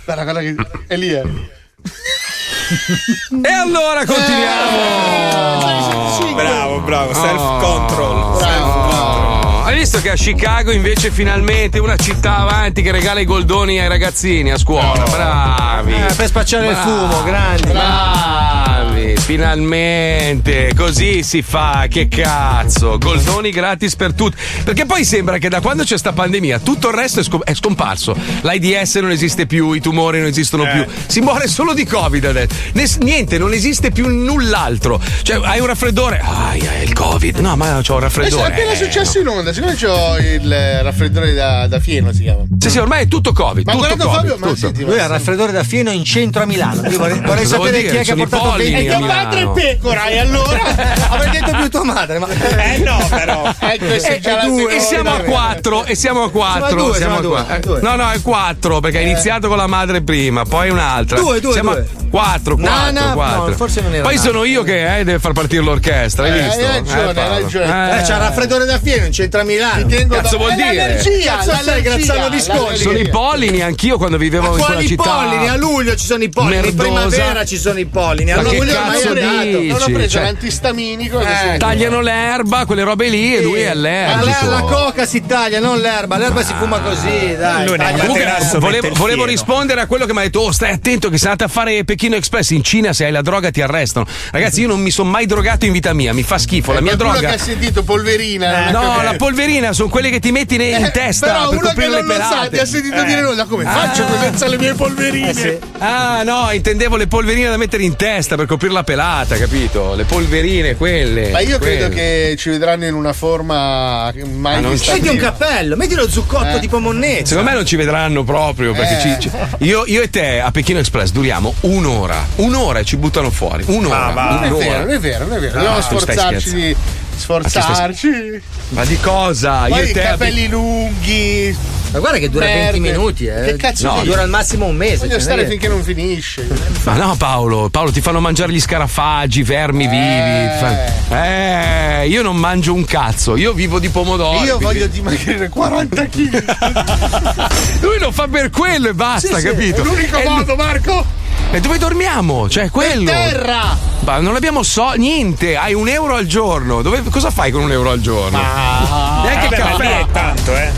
[0.06, 0.56] Guarda, guarda che.
[0.88, 1.58] È lì, eh.
[3.42, 6.34] E allora continuiamo.
[6.36, 8.18] Bravo, bravo, self control.
[8.18, 13.80] Oh, Hai visto che a Chicago invece finalmente una città avanti che regala i goldoni
[13.80, 15.04] ai ragazzini a scuola?
[15.10, 15.94] Bravi.
[15.94, 16.90] Eh, per spacciare il Bravi.
[16.90, 17.72] fumo, grandi.
[17.72, 18.69] Bravi
[19.00, 20.72] bravi, finalmente.
[20.76, 22.98] Così si fa, che cazzo.
[22.98, 24.38] Goldoni gratis per tutti.
[24.64, 28.16] Perché poi sembra che da quando c'è sta pandemia tutto il resto è, scomparso.
[28.42, 30.72] L'AIDS non esiste più, i tumori non esistono eh.
[30.72, 30.86] più.
[31.08, 33.00] Si muore solo di Covid adesso.
[33.00, 35.02] Niente, non esiste più null'altro.
[35.22, 36.22] Cioè, hai un raffreddore.
[36.24, 37.38] Ah, il Covid.
[37.38, 38.44] No, ma ho un eh, raffreddore.
[38.44, 39.32] È appena eh, successo no.
[39.32, 42.44] in onda, siccome c'ho il raffreddore da, da fieno, si chiama.
[42.58, 43.66] Sì, sì, ormai è tutto Covid.
[43.66, 44.60] Ma tutto guardando Fabio, ma tutto.
[44.60, 46.88] Senti, Lui ha il raffreddore da fieno in centro a Milano.
[46.90, 47.92] Io vorrei, vorrei sapere dire?
[47.92, 50.60] chi è che ha portato polli, mio padre è pecora, e allora?
[51.10, 52.28] Avrei detto più tua madre, ma.
[52.30, 53.54] Eh no, però.
[53.60, 56.94] Eh, e, eh, eh, due, e siamo a quattro, e siamo a quattro.
[56.94, 57.80] Siamo a quattro.
[57.82, 59.10] No, no, è quattro, perché hai eh.
[59.10, 61.20] iniziato con la madre prima, poi un'altra.
[61.20, 61.82] Due, due, siamo due.
[61.82, 62.08] A...
[62.10, 63.50] Quattro, quattro, no, quattro.
[63.50, 66.66] No, forse non era Poi sono io che eh, deve far partire l'orchestra, hai visto?
[66.66, 68.02] Hai ragione, hai ragione.
[68.02, 69.86] c'è il raffreddore da fieno, non c'entra Milano.
[69.86, 70.74] Ti Cazzo vuol dire?
[70.74, 72.76] L'energia, L'allergia, l'allergia, l'allergia.
[72.76, 74.94] Sono i pollini, anch'io quando vivevo in quella città.
[74.94, 75.50] i pollini?
[75.50, 78.32] A luglio ci sono i pollini, in primavera ci sono i pollini.
[78.32, 79.68] A luglio cazzo dici?
[79.68, 81.20] Non ho preso Cioè- l'antistaminico.
[81.22, 84.46] Eh, Tagliano l'erba, quelle robe lì, e lui è Ma allergico.
[84.46, 86.18] la, la coca si taglia, non l'erba.
[86.18, 87.66] L'erba si fuma così, dai.
[87.66, 91.10] Taglia- ha Comunque, volevo, volevo rispondere a quello che mi ha detto: Oh, stai attento
[91.10, 92.94] che sei andato a fare Pechino Express in Cina.
[92.94, 94.06] Se hai la droga ti arrestano.
[94.32, 96.74] Ragazzi, io non mi sono mai drogato in vita mia, mi fa schifo.
[96.74, 97.36] La mia Qualcuno droga.
[97.36, 98.48] che ha sentito polverina.
[98.52, 99.02] non ha No, capito.
[99.04, 102.06] la polverina sono quelle che ti metti in Eh, testa Però per coprire le non
[102.08, 102.50] lo sa pelate.
[102.50, 103.46] ti ha sentito dire nulla.
[103.46, 103.72] Come Ah.
[103.72, 105.60] faccio senza le mie polverine?
[105.80, 109.94] Ah, no, intendevo le polverine da mettere in testa per coprire la pelata, capito?
[109.96, 111.30] Le polverine, quelle.
[111.30, 112.30] Ma io credo quelle.
[112.30, 116.08] che ci vedranno in una forma mai Ma non vista Metti un cappello, metti lo
[116.10, 116.60] zuccotto Eh.
[116.60, 117.26] tipo Monnezza.
[117.28, 119.00] Secondo me non ci vedranno proprio perché Eh.
[119.20, 122.26] ci- ci- io, io e te a Pechino Express duriamo un'ora.
[122.36, 123.64] Un'ora e ci buttano fuori.
[123.68, 124.06] Un'ora.
[124.06, 124.30] Ah, va.
[124.32, 125.54] Non è vero, non è vero, non è vero.
[125.54, 126.76] Ah, Dobbiamo stai sforzarci di
[127.20, 128.42] sforzarci.
[128.70, 129.66] Ma di cosa?
[129.68, 131.58] Poi io e i te capelli lunghi.
[131.92, 132.80] Ma guarda che dura Merde.
[132.80, 133.42] 20 minuti, eh.
[133.46, 134.04] Che cazzo No?
[134.04, 134.98] Dura al massimo un mese.
[134.98, 136.48] Voglio cioè, stare è finché non finisce.
[136.84, 140.50] Ma no, Paolo, Paolo, ti fanno mangiare gli scarafaggi, vermi vivi.
[140.52, 144.46] ti fanno- Eh, io non mangio un cazzo, io vivo di pomodori.
[144.46, 147.80] Io voglio dimagrire 40 kg.
[147.82, 149.82] Lui lo fa per quello e basta, capito?
[149.82, 151.06] È l'unico lui- modo, Marco.
[151.52, 152.48] E dove dormiamo?
[152.48, 153.10] Cioè, quello.
[153.10, 153.76] terra.
[154.02, 156.84] Ma non abbiamo so niente, hai un euro al giorno.
[156.84, 158.38] Dove- cosa fai con un euro al giorno?
[158.38, 160.00] Neanche il Vabbè, ma lì caffè.
[160.00, 160.72] è tanto, eh.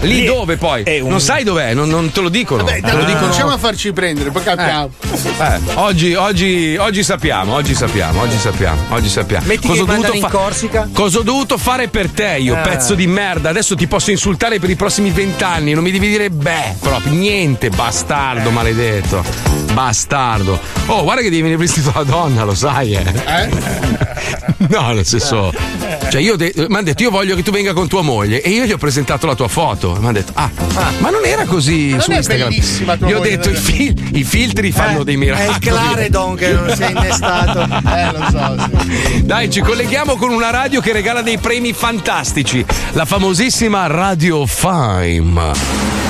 [0.00, 0.82] Lì, lì dove poi?
[1.00, 2.64] un- Non sai dov'è, non, non te lo dicono.
[2.64, 3.20] Vabbè, te lo dicono.
[3.20, 4.90] cominciamo a farci prendere, poi capiamo.
[5.38, 9.46] Eh, oggi, oggi, oggi sappiamo, oggi sappiamo, oggi sappiamo, oggi sappiamo.
[9.46, 10.88] Metti Cosa che ho dovuto fa- Corsica.
[10.92, 12.60] Cosa ho dovuto fare per te, io, Eh.
[12.60, 13.50] pezzo di merda?
[13.50, 17.70] Adesso ti posso insultare per i prossimi vent'anni, non mi devi dire beh, proprio niente,
[17.70, 18.52] bastardo, Eh.
[18.52, 19.24] maledetto.
[19.72, 20.58] Bastardo.
[20.86, 23.50] Oh, guarda che devi venire vestito da donna, lo sai, eh.
[24.68, 25.52] No, nel senso.
[26.10, 28.40] Cioè, io mi hanno detto, io voglio che tu venga con tua moglie.
[28.42, 29.90] E io gli ho presentato la tua foto.
[29.92, 30.50] Mi hanno detto, ah,
[31.00, 32.50] ma non era così Non su è Instagram.
[33.06, 35.48] Gli ho detto, i, è- fil- i filtri fanno dei È miracoli.
[35.50, 37.60] il Claredon che non si è innestato.
[37.92, 38.68] Eh, lo so.
[38.88, 39.24] sì.
[39.26, 42.64] Dai, ci colleghiamo con una radio che regala dei premi fantastici.
[42.92, 46.01] La famosissima Radio Fime.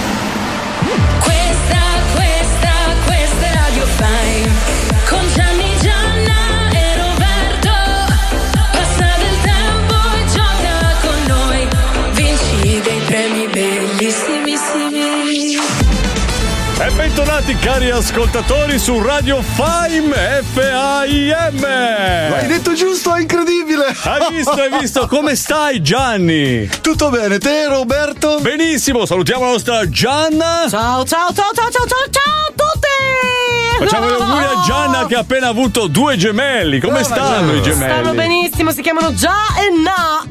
[16.94, 23.86] Bentornati cari ascoltatori su Radio Fime F-A-I-M L'hai detto giusto, è incredibile!
[24.02, 25.06] Hai visto, hai visto?
[25.06, 26.68] Come stai Gianni?
[26.80, 28.38] Tutto bene, te Roberto?
[28.40, 33.84] Benissimo, salutiamo la nostra Gianna Ciao, ciao, ciao, ciao, ciao, ciao, ciao a tutti!
[33.84, 37.92] Facciamo gli auguri a Gianna che ha appena avuto due gemelli Come stanno i gemelli?
[37.92, 40.24] Stanno benissimo, si chiamano Già e Na.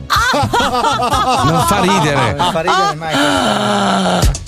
[1.43, 2.33] Non fa ridere.
[2.33, 4.39] Non fa ridere mai.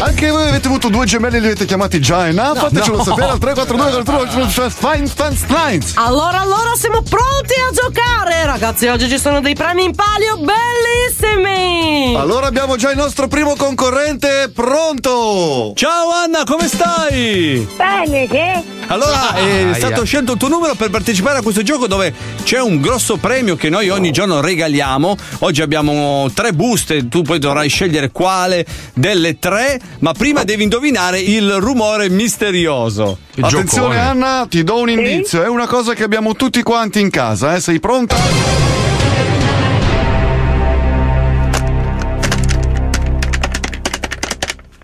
[0.00, 2.54] Anche voi avete avuto due gemelli e li avete chiamati già e na?
[2.54, 3.04] Fatecelo no.
[3.04, 5.92] sapere al 342 Fine Fans Lines!
[5.96, 8.86] Allora, allora siamo pronti a giocare, ragazzi.
[8.86, 12.14] Oggi ci sono dei premi in palio bellissimi.
[12.16, 15.72] Allora abbiamo già il nostro primo concorrente pronto!
[15.74, 17.68] Ciao Anna, come stai?
[17.76, 18.78] Bene, sì?
[18.90, 19.74] Allora è Aia.
[19.74, 22.12] stato scelto il tuo numero per partecipare a questo gioco dove
[22.42, 25.16] c'è un grosso premio che noi ogni giorno regaliamo.
[25.40, 29.69] Oggi abbiamo tre buste, tu poi dovrai scegliere quale delle tre,
[30.00, 33.18] ma prima devi indovinare il rumore misterioso.
[33.34, 33.98] Il Attenzione giocone.
[33.98, 37.60] Anna, ti do un indizio, è una cosa che abbiamo tutti quanti in casa, eh?
[37.60, 38.16] Sei pronta?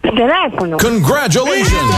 [0.03, 0.77] Il telefono.
[0.77, 1.95] Congratulations!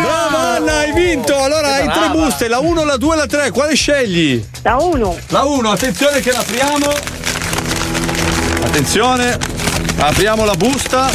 [0.00, 1.36] Brava Anna, hai vinto!
[1.36, 4.42] Allora hai tre buste, la 1, la 2 e la 3, quale scegli?
[4.62, 5.16] Da uno.
[5.28, 6.86] La 1, attenzione che l'apriamo.
[8.64, 9.38] Attenzione,
[9.96, 11.10] apriamo la busta.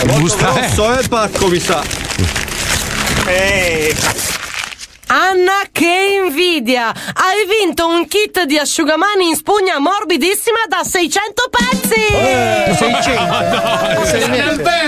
[0.00, 0.66] È busta è?
[0.66, 1.82] grosso eh, il pacco, mi sa.
[5.14, 6.88] Anna, che invidia!
[6.88, 12.14] Hai vinto un kit di asciugamani in spugna morbidissima da 600 pezzi!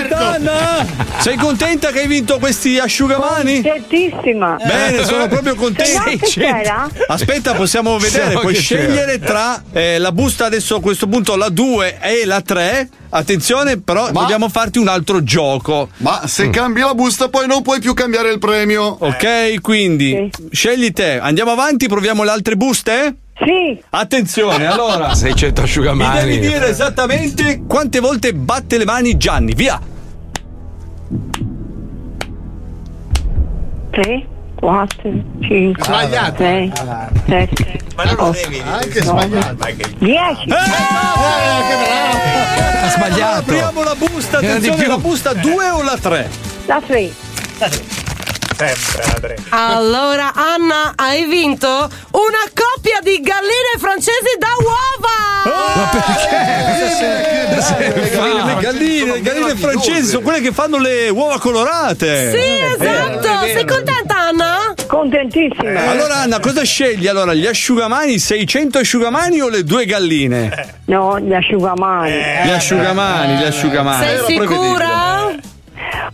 [0.09, 0.85] Madonna!
[1.21, 3.61] Sei contenta che hai vinto questi asciugamani?
[3.61, 4.55] Contentissima.
[4.63, 6.89] Bene, sono proprio no, c'era?
[7.07, 11.99] Aspetta, possiamo vedere, puoi scegliere tra eh, la busta adesso a questo punto la 2
[12.01, 12.89] e la 3.
[13.17, 15.87] Attenzione, però dobbiamo farti un altro gioco.
[15.97, 18.83] Ma se cambi la busta poi non puoi più cambiare il premio.
[18.99, 21.17] Ok, quindi scegli te.
[21.19, 23.15] Andiamo avanti, proviamo le altre buste?
[23.37, 23.81] Sì.
[23.89, 25.13] Attenzione, allora.
[25.15, 26.19] 600 Mi asciugamani.
[26.25, 29.79] devi dire esattamente quante volte batte le mani Gianni, via.
[33.91, 35.11] 3, 4,
[35.41, 36.37] 5, sbagliato.
[36.37, 37.09] 6, 7, ah,
[37.95, 38.63] ma non lo devi dire.
[38.63, 39.65] Anche sbagliato.
[39.99, 40.49] 10.
[40.49, 40.53] Eh,
[42.85, 43.39] eh, sbagliato.
[43.39, 46.29] Apriamo la busta, attenzione, la busta 2 o la 3?
[46.65, 47.11] La 3.
[47.59, 47.83] La 3
[48.55, 49.37] sempre.
[49.49, 55.75] Allora, Anna, hai vinto una coppia di galline francesi da uova.
[55.75, 56.63] Ma perché?
[56.75, 62.31] Eh, eh, eh, le galline, le galline francesi sono quelle che fanno le uova colorate.
[62.31, 63.45] Sì, esatto.
[63.45, 64.73] Sei contenta, Anna?
[64.87, 65.83] Contentissima.
[65.83, 67.07] Eh, allora, Anna, cosa scegli?
[67.07, 70.73] Allora, gli asciugamani, 600 asciugamani o le due galline?
[70.85, 72.11] No, gli asciugamani.
[72.45, 74.05] Gli asciugamani, gli asciugamani.
[74.05, 75.53] Sei sicura?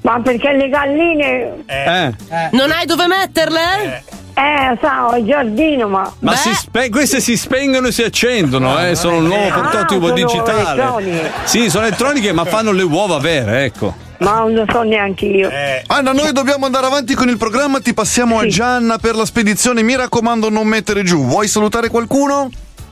[0.02, 1.64] Ma perché le galline.
[1.66, 2.14] Eh.
[2.52, 4.04] Non hai dove metterle?
[4.34, 6.12] Eh, sa, ho il giardino, ma.
[6.20, 10.08] Ma si spe- queste si spengono e si accendono, eh, sono un nuovo Ah, prototipo
[10.08, 10.62] sono digitale.
[10.62, 11.32] elettroniche.
[11.44, 13.94] Sì, sono elettroniche, ma fanno le uova vere, ecco.
[14.20, 15.50] Ma non lo so neanche io.
[15.88, 19.82] Anna, noi dobbiamo andare avanti con il programma, ti passiamo a Gianna per la spedizione.
[19.82, 21.26] Mi raccomando, non mettere giù.
[21.26, 22.50] Vuoi salutare qualcuno?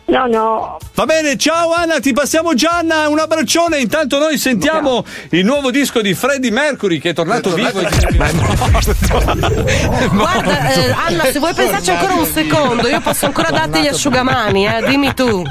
[0.10, 0.78] No, no.
[0.96, 3.78] Va bene, ciao Anna, ti passiamo Gianna, un abbraccione.
[3.80, 7.80] Intanto noi sentiamo il nuovo disco di Freddie Mercury che è tornato vivo.
[10.12, 14.66] Guarda, eh, Anna, se vuoi pensarci ancora un secondo, io posso ancora darti gli asciugamani,
[14.68, 15.44] eh, dimmi tu.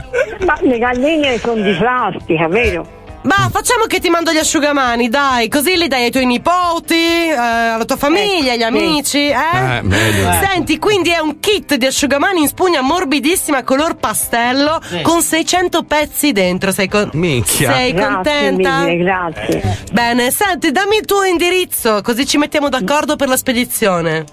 [0.44, 2.97] Ma le galline sono di plastica, vero?
[3.22, 7.34] Ma facciamo che ti mando gli asciugamani, dai, così li dai ai tuoi nipoti, eh,
[7.34, 9.32] alla tua famiglia, agli amici, eh?
[9.32, 10.30] Eh, meglio.
[10.40, 16.32] Senti, quindi è un kit di asciugamani in spugna morbidissima color pastello con 600 pezzi
[16.32, 16.70] dentro.
[16.72, 17.72] Sei, con- Minchia.
[17.72, 18.78] sei Grazie contenta?
[18.80, 19.78] mille, grazie.
[19.92, 24.24] Bene, senti, dammi il tuo indirizzo, così ci mettiamo d'accordo per la spedizione.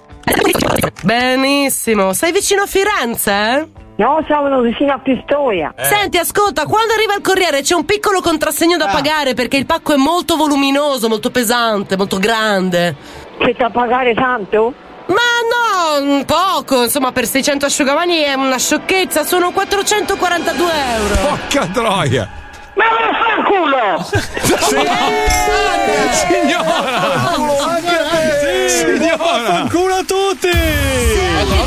[1.02, 3.30] Benissimo, sei vicino a Firenze?
[3.30, 3.68] eh?
[3.96, 5.72] No, siamo vicino a Pistoia.
[5.80, 9.94] Senti, ascolta, quando arriva il corriere c'è un piccolo contrassegno da pagare perché il pacco
[9.94, 12.94] è molto voluminoso, molto pesante, molto grande.
[13.38, 14.74] C'è da pagare tanto?
[15.06, 20.66] Ma no, un poco, insomma, per 600 asciugamani è una sciocchezza, sono 442
[20.96, 21.14] euro.
[21.28, 22.28] Porca troia.
[22.74, 24.04] Ma vaffanculo!
[26.12, 27.95] Signora!
[29.70, 30.50] Culo a tutti!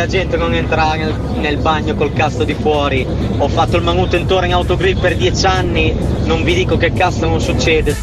[0.00, 3.06] La gente non entra nel, nel bagno col cazzo di fuori.
[3.36, 5.94] Ho fatto il manutentore in autogrill per dieci anni,
[6.24, 7.94] non vi dico che cazzo non succede.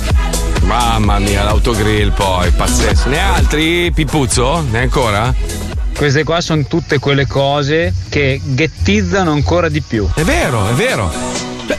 [0.61, 3.09] Mamma mia, l'autogrill poi, pazzesco.
[3.09, 4.63] Ne altri, Pippuzzo?
[4.69, 5.33] Ne ancora?
[5.95, 10.07] Queste qua sono tutte quelle cose che ghettizzano ancora di più.
[10.13, 11.26] È vero, è vero.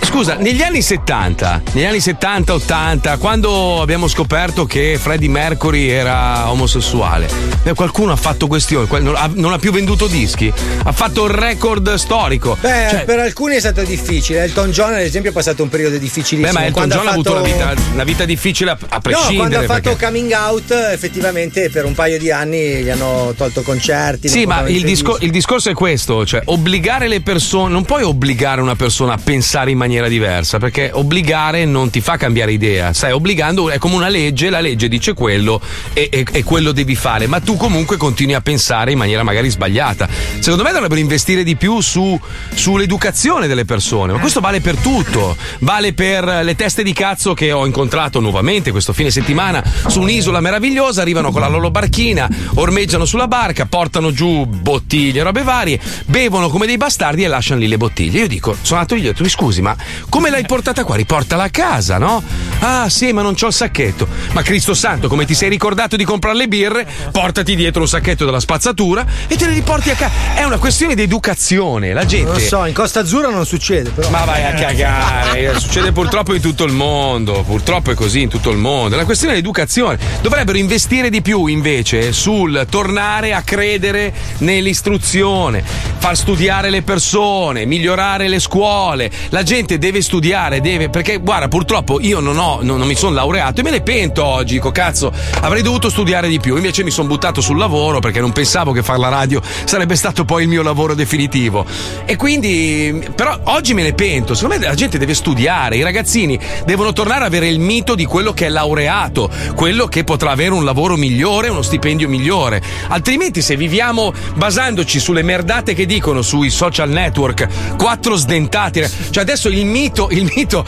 [0.09, 7.29] Scusa, negli anni 70, negli anni 70-80, quando abbiamo scoperto che Freddie Mercury era omosessuale,
[7.63, 10.51] beh, qualcuno ha fatto questione, non ha, più venduto dischi,
[10.83, 12.57] ha fatto il record storico.
[12.59, 14.43] Beh, Cioè, per alcuni è stato difficile.
[14.45, 16.53] Elton John, ad esempio, è passato un periodo difficilissimo.
[16.53, 19.01] beh, ma Elton John ha avuto una fatto- vita, una vita difficile a, a No,
[19.01, 19.37] prescindere.
[19.37, 23.61] quando ha fatto perché- coming out, effettivamente per un paio di anni gli hanno tolto
[23.63, 24.27] concerti.
[24.29, 25.25] Sì, ma il, disco- interviste.
[25.27, 29.71] il discorso è questo, cioè obbligare le persone, non puoi obbligare una persona a pensare
[29.71, 34.09] in maniera diversa, perché obbligare non ti fa cambiare idea, stai obbligando, è come una
[34.09, 35.61] legge, la legge dice quello
[35.93, 39.51] e, e- e quello devi fare, ma tu comunque continui a pensare in maniera magari
[39.51, 40.09] sbagliata.
[40.39, 42.19] Secondo me dovrebbero investire di più su-
[42.55, 47.51] sull'educazione delle persone, ma questo vale per tutto, vale per le teste di cazzo che
[47.51, 53.05] ho incontrato nuovamente questo fine settimana su un'isola meravigliosa, arrivano con la loro barchina, ormeggiano
[53.07, 57.79] sulla barca, portano giù bottiglie, robe varie, bevono come dei bastardi e lasciano lì le
[57.79, 58.21] bottiglie.
[58.21, 59.75] Io dico, sono andato io, detto, "Mi scusi, ma
[60.09, 60.97] come l'hai portata qua?
[60.97, 62.23] Riportala a casa, no?
[62.61, 64.09] Ah, sì, ma non c'ho il sacchetto.
[64.33, 68.25] Ma Cristo Santo, come ti sei ricordato di comprare le birre, portati dietro un sacchetto
[68.25, 70.35] della spazzatura e te le riporti a casa.
[70.35, 72.27] È una questione di educazione, la gente.
[72.27, 74.11] Non lo so, in Costa Azzurra non succede, però.
[74.11, 78.51] Ma vai a cagare, succede purtroppo in tutto il mondo, purtroppo è così in tutto
[78.51, 78.95] il mondo.
[78.95, 79.99] È una questione di educazione.
[80.21, 85.63] Dovrebbero investire di più invece sul tornare a credere nell'istruzione,
[85.99, 89.11] far studiare le persone, migliorare le scuole.
[89.31, 90.89] La gente deve studiare, deve.
[90.89, 94.25] Perché guarda, purtroppo io non ho, non, non mi sono laureato e me ne pento
[94.25, 94.55] oggi.
[94.55, 96.57] Dico, cazzo, avrei dovuto studiare di più.
[96.57, 100.25] Invece mi sono buttato sul lavoro perché non pensavo che fare la radio sarebbe stato
[100.25, 101.65] poi il mio lavoro definitivo.
[102.05, 104.35] E quindi, però oggi me ne pento.
[104.35, 108.05] Secondo me la gente deve studiare, i ragazzini devono tornare ad avere il mito di
[108.05, 112.63] quello che è laureato, quello che potrà avere un lavoro migliore, uno stipendio migliore.
[112.89, 119.49] Altrimenti, se viviamo basandoci sulle merdate che dicono sui social network, quattro sdentati, cioè adesso
[119.49, 120.65] il mito, il mito,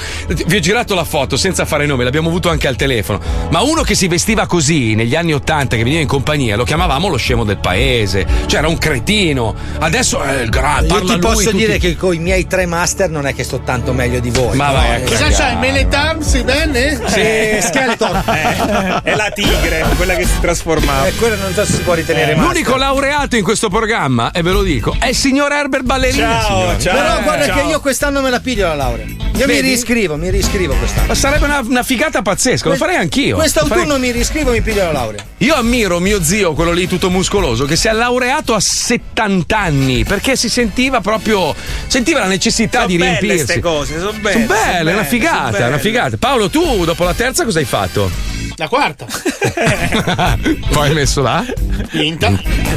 [0.46, 3.20] vi ho girato la foto senza fare nome, l'abbiamo avuto anche al telefono.
[3.50, 7.08] Ma uno che si vestiva così negli anni Ottanta, che veniva in compagnia, lo chiamavamo
[7.08, 9.54] lo scemo del paese, cioè era un cretino.
[9.78, 10.92] Adesso è il grande.
[10.94, 13.44] Io ti lui, posso tutti- dire che con i miei tre master non è che
[13.44, 14.56] sto tanto meglio di voi.
[14.56, 14.72] Ma no?
[14.74, 15.56] vai Eh, Cosa c'hai?
[15.56, 17.00] Meletam, si bene?
[17.06, 18.22] Sì, Skeleton.
[19.02, 21.06] È la tigre, quella che si trasformava.
[21.06, 22.52] Eh, quello non so se si può ritenere master.
[22.52, 26.40] L'unico laureato in questo programma, e ve lo dico, è il signor Herbert Ballerini.
[26.46, 26.76] signori.
[26.82, 28.89] Però guarda Eh, che io quest'anno me la piglio la laurea.
[28.98, 29.68] Io mi Vedi?
[29.70, 31.06] riscrivo, mi riscrivo quest'anno.
[31.08, 33.36] Ma sarebbe una, una figata pazzesca, lo farei anch'io.
[33.36, 35.24] Quest'autunno farei- mi riscrivo e mi piglio la laurea.
[35.38, 40.04] Io ammiro mio zio, quello lì tutto muscoloso, che si è laureato a 70 anni
[40.04, 41.54] perché si sentiva proprio.
[41.86, 43.44] sentiva la necessità di belle riempirsi.
[43.52, 45.78] ste cose, sono belle, Sono belle, sono è una belle, figata, sono è una belle.
[45.80, 46.16] figata.
[46.18, 48.39] Paolo, tu dopo la terza cosa hai fatto?
[48.56, 49.06] La quarta.
[50.70, 51.44] Poi hai messo là?
[51.90, 52.30] Quinta.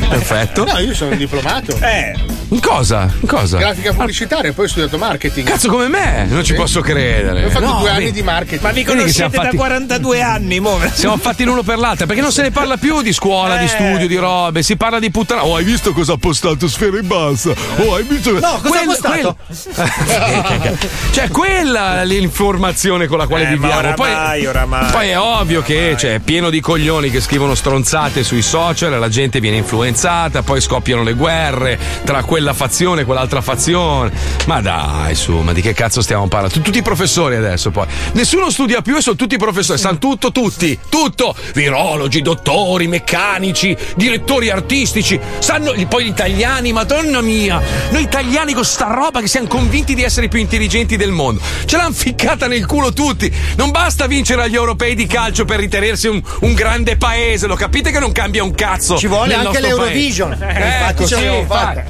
[0.09, 0.63] Perfetto.
[0.65, 1.77] No, io sono diplomato.
[1.81, 2.15] Eh.
[2.49, 3.11] In cosa?
[3.19, 3.57] In cosa?
[3.57, 5.47] Grafica pubblicitaria, poi ho studiato marketing.
[5.47, 7.45] Cazzo come me, non ci posso credere.
[7.45, 8.61] Ho fatto No, due anni di marketing.
[8.61, 10.79] Ma vi conoscete da fatti- 42 anni, mo.
[10.93, 13.69] Siamo fatti l'uno per l'altra perché non se ne parla più di scuola, di Eh.
[13.69, 15.43] studio, di robe, si parla di puttana.
[15.45, 17.53] Oh, hai visto cosa ha postato Sfera in bassa?
[17.77, 18.31] Oh, hai visto.
[18.39, 19.37] No, cosa ha postato?
[19.47, 20.77] quel-
[21.11, 23.77] cioè, quella è l'informazione con la quale Eh, ma viviamo.
[23.79, 24.91] oramai, poi, oramai.
[24.91, 29.09] poi è ovvio che cioè, è pieno di coglioni che scrivono stronzate sui social, la
[29.09, 34.11] gente viene influenzata, poi scoppiano le guerre tra quella fazione e quell'altra fazione.
[34.45, 36.59] Ma dai, su, ma di che cazzo stiamo parlando?
[36.59, 37.87] Tutti i professori adesso poi.
[38.13, 41.33] Nessuno studia più e sono tutti professori, sanno tutto, tutti, tutto.
[41.53, 47.61] Virologi, dottori, meccanici, direttori artistici, sanno poi gli italiani, madonna mia,
[47.91, 51.41] noi italiani con sta roba che siamo convinti di essere i più intelligenti del mondo.
[51.65, 53.31] Ce l'hanno ficcata nel culo tutti.
[53.55, 57.91] Non basta vincere agli europei di calcio per ritenersi un, un grande paese, lo capite
[57.91, 58.97] che non cambia un cazzo.
[58.97, 60.31] Ci vuole anche l'Eurovision.
[60.33, 61.81] Eh, infatti ce sì, infatti.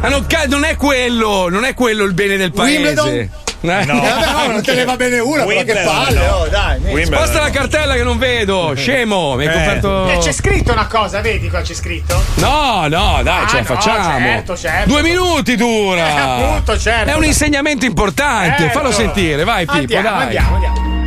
[0.00, 2.72] Ma non, ca- non è quello, non è quello il bene del paese.
[2.76, 3.08] Wimbledon?
[3.08, 3.28] Eh?
[3.62, 3.72] No.
[3.72, 6.32] Eh, vabbè, no, non te ne va bene una, però che Wimbledon, palle, no.
[6.34, 6.78] oh, dai.
[6.78, 7.44] Wimbledon, Sposta no.
[7.44, 9.34] la cartella che non vedo, scemo.
[9.34, 9.58] Mi hai Eh.
[9.58, 10.08] coperto.
[10.10, 12.24] Eh, c'è scritto una cosa, vedi qua c'è scritto?
[12.36, 14.18] No, no, dai, Ah, ce la no, facciamo.
[14.18, 14.88] certo, certo.
[14.88, 16.06] Due minuti dura.
[16.08, 17.10] Eh, appunto, certo.
[17.10, 18.62] È un insegnamento importante.
[18.62, 18.78] Certo.
[18.78, 20.22] Fallo sentire, vai, Pippo, Andiamo, dai.
[20.22, 20.99] andiamo, andiamo.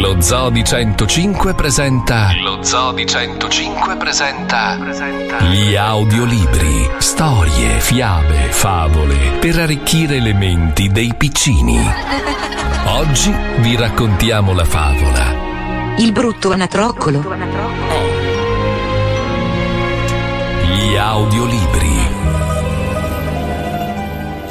[0.00, 2.30] Lo Zoo di 105 presenta.
[2.42, 4.76] Lo Zoo di 105 presenta.
[5.40, 6.90] Gli audiolibri.
[6.98, 9.38] Storie, fiabe, favole.
[9.38, 11.78] Per arricchire le menti dei piccini.
[12.86, 15.94] Oggi vi raccontiamo la favola.
[15.98, 17.22] Il brutto anatroccolo.
[20.72, 22.03] Gli audiolibri.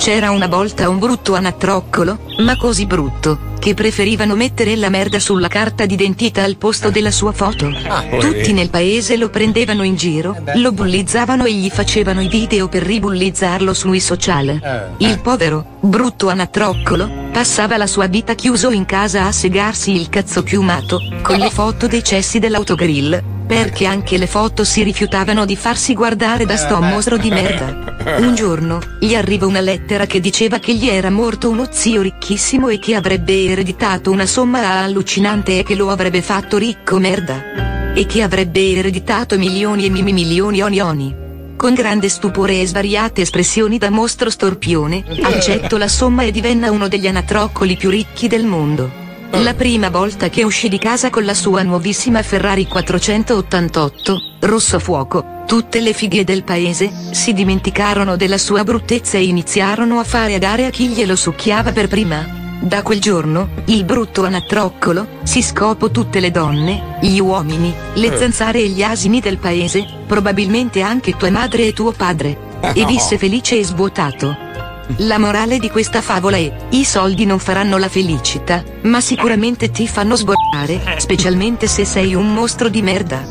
[0.04, 5.48] C'era una volta un brutto anatroccolo, ma così brutto, che preferivano mettere la merda sulla
[5.48, 7.72] carta d'identità al posto della sua foto.
[8.20, 12.84] Tutti nel paese lo prendevano in giro, lo bullizzavano e gli facevano i video per
[12.84, 14.94] ribullizzarlo sui social.
[14.98, 20.44] Il povero, brutto anatroccolo, passava la sua vita chiuso in casa a segarsi il cazzo
[20.44, 25.94] piumato, con le foto dei cessi dell'autogrill, perché anche le foto si rifiutavano di farsi
[25.94, 28.18] guardare da sto mostro di merda.
[28.18, 32.70] Un giorno, gli arriva una lettera che diceva che gli era morto uno zio ricchissimo
[32.70, 37.94] e che avrebbe ereditato una somma allucinante e che lo avrebbe fatto ricco merda.
[37.94, 41.16] E che avrebbe ereditato milioni e mimi milioni oni oni.
[41.56, 46.88] Con grande stupore e svariate espressioni da mostro storpione, accetto la somma e divenna uno
[46.88, 49.03] degli anatroccoli più ricchi del mondo.
[49.38, 55.42] La prima volta che uscì di casa con la sua nuovissima Ferrari 488, rosso fuoco,
[55.48, 60.38] tutte le fighe del paese, si dimenticarono della sua bruttezza e iniziarono a fare a
[60.38, 62.42] gare a chi glielo succhiava per prima.
[62.62, 68.60] Da quel giorno, il brutto anatroccolo, si scopò tutte le donne, gli uomini, le zanzare
[68.60, 72.52] e gli asini del paese, probabilmente anche tua madre e tuo padre.
[72.74, 74.52] E visse felice e svuotato.
[74.98, 79.88] La morale di questa favola è: i soldi non faranno la felicità, ma sicuramente ti
[79.88, 83.24] fanno sborrare, specialmente se sei un mostro di merda.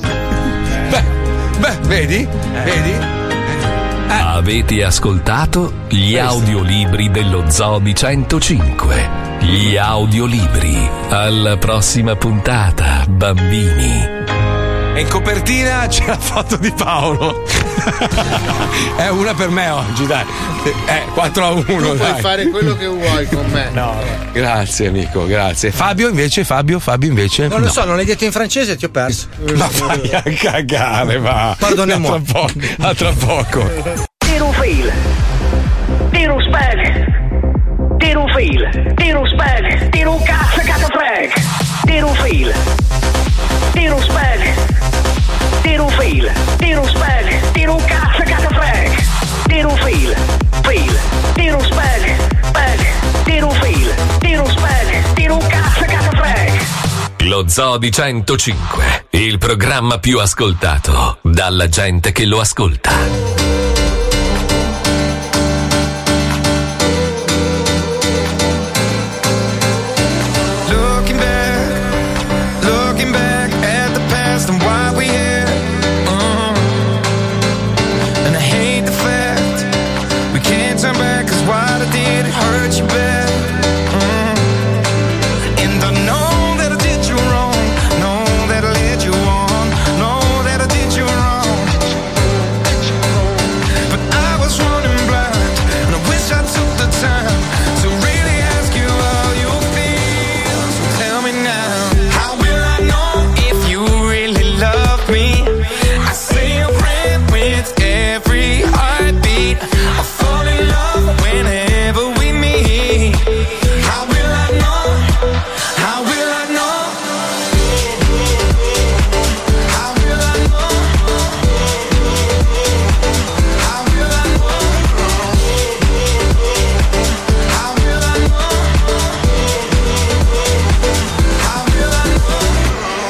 [1.59, 2.27] Beh, vedi?
[2.65, 3.21] Vedi?
[4.09, 9.21] Avete ascoltato gli audiolibri dello Zoo di 105.
[9.41, 10.77] Gli audiolibri.
[11.09, 14.22] Alla prossima puntata, bambini.
[14.95, 17.43] E in copertina c'è la foto di Paolo.
[18.97, 20.25] È una per me oggi, dai.
[20.87, 21.63] Eh, 4 a 1.
[21.63, 22.21] Tu puoi dai.
[22.21, 23.71] fare quello che vuoi con me.
[23.73, 23.97] No,
[24.33, 25.71] grazie amico, grazie.
[25.73, 27.49] Fabio invece, Fabio, Fabio invece.
[27.49, 27.73] Non lo no.
[27.73, 29.29] so, non l'hai detto in francese, ti ho perso.
[29.55, 31.57] Ma vai a cagare, va.
[31.59, 32.17] Pardonnez-moi.
[32.17, 32.53] A tra poco.
[32.81, 33.71] A tra poco.
[34.19, 34.93] Tiro fail.
[36.11, 37.97] Tiro spag.
[37.99, 38.95] Tiro fail.
[38.95, 39.89] Tiro spag.
[39.89, 41.33] Tiro cazzo cazzo frag.
[41.87, 42.53] Tiro fail.
[43.71, 44.55] Tiro spag.
[45.63, 46.33] Tiro fail.
[47.53, 49.05] Tiro cazzo cazzo frag.
[49.47, 50.17] Tiro fail.
[50.63, 50.99] Fail.
[51.35, 52.03] Tiro frag.
[57.33, 59.07] Lo Zoo di 105.
[59.11, 63.62] Il programma più ascoltato dalla gente che lo ascolta.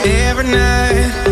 [0.05, 1.32] Every night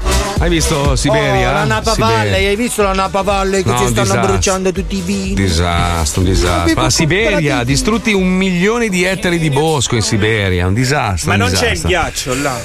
[0.41, 1.49] Hai visto Siberia?
[1.51, 2.15] Oh, la Napa Siberia.
[2.15, 4.31] Valley, hai visto la Napa Valley che No, ci stanno disastro.
[4.31, 5.33] bruciando tutti i vini?
[5.35, 6.81] Disastro, un disastro.
[6.81, 11.27] Ma Siberia, distrutti un milione di ettari di bosco in Siberia, un disastro.
[11.29, 11.89] Ma un non c'è il disastro.
[11.89, 12.57] ghiaccio là.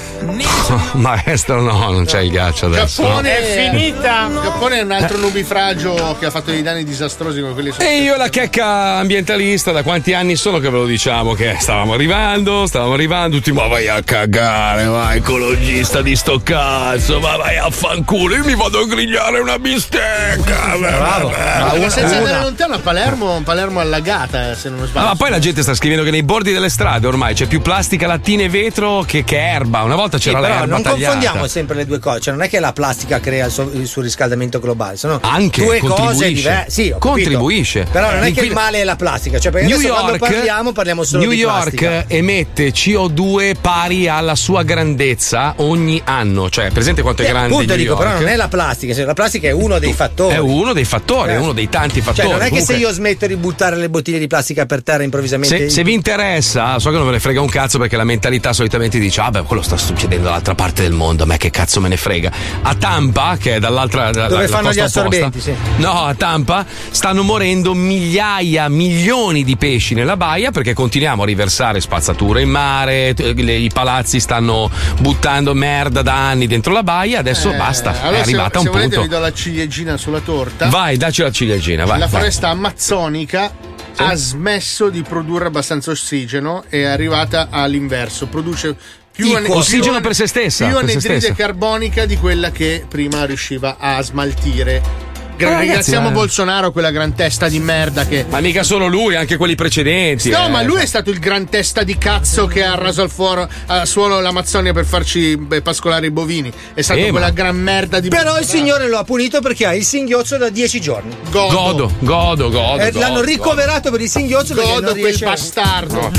[0.96, 3.02] Maestro, no, non c'è il ghiaccio adesso.
[3.02, 3.08] no.
[3.08, 4.30] Giappone È finita.
[4.42, 8.16] Giappone è un altro nubifragio che ha fatto dei danni disastrosi come quelli E io
[8.16, 12.94] la checca ambientalista, da quanti anni sono che ve lo diciamo che stavamo arrivando, stavamo
[12.94, 18.34] arrivando, tutti ma vai a cagare, vai ecologista di sto cazzo, ma vai a fanculo,
[18.34, 20.76] io mi vado a grigliare una bistecca.
[20.78, 25.06] Bravo, Ma senza andare lontano a Palermo, Palermo allagata, eh, se non sbaglio.
[25.06, 27.60] Ah, ma poi la gente sta scrivendo che nei bordi delle strade ormai c'è più
[27.60, 29.82] plastica, lattine e vetro che, che erba.
[29.82, 31.12] Una volta Sì, c'era però l'erba non tagliata.
[31.14, 33.86] confondiamo sempre le due cose, cioè non è che la plastica crea il, so- il
[33.86, 36.70] surriscaldamento globale, sono Anche, due cose diverse.
[36.70, 36.98] Sì, capito.
[36.98, 37.86] Contribuisce.
[37.90, 40.32] Però non è che il male è la plastica, cioè perché New adesso quando York,
[40.32, 42.04] parliamo parliamo solo New di York plastica.
[42.08, 46.48] emette CO2 pari alla sua grandezza ogni anno.
[46.50, 48.02] Cioè, presente quanto è grande appunto dico, York?
[48.04, 50.34] però non è la plastica, cioè, la plastica è uno dei fattori.
[50.34, 51.38] È uno dei fattori, è Eh.
[51.38, 52.28] uno dei tanti fattori.
[52.28, 54.82] Cioè, non è che se Comunque- io smetto di buttare le bottiglie di plastica per
[54.82, 55.56] terra improvvisamente.
[55.68, 58.52] Se, se vi interessa, so che non ve ne frega un cazzo perché la mentalità
[58.52, 61.80] solitamente dice: Ah, beh, quello sta succedendo dall'altra parte del mondo, a me che cazzo
[61.80, 62.30] me ne frega.
[62.62, 65.54] A Tampa, che è dall'altra da- Dove la fanno gli costa opposta- assorbenti, sì.
[65.76, 71.80] No, a Tampa stanno morendo migliaia, milioni di pesci nella baia perché continuiamo a riversare
[71.80, 74.70] spazzatura in mare, i palazzi stanno
[75.00, 78.68] buttando merda da anni dentro la baia, adesso Eh, basta, allora è arrivata se, se
[78.68, 79.14] a un volete vi punto.
[79.16, 80.68] do la ciliegina sulla torta.
[80.68, 81.98] Vai, dacci la ciliegina, vai.
[81.98, 82.20] la vai.
[82.20, 83.52] foresta amazzonica
[83.96, 88.26] ha smesso di produrre abbastanza ossigeno e è arrivata all'inverso.
[88.26, 88.76] Produce
[89.10, 93.24] più, ane- ossigeno più- per se stessa, più se anidride carbonica di quella che prima
[93.24, 95.14] riusciva a smaltire.
[95.36, 96.12] Gra- ragazzi, ringraziamo eh.
[96.12, 98.24] Bolsonaro, quella gran testa di merda che.
[98.28, 100.30] Ma mica solo lui, anche quelli precedenti.
[100.30, 100.50] No, eh.
[100.50, 103.86] ma lui è stato il gran testa di cazzo che ha raso al, foro, al
[103.86, 106.52] suolo l'Amazzonia per farci beh, pascolare i bovini.
[106.74, 109.66] È stato Eh, quella ma- gran merda di Però il signore lo ha punito perché
[109.66, 111.14] ha il singhiozzo da 10 giorni.
[111.30, 112.82] Godo, godo, godo.
[112.82, 113.26] Eh, godo, l'hanno godo.
[113.26, 116.10] ricoverato per il singhiozzo perché Godo non quel riesce a- bastardo.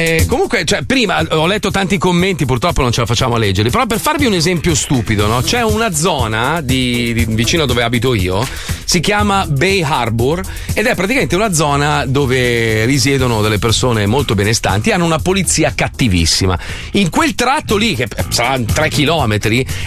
[0.00, 3.70] Eh, comunque, cioè, prima ho letto tanti commenti, purtroppo non ce la facciamo a leggerli.
[3.70, 5.42] Però per farvi un esempio stupido, no?
[5.42, 8.46] C'è una zona di, di- vicino a dove abito io,
[8.90, 10.42] si chiama Bay Harbor,
[10.74, 16.58] ed è praticamente una zona dove risiedono delle persone molto benestanti, hanno una polizia cattivissima.
[16.94, 19.38] In quel tratto lì, che sarà 3 km,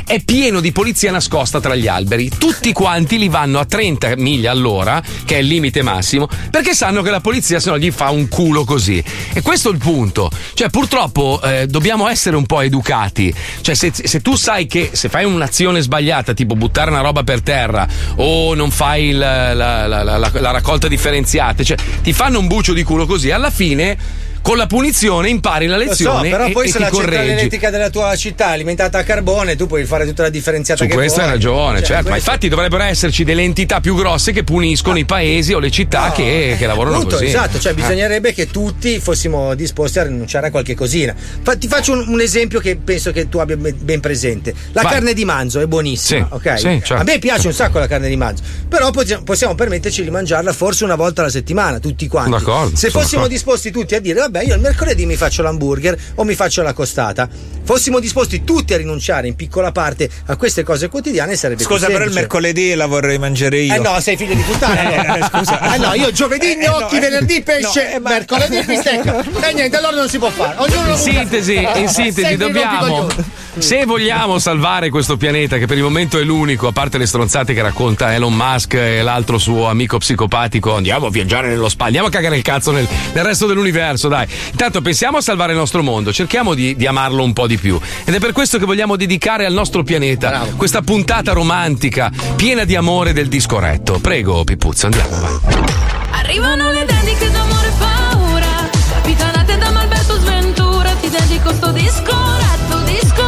[0.05, 2.30] è pieno di polizia nascosta tra gli alberi.
[2.30, 7.01] Tutti quanti li vanno a 30 miglia all'ora, che è il limite massimo, perché sanno
[7.01, 9.03] che la polizia se no gli fa un culo così.
[9.34, 10.31] E questo è il punto.
[10.53, 13.35] Cioè, purtroppo eh, dobbiamo essere un po' educati.
[13.59, 17.41] Cioè, se, se tu sai che se fai un'azione sbagliata, tipo buttare una roba per
[17.41, 17.85] terra
[18.15, 22.73] o non fai la, la- la- la- la raccolta differenziata, cioè ti fanno un bucio
[22.73, 23.97] di culo così, alla fine.
[24.43, 26.89] Con la punizione impari la Lo so, lezione però e, poi e se ti la
[26.91, 30.89] centrale della tua città è alimentata a carbone, tu puoi fare tutta la differenziata Su
[30.89, 32.09] che questo hai ragione, Cioè, certo.
[32.09, 36.11] Ma infatti dovrebbero esserci delle entità più grosse che puniscono i paesi o le città
[36.11, 37.27] che, che lavorano Appunto, così.
[37.27, 37.75] esatto, cioè Eh.
[37.75, 41.15] bisognerebbe che tutti fossimo disposti a rinunciare a qualche cosina.
[41.41, 44.53] Fa- ti faccio un, un esempio che penso che tu abbia ben presente.
[44.73, 44.91] La Vai.
[44.91, 46.57] carne di manzo è buonissima, Sì, ok?
[46.59, 46.95] sì, certo.
[46.95, 50.83] A me piace un sacco la carne di manzo, però possiamo, permetterci di mangiarla forse
[50.83, 52.31] una volta alla settimana, tutti quanti.
[52.31, 53.27] D'accordo, Se fossimo d'accordo.
[53.29, 56.73] disposti tutti a dire, vabbè, io il mercoledì mi faccio l'hamburger o mi faccio la
[56.73, 57.30] costata,
[57.64, 61.95] fossimo disposti tutti a rinunciare in piccola parte a queste cose quotidiane sarebbe Scusa, più
[61.95, 63.76] però il mercoledì la vorrei mangiare io.
[63.76, 64.80] Eh no, sei figlio di puttana.
[64.80, 65.18] allora.
[65.18, 65.76] Eh, scusa.
[65.76, 69.22] Eh no, io giovedì gnocchi, no, eh, venerdì pesce, no, eh, ma- mercoledì bistecca.
[69.43, 70.55] E niente, allora non si può fare.
[70.57, 73.10] Ognuno In sintesi, in sintesi dobbiamo.
[73.57, 77.53] Se vogliamo salvare questo pianeta, che per il momento è l'unico, a parte le stronzate
[77.53, 82.07] che racconta Elon Musk e l'altro suo amico psicopatico, andiamo a viaggiare nello spazio, andiamo
[82.07, 84.22] a cagare il cazzo nel, nel resto dell'universo, dai.
[84.51, 87.79] Intanto pensiamo a salvare il nostro mondo, cerchiamo di, di amarlo un po' di più.
[88.05, 92.75] Ed è per questo che vogliamo dedicare al nostro pianeta questa puntata romantica, piena di
[92.75, 93.99] amore del disco retto.
[93.99, 95.83] Prego, Pipuzzo, andiamo, vai.
[96.11, 102.79] Arrivano le dediche d'amore e paura Capitanate da Malberto Sventura Ti dedico sto disco, retto
[102.83, 103.23] disco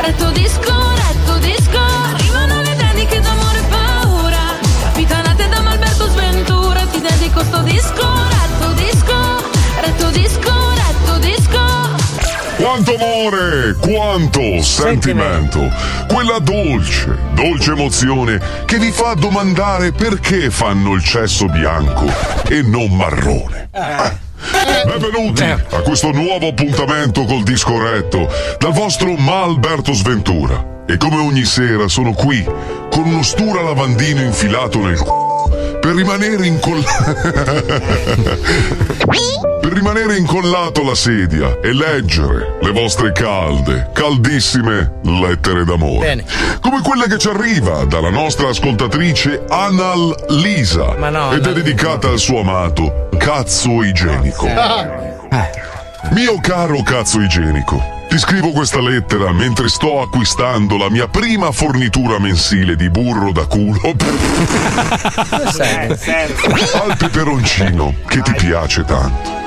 [0.00, 1.78] Retto disco, retto disco
[2.12, 4.38] Arrivano le dediche d'amore e paura
[4.82, 8.23] Capitanate da Malberto Sventura Ti dedico sto disco, retto disco
[12.74, 15.60] Quanto amore, quanto sentimento,
[16.08, 22.04] quella dolce, dolce emozione che vi fa domandare perché fanno il cesso bianco
[22.48, 23.68] e non marrone.
[24.86, 28.28] Benvenuti a questo nuovo appuntamento col disco retto
[28.58, 30.82] dal vostro Malberto Sventura.
[30.84, 32.44] E come ogni sera sono qui
[32.90, 35.33] con uno stura lavandino infilato nel c***o
[35.84, 37.12] per rimanere incollato.
[39.60, 46.06] per rimanere incollato alla sedia e leggere le vostre calde, caldissime lettere d'amore.
[46.06, 46.24] Bene.
[46.60, 51.52] Come quella che ci arriva dalla nostra ascoltatrice Anal Lisa no, ed è no.
[51.52, 54.46] dedicata al suo amato cazzo igienico.
[56.12, 62.18] Mio caro cazzo igienico, ti scrivo questa lettera mentre sto acquistando la mia prima fornitura
[62.18, 63.94] mensile di burro da culo.
[66.84, 69.42] Al peperoncino che ti piace tanto.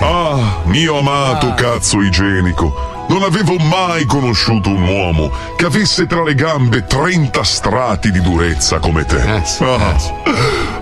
[0.00, 3.06] Ah, mio amato cazzo igienico.
[3.08, 8.78] Non avevo mai conosciuto un uomo che avesse tra le gambe 30 strati di durezza
[8.78, 9.20] come te.
[9.20, 9.96] Ah,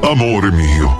[0.02, 0.98] amore mio,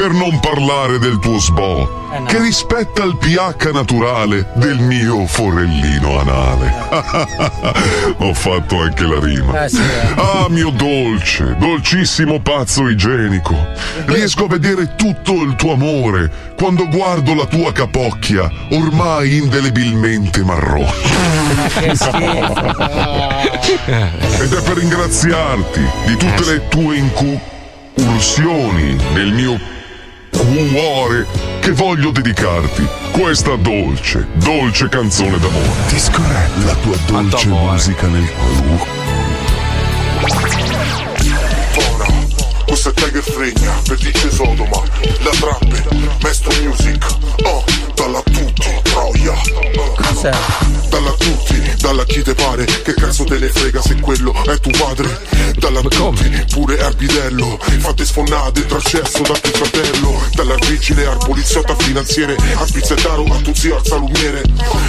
[0.00, 6.72] per non parlare del tuo sbo, che rispetta il pH naturale del mio forellino anale.
[8.16, 9.64] Ho fatto anche la rima.
[9.64, 10.14] Eh, sì, eh.
[10.16, 13.54] Ah, mio dolce, dolcissimo pazzo igienico.
[14.06, 20.92] Riesco a vedere tutto il tuo amore quando guardo la tua capocchia, ormai indelebilmente marrone.
[21.78, 22.54] Che schifo.
[23.84, 29.76] Ed è per ringraziarti di tutte le tue incursioni nel mio
[30.46, 31.26] cuore
[31.60, 35.68] che voglio dedicarti questa dolce, dolce canzone d'amore.
[35.88, 39.00] Discorretta la tua dolce musica nel cuore.
[42.80, 44.82] Questo è Tiger Fregna, per dice Sodoma
[45.20, 45.84] La trappe,
[46.22, 47.06] Mesto Music
[47.42, 47.62] Oh,
[47.94, 49.34] dalla tutti, troia
[50.88, 54.72] Dalla tutti, dalla chi te pare Che cazzo te ne frega se quello è tuo
[54.78, 55.20] padre?
[55.58, 60.22] Dalla tutti, pure al bidello Fate sfonnare dentro al cesso da tuo fratello.
[60.32, 64.42] Dalla vigile al poliziotto al finanziere Al pizzettaro a tu zio al salumiere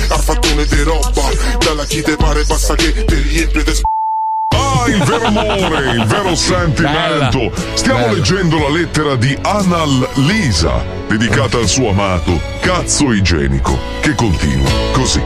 [0.07, 3.81] Al fattone de roba Dalla chi te pare basta che te riempie de
[4.73, 7.51] Ah, il vero amore, il vero sentimento.
[7.73, 8.13] Stiamo Bella.
[8.13, 15.21] leggendo la lettera di Anal Lisa, dedicata al suo amato cazzo igienico, che continua così.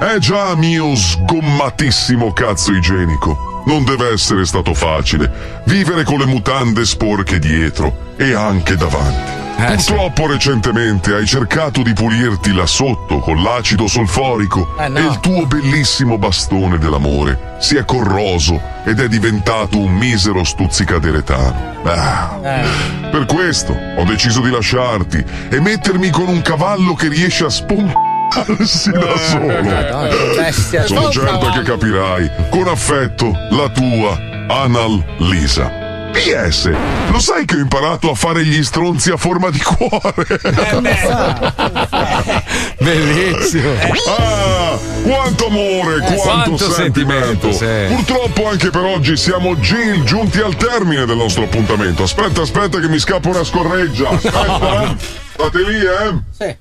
[0.00, 3.62] Eh già, mio sgommatissimo cazzo igienico.
[3.66, 9.43] Non deve essere stato facile vivere con le mutande sporche dietro e anche davanti.
[9.56, 14.98] Purtroppo recentemente hai cercato di pulirti là sotto con l'acido solforico Eh, no.
[14.98, 21.72] e il tuo bellissimo bastone dell'amore si è corroso ed è diventato un misero stuzzicaderetano.
[21.84, 22.38] Ah.
[23.10, 28.90] Per questo ho deciso di lasciarti e mettermi con un cavallo che riesce a spomparsi
[28.90, 29.46] da solo.
[29.62, 30.84] Madonna, bestia.
[30.84, 32.30] Sono certo che capirai.
[32.50, 34.18] Con affetto, la tua
[34.48, 35.83] Anal Lisa.
[36.14, 36.70] PS,
[37.10, 40.40] lo sai che ho imparato a fare gli stronzi a forma di cuore?
[42.78, 43.72] Bellissimo.
[44.16, 47.52] Ah, quanto amore, Eh, quanto, quanto sentimento.
[47.52, 47.94] sentimento, sì.
[47.94, 52.04] Purtroppo anche per oggi siamo Gil giunti al termine del nostro appuntamento.
[52.04, 54.10] Aspetta, aspetta che mi scappa una scorreggia.
[54.14, 54.96] Aspetta, eh.
[55.32, 55.80] State lì,
[56.38, 56.58] eh.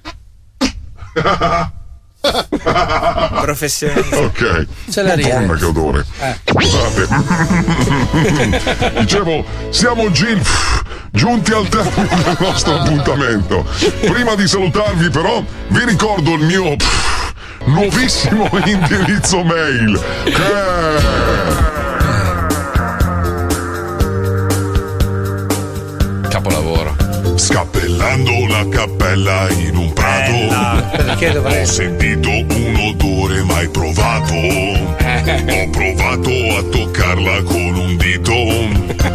[3.42, 4.18] Professionista.
[4.18, 4.68] Ok.
[4.90, 5.16] Ce la.
[5.16, 6.06] Madonna che odore.
[6.46, 7.08] Scusate.
[9.00, 10.42] Dicevo, siamo Gil
[11.12, 13.66] giunti al termine del nostro appuntamento.
[14.00, 17.34] Prima di salutarvi però, vi ricordo il mio pff,
[17.66, 20.02] nuovissimo indirizzo mail.
[20.24, 20.42] Che
[26.30, 26.63] Capolavoro.
[27.36, 30.32] Scappellando la cappella in un prato.
[31.40, 34.34] Ho sentito un odore mai provato.
[34.34, 38.34] Ho provato a toccarla con un dito.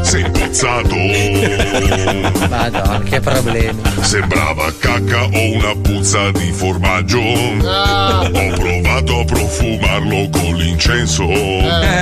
[0.02, 0.96] Sei impozzato.
[2.48, 3.80] Madonna, che problemi.
[4.00, 7.20] Sembrava cacca o una puzza di formaggio.
[7.20, 11.26] Ho provato a profumarlo con l'incenso.
[11.26, 11.97] Ma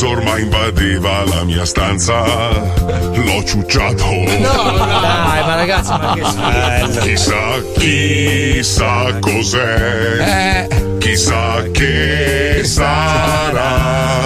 [0.00, 2.24] puzza ormai invadeva la mia stanza.
[2.24, 4.04] L'ho ciucciato.
[4.04, 7.00] Dai, ma ragazzi, ma che schifo.
[7.00, 10.66] Chissà, chissà cos'è.
[10.98, 14.22] Chissà che sarà.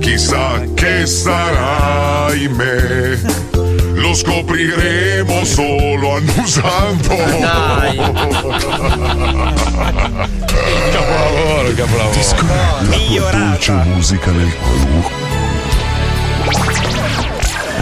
[0.00, 3.71] Chissà che sarà in me.
[4.12, 7.16] Lo scopriremo solo annusando.
[10.92, 12.20] Capolavoro, capolavoro.
[13.30, 15.20] La dolce musica nel cuore.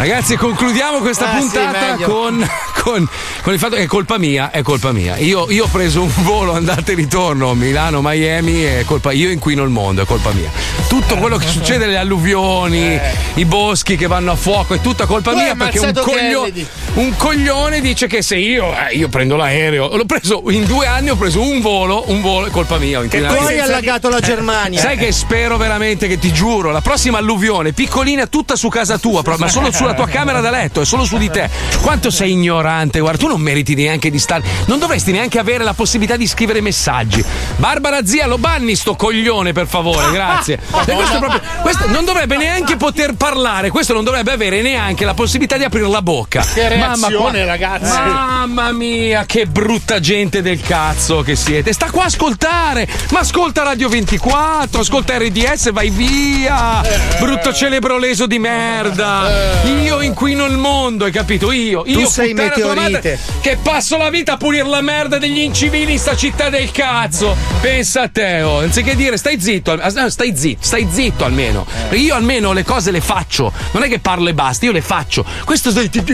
[0.01, 2.09] Ragazzi, concludiamo questa Ah, sì, puntata meglio.
[2.09, 2.51] con,
[2.83, 3.07] con-
[3.43, 5.19] con il fatto che è colpa mia, è colpa mia.
[5.19, 9.69] Io, io ho preso un volo andata e ritorno Milano-Miami, è colpa io inquino il
[9.69, 10.51] mondo, è colpa mia.
[10.89, 12.99] Tutto quello che succede, le alluvioni,
[13.35, 16.49] i boschi che vanno a fuoco, è tutta colpa Tu mia perché un, coglio-
[16.95, 21.11] un coglione dice che se io, eh, io prendo l'aereo, l'ho preso in due anni,
[21.11, 23.01] ho preso un volo, un volo, è colpa mia.
[23.01, 23.35] ho inquinato.
[23.35, 24.81] poi hai allagato la Germania.
[24.81, 29.23] Sai che spero veramente che ti giuro, la prossima alluvione, piccolina, tutta su casa tua,
[29.37, 31.49] ma solo sulla sulla tua camera da letto, è solo su di te.
[31.81, 34.43] Quanto sei ignorante, guarda, tu non meriti neanche di stare.
[34.67, 37.25] Non dovresti neanche avere la possibilità di scrivere messaggi.
[37.57, 40.59] Barbara zia, lo banni sto coglione, per favore, grazie.
[40.71, 45.57] Questo proprio- questo non dovrebbe neanche poter parlare, questo non dovrebbe avere neanche la possibilità
[45.57, 46.43] di aprire la bocca.
[46.43, 47.99] Che Mamma reazione, qua- ragazzi.
[47.99, 51.73] Mamma mia, che brutta gente del cazzo che siete.
[51.73, 56.83] Sta qua a ascoltare, ma ascolta Radio 24, ascolta RDS, vai via.
[57.19, 59.59] Brutto celebro leso di merda.
[59.65, 61.51] Io inquino il mondo, hai capito?
[61.53, 62.93] Io, io Tu sei puttana tua meteorite.
[62.93, 66.71] madre, che passo la vita a pulire la merda degli incivili in sta città del
[66.71, 67.37] cazzo.
[67.61, 68.59] Pensa a te, oh.
[68.61, 71.67] anziché dire stai zitto, ah, stai zitto, stai zitto almeno.
[71.89, 73.53] Perché io almeno le cose le faccio.
[73.73, 75.25] Non è che parlo e basta, io le faccio.
[75.45, 76.13] Questo stai tutto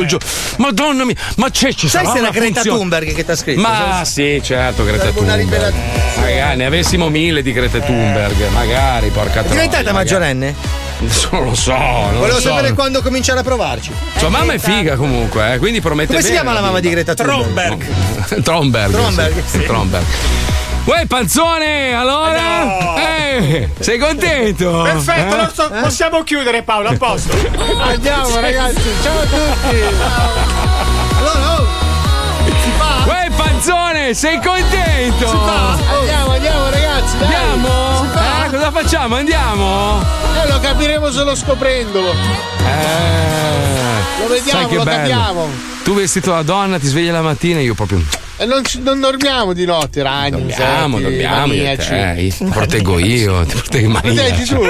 [0.00, 0.26] il giorno.
[0.56, 3.60] Madonna mia, ma c'è ci Sai se è la Greta Thunberg che ti ha scritto?
[3.60, 5.74] Ma sì, certo, Greta Thunberg.
[6.16, 9.54] Magari ne avessimo mille di Greta Thunberg, magari, porca È troia.
[9.54, 9.94] diventata magari.
[9.94, 10.87] maggiorenne?
[11.30, 12.48] Non lo so, non Volevo lo so.
[12.48, 13.92] sapere quando cominciare a provarci.
[14.16, 16.88] Sua mamma è figa comunque, eh, quindi promette Come si bene chiama la mamma di
[16.90, 17.84] Greta Thunberg?
[18.42, 18.92] Tromberg.
[18.92, 19.58] Tromberg, sì.
[19.60, 19.64] sì.
[19.64, 20.04] Tromberg.
[20.84, 22.94] Uè, panzone, allora?
[22.96, 24.82] Eh, sei contento?
[24.82, 25.48] Perfetto, Eh?
[25.52, 27.36] so- possiamo chiudere Paolo, a posto.
[27.80, 29.76] Andiamo ragazzi, ciao a tutti.
[31.18, 31.66] Allora, oh,
[32.62, 33.04] si fa?
[33.06, 35.28] Uè, panzone, sei contento?
[35.28, 35.76] Si fa?
[35.98, 37.34] Andiamo, andiamo ragazzi, dai.
[37.34, 37.87] Andiamo?
[38.50, 39.16] Cosa facciamo?
[39.16, 40.02] Andiamo?
[40.42, 42.12] Eh, lo capiremo solo scoprendolo.
[42.12, 44.22] Eh.
[44.22, 44.96] Lo vediamo, lo bello.
[44.96, 45.48] capiamo.
[45.88, 48.04] Tu vestito da donna, ti svegli la mattina e io proprio.
[48.40, 50.30] E non, ci- non dormiamo di notte, ragni.
[50.32, 51.52] Dormiamo, insetti, dormiamo.
[51.54, 51.88] io maniaci.
[51.88, 54.44] te, Ti proteggo io, ti proteggo i maniaci.
[54.44, 54.60] tu.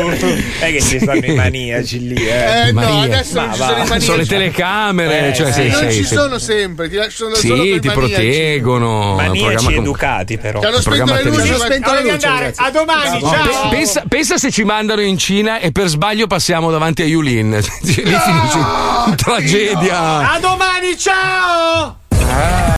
[0.61, 2.69] È che ci stanno i maniaci lì, eh.
[2.69, 3.67] Eh, no, adesso non Ma ci va.
[3.67, 4.05] sono i maniaci.
[4.07, 5.53] Sono le telecamere, Eh, cioè, sì.
[5.53, 8.13] sei, non sei, ci sei- sono sempre, ti lasciano solo Sì, coi ti maniaci.
[8.15, 9.15] proteggono.
[9.17, 10.61] Maniaci com- educati, però.
[10.61, 11.55] Che hanno spento le luci.
[11.59, 12.53] Spento di andare.
[12.57, 13.69] A domani, No, ciao.
[13.69, 17.51] pe- pensa, pensa se ci mandano in Cina e per sbaglio passiamo davanti a Yulin.
[17.83, 18.59] Lì finisce
[19.09, 20.33] in tragedia.
[20.33, 22.59] A domani, ciao!